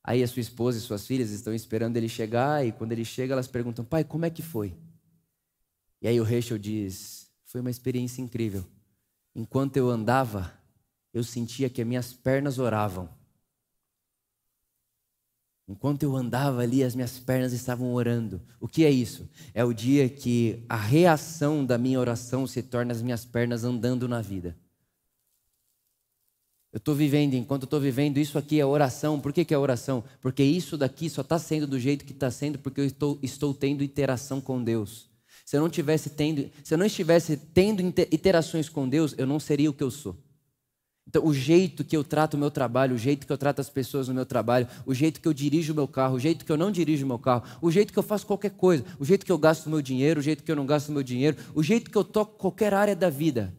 aí 0.03 0.21
a 0.21 0.27
sua 0.27 0.41
esposa 0.41 0.77
e 0.77 0.81
suas 0.81 1.07
filhas 1.07 1.31
estão 1.31 1.51
esperando 1.51 1.97
ele 1.97 2.07
chegar, 2.07 2.63
e 2.63 2.71
quando 2.71 2.91
ele 2.91 3.03
chega, 3.03 3.33
elas 3.33 3.47
perguntam, 3.47 3.83
pai, 3.83 4.03
como 4.03 4.25
é 4.25 4.29
que 4.29 4.43
foi? 4.43 4.75
E 5.99 6.07
aí 6.07 6.19
o 6.21 6.23
Rachel 6.23 6.59
diz, 6.59 7.27
foi 7.45 7.59
uma 7.61 7.71
experiência 7.71 8.21
incrível. 8.21 8.63
Enquanto 9.33 9.77
eu 9.77 9.89
andava, 9.89 10.53
eu 11.11 11.23
sentia 11.23 11.71
que 11.71 11.81
as 11.81 11.87
minhas 11.87 12.13
pernas 12.13 12.59
oravam. 12.59 13.09
Enquanto 15.67 16.03
eu 16.03 16.15
andava 16.15 16.61
ali, 16.61 16.83
as 16.83 16.93
minhas 16.93 17.17
pernas 17.19 17.53
estavam 17.53 17.93
orando. 17.93 18.41
O 18.59 18.67
que 18.67 18.83
é 18.83 18.91
isso? 18.91 19.29
É 19.53 19.63
o 19.63 19.73
dia 19.73 20.09
que 20.09 20.63
a 20.67 20.75
reação 20.75 21.65
da 21.65 21.77
minha 21.77 21.99
oração 21.99 22.45
se 22.45 22.61
torna 22.61 22.91
as 22.91 23.01
minhas 23.01 23.23
pernas 23.23 23.63
andando 23.63 24.07
na 24.07 24.21
vida. 24.21 24.57
Eu 26.71 26.77
estou 26.77 26.95
vivendo, 26.95 27.35
enquanto 27.35 27.63
eu 27.63 27.65
estou 27.65 27.79
vivendo, 27.79 28.17
isso 28.17 28.37
aqui 28.37 28.59
é 28.59 28.65
oração. 28.65 29.19
Por 29.19 29.31
que, 29.31 29.45
que 29.45 29.53
é 29.53 29.57
oração? 29.57 30.03
Porque 30.19 30.43
isso 30.43 30.75
daqui 30.75 31.07
só 31.09 31.21
está 31.21 31.37
sendo 31.37 31.67
do 31.67 31.79
jeito 31.79 32.03
que 32.03 32.11
está 32.11 32.31
sendo, 32.31 32.57
porque 32.57 32.81
eu 32.81 32.85
estou, 32.85 33.19
estou 33.21 33.53
tendo 33.53 33.83
interação 33.83 34.41
com 34.41 34.61
Deus. 34.61 35.07
Se 35.45 35.55
eu 35.55 35.61
não 35.61 35.69
tivesse 35.69 36.09
tendo, 36.09 36.49
se 36.63 36.73
eu 36.73 36.77
não 36.77 36.85
estivesse 36.85 37.37
tendo 37.37 37.81
interações 37.81 38.69
com 38.69 38.89
Deus, 38.89 39.13
eu 39.17 39.27
não 39.27 39.39
seria 39.39 39.69
o 39.69 39.73
que 39.73 39.83
eu 39.83 39.91
sou. 39.91 40.17
Então, 41.13 41.27
o 41.27 41.31
jeito 41.31 41.83
que 41.83 41.95
eu 41.95 42.03
trato 42.03 42.33
o 42.33 42.39
meu 42.39 42.49
trabalho, 42.49 42.95
o 42.95 42.97
jeito 42.97 43.27
que 43.27 43.31
eu 43.31 43.37
trato 43.37 43.59
as 43.59 43.69
pessoas 43.69 44.07
no 44.07 44.15
meu 44.15 44.25
trabalho, 44.25 44.67
o 44.83 44.95
jeito 44.95 45.21
que 45.21 45.27
eu 45.27 45.33
dirijo 45.33 45.71
o 45.71 45.75
meu 45.75 45.87
carro, 45.87 46.15
o 46.15 46.19
jeito 46.19 46.43
que 46.43 46.51
eu 46.51 46.57
não 46.57 46.71
dirijo 46.71 47.05
o 47.05 47.07
meu 47.07 47.19
carro, 47.19 47.43
o 47.61 47.69
jeito 47.69 47.93
que 47.93 47.99
eu 47.99 48.01
faço 48.01 48.25
qualquer 48.25 48.49
coisa, 48.49 48.83
o 48.97 49.05
jeito 49.05 49.23
que 49.23 49.31
eu 49.31 49.37
gasto 49.37 49.67
o 49.67 49.69
meu 49.69 49.79
dinheiro, 49.79 50.19
o 50.19 50.23
jeito 50.23 50.43
que 50.43 50.51
eu 50.51 50.55
não 50.55 50.65
gasto 50.65 50.89
o 50.89 50.91
meu 50.91 51.03
dinheiro, 51.03 51.37
o 51.53 51.61
jeito 51.61 51.91
que 51.91 51.95
eu 51.95 52.03
toco 52.03 52.35
qualquer 52.39 52.73
área 52.73 52.95
da 52.95 53.11
vida, 53.11 53.53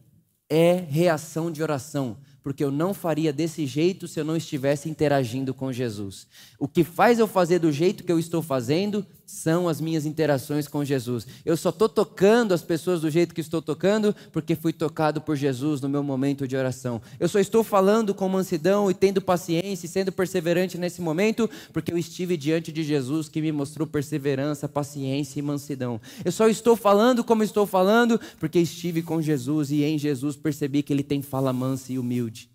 é 0.49 0.73
reação 0.73 1.49
de 1.49 1.63
oração 1.63 2.17
porque 2.45 2.63
eu 2.63 2.69
não 2.69 2.93
faria 2.93 3.33
desse 3.33 3.65
jeito 3.65 4.07
se 4.07 4.19
eu 4.19 4.23
não 4.23 4.37
estivesse 4.37 4.87
interagindo 4.87 5.51
com 5.51 5.73
Jesus. 5.73 6.27
O 6.59 6.67
que 6.67 6.83
faz 6.83 7.17
eu 7.17 7.25
fazer 7.25 7.57
do 7.57 7.71
jeito 7.71 8.03
que 8.03 8.11
eu 8.11 8.19
estou 8.19 8.39
fazendo 8.39 9.03
são 9.25 9.67
as 9.67 9.81
minhas 9.81 10.05
interações 10.05 10.67
com 10.67 10.85
Jesus. 10.85 11.25
Eu 11.43 11.57
só 11.57 11.69
estou 11.69 11.89
tocando 11.89 12.53
as 12.53 12.61
pessoas 12.61 13.01
do 13.01 13.09
jeito 13.09 13.33
que 13.33 13.41
estou 13.41 13.61
tocando 13.61 14.15
porque 14.31 14.55
fui 14.55 14.71
tocado 14.71 15.19
por 15.19 15.35
Jesus 15.35 15.81
no 15.81 15.89
meu 15.89 16.03
momento 16.03 16.47
de 16.47 16.55
oração. 16.55 17.01
Eu 17.19 17.27
só 17.27 17.39
estou 17.39 17.63
falando 17.63 18.13
com 18.13 18.29
mansidão 18.29 18.89
e 18.89 18.93
tendo 18.93 19.21
paciência 19.21 19.87
e 19.87 19.89
sendo 19.89 20.11
perseverante 20.11 20.77
nesse 20.77 21.01
momento 21.01 21.49
porque 21.73 21.91
eu 21.91 21.97
estive 21.97 22.37
diante 22.37 22.71
de 22.71 22.83
Jesus 22.83 23.27
que 23.27 23.41
me 23.41 23.51
mostrou 23.51 23.87
perseverança, 23.87 24.69
paciência 24.69 25.39
e 25.39 25.41
mansidão. 25.41 25.99
Eu 26.23 26.31
só 26.31 26.47
estou 26.47 26.75
falando 26.75 27.23
como 27.23 27.43
estou 27.43 27.65
falando 27.65 28.19
porque 28.39 28.59
estive 28.59 29.01
com 29.01 29.21
Jesus 29.21 29.71
e 29.71 29.83
em 29.83 29.97
Jesus 29.97 30.35
percebi 30.35 30.83
que 30.83 30.93
ele 30.93 31.03
tem 31.03 31.21
fala 31.21 31.51
mansa 31.51 31.91
e 31.91 31.97
humilde. 31.97 32.49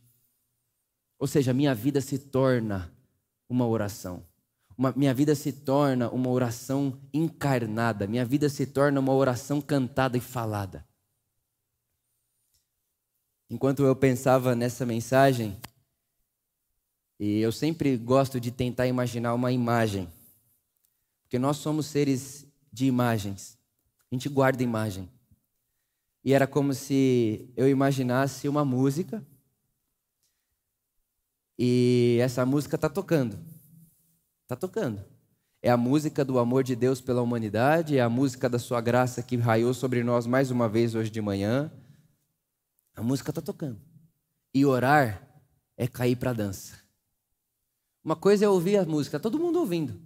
Ou 1.19 1.27
seja, 1.27 1.53
minha 1.53 1.75
vida 1.75 2.01
se 2.01 2.19
torna 2.19 2.91
uma 3.49 3.67
oração. 3.67 4.30
Uma, 4.81 4.95
minha 4.97 5.13
vida 5.13 5.35
se 5.35 5.53
torna 5.53 6.09
uma 6.09 6.31
oração 6.31 6.99
encarnada. 7.13 8.07
Minha 8.07 8.25
vida 8.25 8.49
se 8.49 8.65
torna 8.65 8.99
uma 8.99 9.13
oração 9.13 9.61
cantada 9.61 10.17
e 10.17 10.23
falada. 10.23 10.83
Enquanto 13.51 13.83
eu 13.83 13.95
pensava 13.95 14.55
nessa 14.55 14.87
mensagem, 14.87 15.61
e 17.19 17.41
eu 17.41 17.53
sempre 17.53 17.95
gosto 17.99 18.41
de 18.41 18.51
tentar 18.51 18.87
imaginar 18.87 19.35
uma 19.35 19.53
imagem, 19.53 20.11
porque 21.25 21.39
nós 21.39 21.59
somos 21.59 21.85
seres 21.85 22.47
de 22.73 22.87
imagens. 22.87 23.59
A 24.11 24.15
gente 24.15 24.31
guarda 24.31 24.63
imagem. 24.63 25.11
E 26.25 26.33
era 26.33 26.47
como 26.47 26.73
se 26.73 27.53
eu 27.55 27.69
imaginasse 27.69 28.49
uma 28.49 28.65
música 28.65 29.23
e 31.59 32.17
essa 32.23 32.47
música 32.47 32.77
está 32.77 32.89
tocando. 32.89 33.60
Está 34.51 34.57
tocando. 34.57 35.01
É 35.63 35.71
a 35.71 35.77
música 35.77 36.25
do 36.25 36.37
amor 36.37 36.65
de 36.65 36.75
Deus 36.75 37.01
pela 37.01 37.23
humanidade, 37.23 37.97
é 37.97 38.01
a 38.01 38.09
música 38.09 38.49
da 38.49 38.59
sua 38.59 38.81
graça 38.81 39.23
que 39.23 39.37
raiou 39.37 39.73
sobre 39.73 40.03
nós 40.03 40.27
mais 40.27 40.51
uma 40.51 40.69
vez 40.69 40.97
hoje 40.97 41.09
de 41.09 41.21
manhã. 41.21 41.71
A 42.97 43.01
música 43.01 43.31
está 43.31 43.41
tocando. 43.41 43.79
E 44.53 44.67
orar 44.67 45.23
é 45.77 45.87
cair 45.87 46.17
para 46.17 46.31
a 46.31 46.33
dança. 46.33 46.81
Uma 48.05 48.17
coisa 48.17 48.45
é 48.45 48.49
ouvir 48.49 48.77
a 48.79 48.85
música, 48.85 49.21
todo 49.21 49.39
mundo 49.39 49.61
ouvindo. 49.61 50.01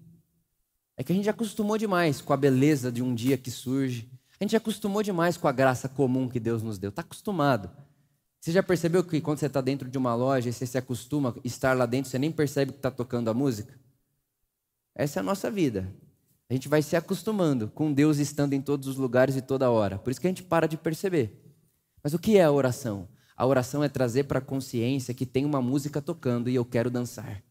É 0.95 1.03
que 1.03 1.11
a 1.11 1.17
gente 1.17 1.31
acostumou 1.31 1.79
demais 1.79 2.21
com 2.21 2.35
a 2.35 2.37
beleza 2.37 2.93
de 2.93 3.03
um 3.03 3.15
dia 3.15 3.39
que 3.39 3.51
surge. 3.51 4.11
A 4.39 4.45
gente 4.45 4.55
acostumou 4.55 5.03
demais 5.03 5.39
com 5.39 5.49
a 5.49 5.53
graça 5.53 5.89
comum 5.89 6.29
que 6.29 6.39
Deus 6.39 6.63
nos 6.63 6.77
deu. 6.77 6.91
Está 6.91 7.01
acostumado. 7.01 7.71
Você 8.39 8.53
já 8.53 8.63
percebeu 8.63 9.03
que 9.03 9.23
quando 9.23 9.39
você 9.39 9.47
está 9.47 9.63
dentro 9.63 9.89
de 9.89 9.97
uma 9.97 10.15
loja 10.15 10.51
e 10.51 10.53
você 10.53 10.67
se 10.67 10.77
acostuma 10.77 11.31
a 11.31 11.49
estar 11.49 11.75
lá 11.75 11.87
dentro, 11.87 12.11
você 12.11 12.19
nem 12.19 12.31
percebe 12.31 12.73
que 12.73 12.79
está 12.79 12.91
tocando 12.91 13.31
a 13.31 13.33
música? 13.33 13.83
Essa 14.95 15.19
é 15.19 15.21
a 15.21 15.25
nossa 15.25 15.51
vida. 15.51 15.93
A 16.49 16.53
gente 16.53 16.69
vai 16.69 16.83
se 16.83 16.95
acostumando 16.95 17.69
com 17.69 17.93
Deus 17.93 18.19
estando 18.19 18.53
em 18.53 18.61
todos 18.61 18.87
os 18.87 18.97
lugares 18.97 19.37
e 19.37 19.43
toda 19.43 19.71
hora. 19.71 19.99
Por 19.99 20.11
isso 20.11 20.21
que 20.21 20.27
a 20.27 20.31
gente 20.31 20.43
para 20.43 20.69
de 20.69 20.77
perceber. 20.77 21.41
Mas 22.03 22.15
o 22.15 22.19
que 22.19 22.37
é 22.37 22.45
a 22.45 22.53
oração? 22.53 23.09
A 23.37 23.47
oração 23.47 23.83
é 23.83 23.89
trazer 23.89 24.25
para 24.25 24.39
a 24.39 24.43
consciência 24.43 25.15
que 25.15 25.27
tem 25.27 25.45
uma 25.45 25.61
música 25.61 26.01
tocando 26.01 26.49
e 26.49 26.55
eu 26.55 26.65
quero 26.65 26.91
dançar. 26.91 27.43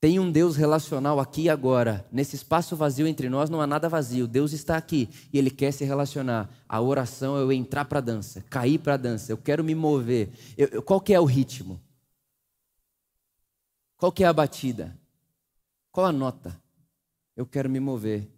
Tem 0.00 0.20
um 0.20 0.30
Deus 0.30 0.56
relacional 0.56 1.18
aqui 1.18 1.42
e 1.42 1.50
agora. 1.50 2.06
Nesse 2.12 2.36
espaço 2.36 2.76
vazio 2.76 3.06
entre 3.06 3.28
nós 3.28 3.50
não 3.50 3.60
há 3.60 3.66
nada 3.66 3.88
vazio. 3.88 4.28
Deus 4.28 4.52
está 4.52 4.76
aqui 4.76 5.08
e 5.32 5.38
Ele 5.38 5.50
quer 5.50 5.72
se 5.72 5.84
relacionar. 5.84 6.48
A 6.68 6.80
oração 6.80 7.36
é 7.36 7.40
eu 7.40 7.50
entrar 7.50 7.84
para 7.86 7.98
a 7.98 8.02
dança, 8.02 8.40
cair 8.42 8.78
para 8.78 8.94
a 8.94 8.98
dança. 8.98 9.32
Eu 9.32 9.38
quero 9.38 9.64
me 9.64 9.74
mover. 9.74 10.30
Eu, 10.56 10.68
eu, 10.68 10.82
qual 10.82 11.00
que 11.00 11.12
é 11.12 11.18
o 11.18 11.24
ritmo? 11.24 11.80
Qual 13.96 14.12
que 14.12 14.22
é 14.22 14.28
a 14.28 14.32
batida? 14.32 14.96
Qual 15.90 16.06
a 16.06 16.12
nota? 16.12 16.60
Eu 17.36 17.46
quero 17.46 17.70
me 17.70 17.80
mover 17.80 18.28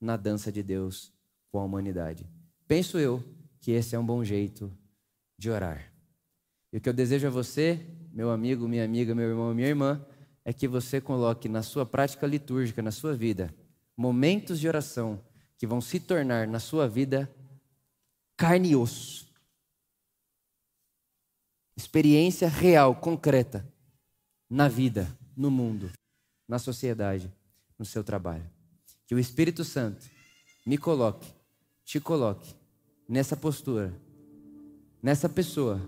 na 0.00 0.16
dança 0.16 0.52
de 0.52 0.62
Deus 0.62 1.12
com 1.50 1.58
a 1.58 1.64
humanidade. 1.64 2.28
Penso 2.66 2.98
eu 2.98 3.22
que 3.60 3.72
esse 3.72 3.94
é 3.94 3.98
um 3.98 4.04
bom 4.04 4.22
jeito 4.22 4.70
de 5.38 5.50
orar. 5.50 5.92
E 6.72 6.76
o 6.76 6.80
que 6.80 6.88
eu 6.88 6.92
desejo 6.92 7.26
a 7.26 7.30
você, 7.30 7.86
meu 8.12 8.30
amigo, 8.30 8.68
minha 8.68 8.84
amiga, 8.84 9.14
meu 9.14 9.28
irmão, 9.28 9.54
minha 9.54 9.68
irmã, 9.68 10.04
é 10.44 10.52
que 10.52 10.68
você 10.68 11.00
coloque 11.00 11.48
na 11.48 11.62
sua 11.62 11.86
prática 11.86 12.26
litúrgica, 12.26 12.82
na 12.82 12.90
sua 12.90 13.14
vida, 13.14 13.54
momentos 13.96 14.60
de 14.60 14.68
oração 14.68 15.22
que 15.56 15.66
vão 15.66 15.80
se 15.80 15.98
tornar 15.98 16.46
na 16.46 16.58
sua 16.58 16.88
vida 16.88 17.32
carne 18.36 18.70
e 18.70 18.76
osso. 18.76 19.32
Experiência 21.76 22.48
real, 22.48 22.94
concreta, 22.94 23.66
na 24.50 24.68
vida, 24.68 25.08
no 25.36 25.50
mundo, 25.50 25.90
na 26.48 26.58
sociedade, 26.58 27.32
no 27.78 27.84
seu 27.84 28.04
trabalho. 28.04 28.48
Que 29.06 29.14
o 29.14 29.18
Espírito 29.18 29.64
Santo 29.64 30.06
me 30.66 30.78
coloque, 30.78 31.32
te 31.84 32.00
coloque 32.00 32.54
nessa 33.08 33.36
postura, 33.36 33.94
nessa 35.02 35.28
pessoa 35.28 35.80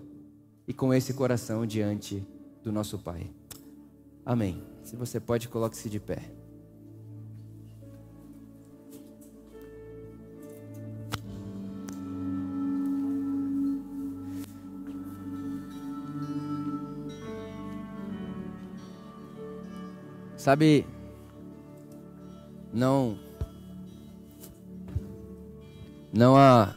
e 0.66 0.74
com 0.74 0.92
esse 0.92 1.14
coração 1.14 1.66
diante 1.66 2.26
do 2.62 2.72
nosso 2.72 2.98
Pai. 2.98 3.30
Amém. 4.24 4.62
Se 4.82 4.96
você 4.96 5.20
pode, 5.20 5.48
coloque-se 5.48 5.88
de 5.88 6.00
pé. 6.00 6.45
Sabe, 20.46 20.86
não, 22.72 23.18
não 26.12 26.36
há. 26.36 26.76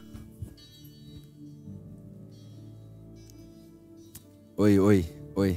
Oi, 4.58 4.80
oi, 4.80 5.06
oi. 5.36 5.56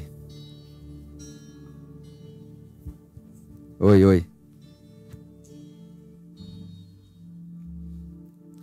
Oi, 3.80 4.04
oi. 4.04 4.26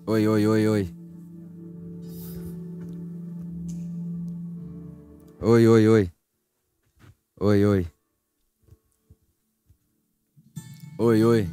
Oi, 0.06 0.28
oi, 0.28 0.47
oi, 0.47 0.68
oi. 0.68 0.95
Oi, 5.41 5.68
oi, 5.68 5.88
oi. 5.88 6.12
Oi, 7.41 7.66
oi. 7.66 7.99
Oi, 11.02 11.24
oi. 11.24 11.50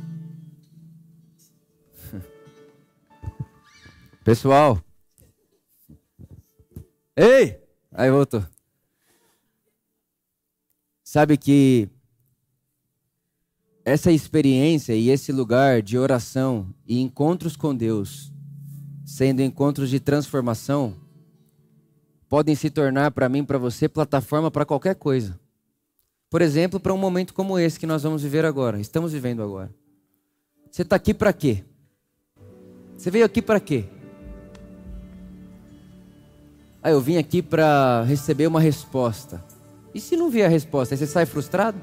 Pessoal. 4.24 4.82
Ei! 7.14 7.57
Aí 7.92 8.11
voltou. 8.11 8.44
Sabe 11.05 11.36
que 11.36 11.88
essa 13.84 14.11
experiência 14.11 14.97
e 14.97 15.11
esse 15.11 15.30
lugar 15.30 15.80
de 15.80 15.97
oração 15.97 16.74
e 16.84 17.01
encontros 17.01 17.55
com 17.55 17.72
Deus, 17.72 18.32
sendo 19.05 19.42
encontros 19.42 19.90
de 19.90 20.01
transformação, 20.01 20.97
podem 22.28 22.57
se 22.57 22.68
tornar 22.68 23.12
para 23.12 23.28
mim, 23.28 23.44
para 23.44 23.59
você, 23.59 23.88
plataforma 23.88 24.51
para 24.51 24.66
qualquer 24.66 24.97
coisa. 24.97 25.38
Por 26.29 26.43
exemplo, 26.43 26.81
para 26.81 26.93
um 26.93 26.99
momento 26.99 27.33
como 27.33 27.59
esse 27.59 27.79
que 27.79 27.87
nós 27.87 28.03
vamos 28.03 28.22
viver 28.22 28.45
agora, 28.45 28.81
estamos 28.81 29.12
vivendo 29.12 29.43
agora. 29.43 29.72
Você 30.70 30.83
está 30.83 30.97
aqui 30.97 31.14
para 31.14 31.33
quê? 31.33 31.64
Você 32.97 33.11
veio 33.11 33.24
aqui 33.24 33.41
para 33.41 33.61
quê? 33.61 33.85
Ah, 36.83 36.91
eu 36.91 37.01
vim 37.01 37.16
aqui 37.16 37.43
para 37.43 38.03
receber 38.03 38.47
uma 38.47 38.61
resposta. 38.61 39.45
E 39.95 40.01
se 40.01 40.16
não 40.16 40.31
vier 40.31 40.47
a 40.47 40.51
resposta, 40.51 40.95
aí 40.95 40.99
você 40.99 41.07
sai 41.07 41.27
frustrado? 41.27 41.81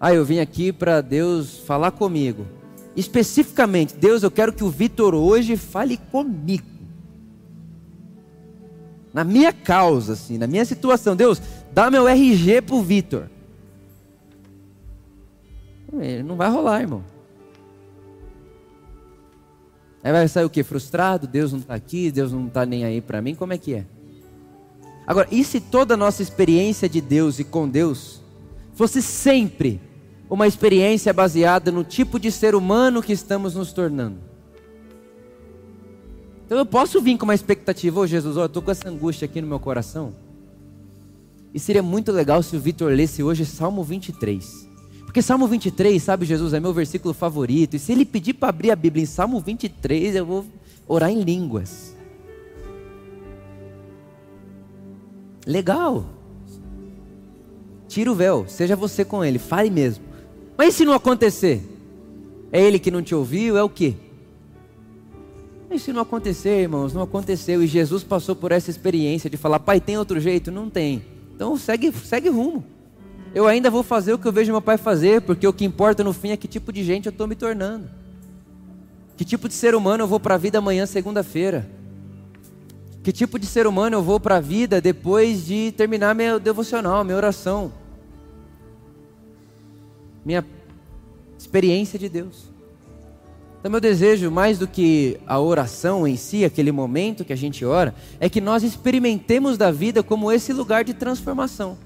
Ah, 0.00 0.14
eu 0.14 0.24
vim 0.24 0.38
aqui 0.38 0.72
para 0.72 1.00
Deus 1.00 1.58
falar 1.58 1.90
comigo. 1.90 2.46
Especificamente, 2.94 3.94
Deus, 3.94 4.22
eu 4.22 4.30
quero 4.30 4.52
que 4.52 4.64
o 4.64 4.70
Vitor 4.70 5.14
hoje 5.14 5.56
fale 5.56 5.96
comigo. 5.96 6.66
Na 9.12 9.24
minha 9.24 9.52
causa, 9.52 10.14
assim, 10.14 10.38
na 10.38 10.46
minha 10.46 10.64
situação. 10.64 11.14
Deus, 11.16 11.40
dá 11.76 11.90
meu 11.90 12.08
RG 12.08 12.62
pro 12.62 12.80
Vitor. 12.80 13.28
Não 16.24 16.34
vai 16.34 16.50
rolar, 16.50 16.80
irmão. 16.80 17.04
Aí 20.02 20.10
vai 20.10 20.26
sair 20.26 20.46
o 20.46 20.50
que? 20.50 20.62
Frustrado? 20.62 21.26
Deus 21.26 21.52
não 21.52 21.58
está 21.58 21.74
aqui, 21.74 22.10
Deus 22.10 22.32
não 22.32 22.46
está 22.46 22.64
nem 22.64 22.86
aí 22.86 23.02
para 23.02 23.20
mim. 23.20 23.34
Como 23.34 23.52
é 23.52 23.58
que 23.58 23.74
é? 23.74 23.84
Agora, 25.06 25.28
e 25.30 25.44
se 25.44 25.60
toda 25.60 25.92
a 25.92 25.96
nossa 25.98 26.22
experiência 26.22 26.88
de 26.88 27.02
Deus 27.02 27.38
e 27.38 27.44
com 27.44 27.68
Deus 27.68 28.22
fosse 28.72 29.02
sempre 29.02 29.78
uma 30.30 30.46
experiência 30.46 31.12
baseada 31.12 31.70
no 31.70 31.84
tipo 31.84 32.18
de 32.18 32.32
ser 32.32 32.54
humano 32.54 33.02
que 33.02 33.12
estamos 33.12 33.54
nos 33.54 33.70
tornando. 33.74 34.16
Então 36.46 36.56
eu 36.56 36.64
posso 36.64 37.02
vir 37.02 37.18
com 37.18 37.24
uma 37.24 37.34
expectativa, 37.34 38.00
ô 38.00 38.04
oh, 38.04 38.06
Jesus, 38.06 38.38
oh, 38.38 38.40
eu 38.40 38.46
estou 38.46 38.62
com 38.62 38.70
essa 38.70 38.88
angústia 38.88 39.26
aqui 39.26 39.42
no 39.42 39.46
meu 39.46 39.60
coração. 39.60 40.25
E 41.56 41.58
seria 41.58 41.82
muito 41.82 42.12
legal 42.12 42.42
se 42.42 42.54
o 42.54 42.60
Vitor 42.60 42.92
lesse 42.92 43.22
hoje 43.22 43.46
Salmo 43.46 43.82
23. 43.82 44.68
Porque 45.06 45.22
Salmo 45.22 45.48
23, 45.48 46.02
sabe, 46.02 46.26
Jesus, 46.26 46.52
é 46.52 46.60
meu 46.60 46.74
versículo 46.74 47.14
favorito. 47.14 47.76
E 47.76 47.78
se 47.78 47.92
ele 47.92 48.04
pedir 48.04 48.34
para 48.34 48.50
abrir 48.50 48.70
a 48.70 48.76
Bíblia 48.76 49.04
em 49.04 49.06
Salmo 49.06 49.40
23, 49.40 50.16
eu 50.16 50.26
vou 50.26 50.44
orar 50.86 51.10
em 51.10 51.22
línguas. 51.22 51.96
Legal. 55.46 56.04
Tira 57.88 58.12
o 58.12 58.14
véu, 58.14 58.44
seja 58.46 58.76
você 58.76 59.02
com 59.02 59.24
ele, 59.24 59.38
fale 59.38 59.70
mesmo. 59.70 60.04
Mas 60.58 60.74
e 60.74 60.76
se 60.76 60.84
não 60.84 60.92
acontecer? 60.92 61.66
É 62.52 62.60
ele 62.60 62.78
que 62.78 62.90
não 62.90 63.00
te 63.00 63.14
ouviu? 63.14 63.56
É 63.56 63.62
o 63.62 63.70
quê? 63.70 63.94
E 65.70 65.78
se 65.78 65.90
não 65.90 66.02
acontecer, 66.02 66.60
irmãos, 66.60 66.92
não 66.92 67.00
aconteceu. 67.00 67.62
E 67.62 67.66
Jesus 67.66 68.04
passou 68.04 68.36
por 68.36 68.52
essa 68.52 68.68
experiência 68.68 69.30
de 69.30 69.38
falar: 69.38 69.60
Pai, 69.60 69.80
tem 69.80 69.96
outro 69.96 70.20
jeito? 70.20 70.52
Não 70.52 70.68
tem. 70.68 71.15
Então 71.36 71.56
segue, 71.56 71.92
segue 71.92 72.28
rumo. 72.28 72.64
Eu 73.32 73.46
ainda 73.46 73.70
vou 73.70 73.84
fazer 73.84 74.12
o 74.12 74.18
que 74.18 74.26
eu 74.26 74.32
vejo 74.32 74.50
meu 74.50 74.60
pai 74.60 74.76
fazer, 74.76 75.20
porque 75.20 75.46
o 75.46 75.52
que 75.52 75.64
importa 75.64 76.02
no 76.02 76.12
fim 76.12 76.30
é 76.30 76.36
que 76.36 76.48
tipo 76.48 76.72
de 76.72 76.82
gente 76.82 77.06
eu 77.06 77.10
estou 77.10 77.28
me 77.28 77.36
tornando. 77.36 77.88
Que 79.16 79.24
tipo 79.24 79.46
de 79.46 79.54
ser 79.54 79.76
humano 79.76 80.02
eu 80.02 80.08
vou 80.08 80.18
para 80.18 80.34
a 80.34 80.38
vida 80.38 80.58
amanhã, 80.58 80.86
segunda-feira? 80.86 81.70
Que 83.04 83.12
tipo 83.12 83.38
de 83.38 83.46
ser 83.46 83.68
humano 83.68 83.96
eu 83.96 84.02
vou 84.02 84.18
para 84.18 84.38
a 84.38 84.40
vida 84.40 84.80
depois 84.80 85.46
de 85.46 85.72
terminar 85.76 86.14
meu 86.14 86.40
devocional, 86.40 87.04
minha 87.04 87.16
oração? 87.16 87.70
minha 90.26 90.44
experiência 91.38 91.96
de 91.96 92.08
Deus. 92.08 92.48
Então, 93.66 93.72
meu 93.72 93.80
desejo, 93.80 94.30
mais 94.30 94.58
do 94.58 94.68
que 94.68 95.18
a 95.26 95.40
oração 95.40 96.06
em 96.06 96.16
si, 96.16 96.44
aquele 96.44 96.70
momento 96.70 97.24
que 97.24 97.32
a 97.32 97.36
gente 97.36 97.64
ora, 97.64 97.96
é 98.20 98.28
que 98.28 98.40
nós 98.40 98.62
experimentemos 98.62 99.58
da 99.58 99.72
vida 99.72 100.04
como 100.04 100.30
esse 100.30 100.52
lugar 100.52 100.84
de 100.84 100.94
transformação. 100.94 101.76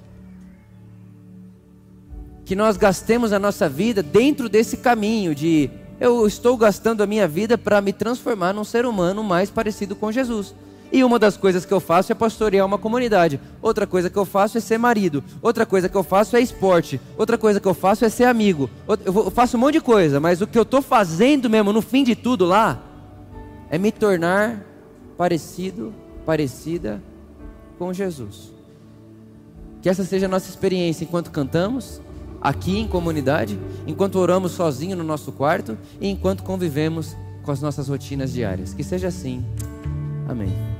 Que 2.45 2.55
nós 2.55 2.77
gastemos 2.77 3.33
a 3.33 3.39
nossa 3.39 3.67
vida 3.67 4.03
dentro 4.03 4.47
desse 4.47 4.77
caminho 4.77 5.35
de 5.35 5.71
eu 5.99 6.27
estou 6.27 6.55
gastando 6.55 7.03
a 7.03 7.07
minha 7.07 7.27
vida 7.27 7.57
para 7.57 7.81
me 7.81 7.95
transformar 7.95 8.53
num 8.53 8.63
ser 8.63 8.85
humano 8.85 9.25
mais 9.25 9.49
parecido 9.49 9.97
com 9.97 10.13
Jesus. 10.13 10.55
E 10.93 11.05
uma 11.05 11.19
das 11.19 11.37
coisas 11.37 11.65
que 11.65 11.73
eu 11.73 11.79
faço 11.79 12.11
é 12.11 12.15
pastorear 12.15 12.67
uma 12.67 12.79
comunidade. 12.79 13.41
Outra 13.63 13.87
coisa 13.87 14.11
que 14.11 14.17
eu 14.17 14.25
faço 14.25 14.59
é 14.59 14.61
ser 14.61 14.79
marido. 14.79 15.23
Outra 15.41 15.65
coisa 15.65 15.89
que 15.89 15.97
eu 15.97 16.03
faço 16.03 16.37
é 16.37 16.41
esporte. 16.41 17.01
Outra 17.17 17.39
coisa 17.39 17.61
que 17.61 17.69
eu 17.69 17.75
faço 17.75 18.05
é 18.05 18.09
ser 18.09 18.25
amigo. 18.25 18.69
Eu 19.05 19.31
faço 19.31 19.57
um 19.57 19.61
monte 19.61 19.75
de 19.75 19.81
coisa, 19.81 20.19
mas 20.19 20.41
o 20.41 20.47
que 20.47 20.59
eu 20.59 20.63
estou 20.63 20.83
fazendo 20.83 21.49
mesmo 21.49 21.73
no 21.73 21.81
fim 21.81 22.03
de 22.03 22.17
tudo 22.17 22.45
lá 22.45 22.83
é 23.71 23.79
me 23.79 23.93
tornar 23.93 24.67
parecido, 25.17 25.95
parecida 26.27 27.01
com 27.79 27.93
Jesus. 27.93 28.53
Que 29.81 29.89
essa 29.89 30.05
seja 30.05 30.27
a 30.27 30.29
nossa 30.29 30.51
experiência 30.51 31.05
enquanto 31.05 31.31
cantamos, 31.31 32.01
aqui 32.41 32.79
em 32.79 32.89
comunidade, 32.89 33.59
enquanto 33.87 34.17
oramos 34.17 34.53
sozinho 34.53 34.97
no 34.97 35.05
nosso 35.05 35.31
quarto 35.31 35.79
e 36.01 36.09
enquanto 36.09 36.43
convivemos 36.43 37.17
com 37.43 37.53
as 37.53 37.63
nossas 37.63 37.89
rotinas 37.89 38.33
diárias. 38.33 38.75
Que 38.75 38.83
seja 38.83 39.09
assim. 39.09 39.45
Amém. 40.29 40.80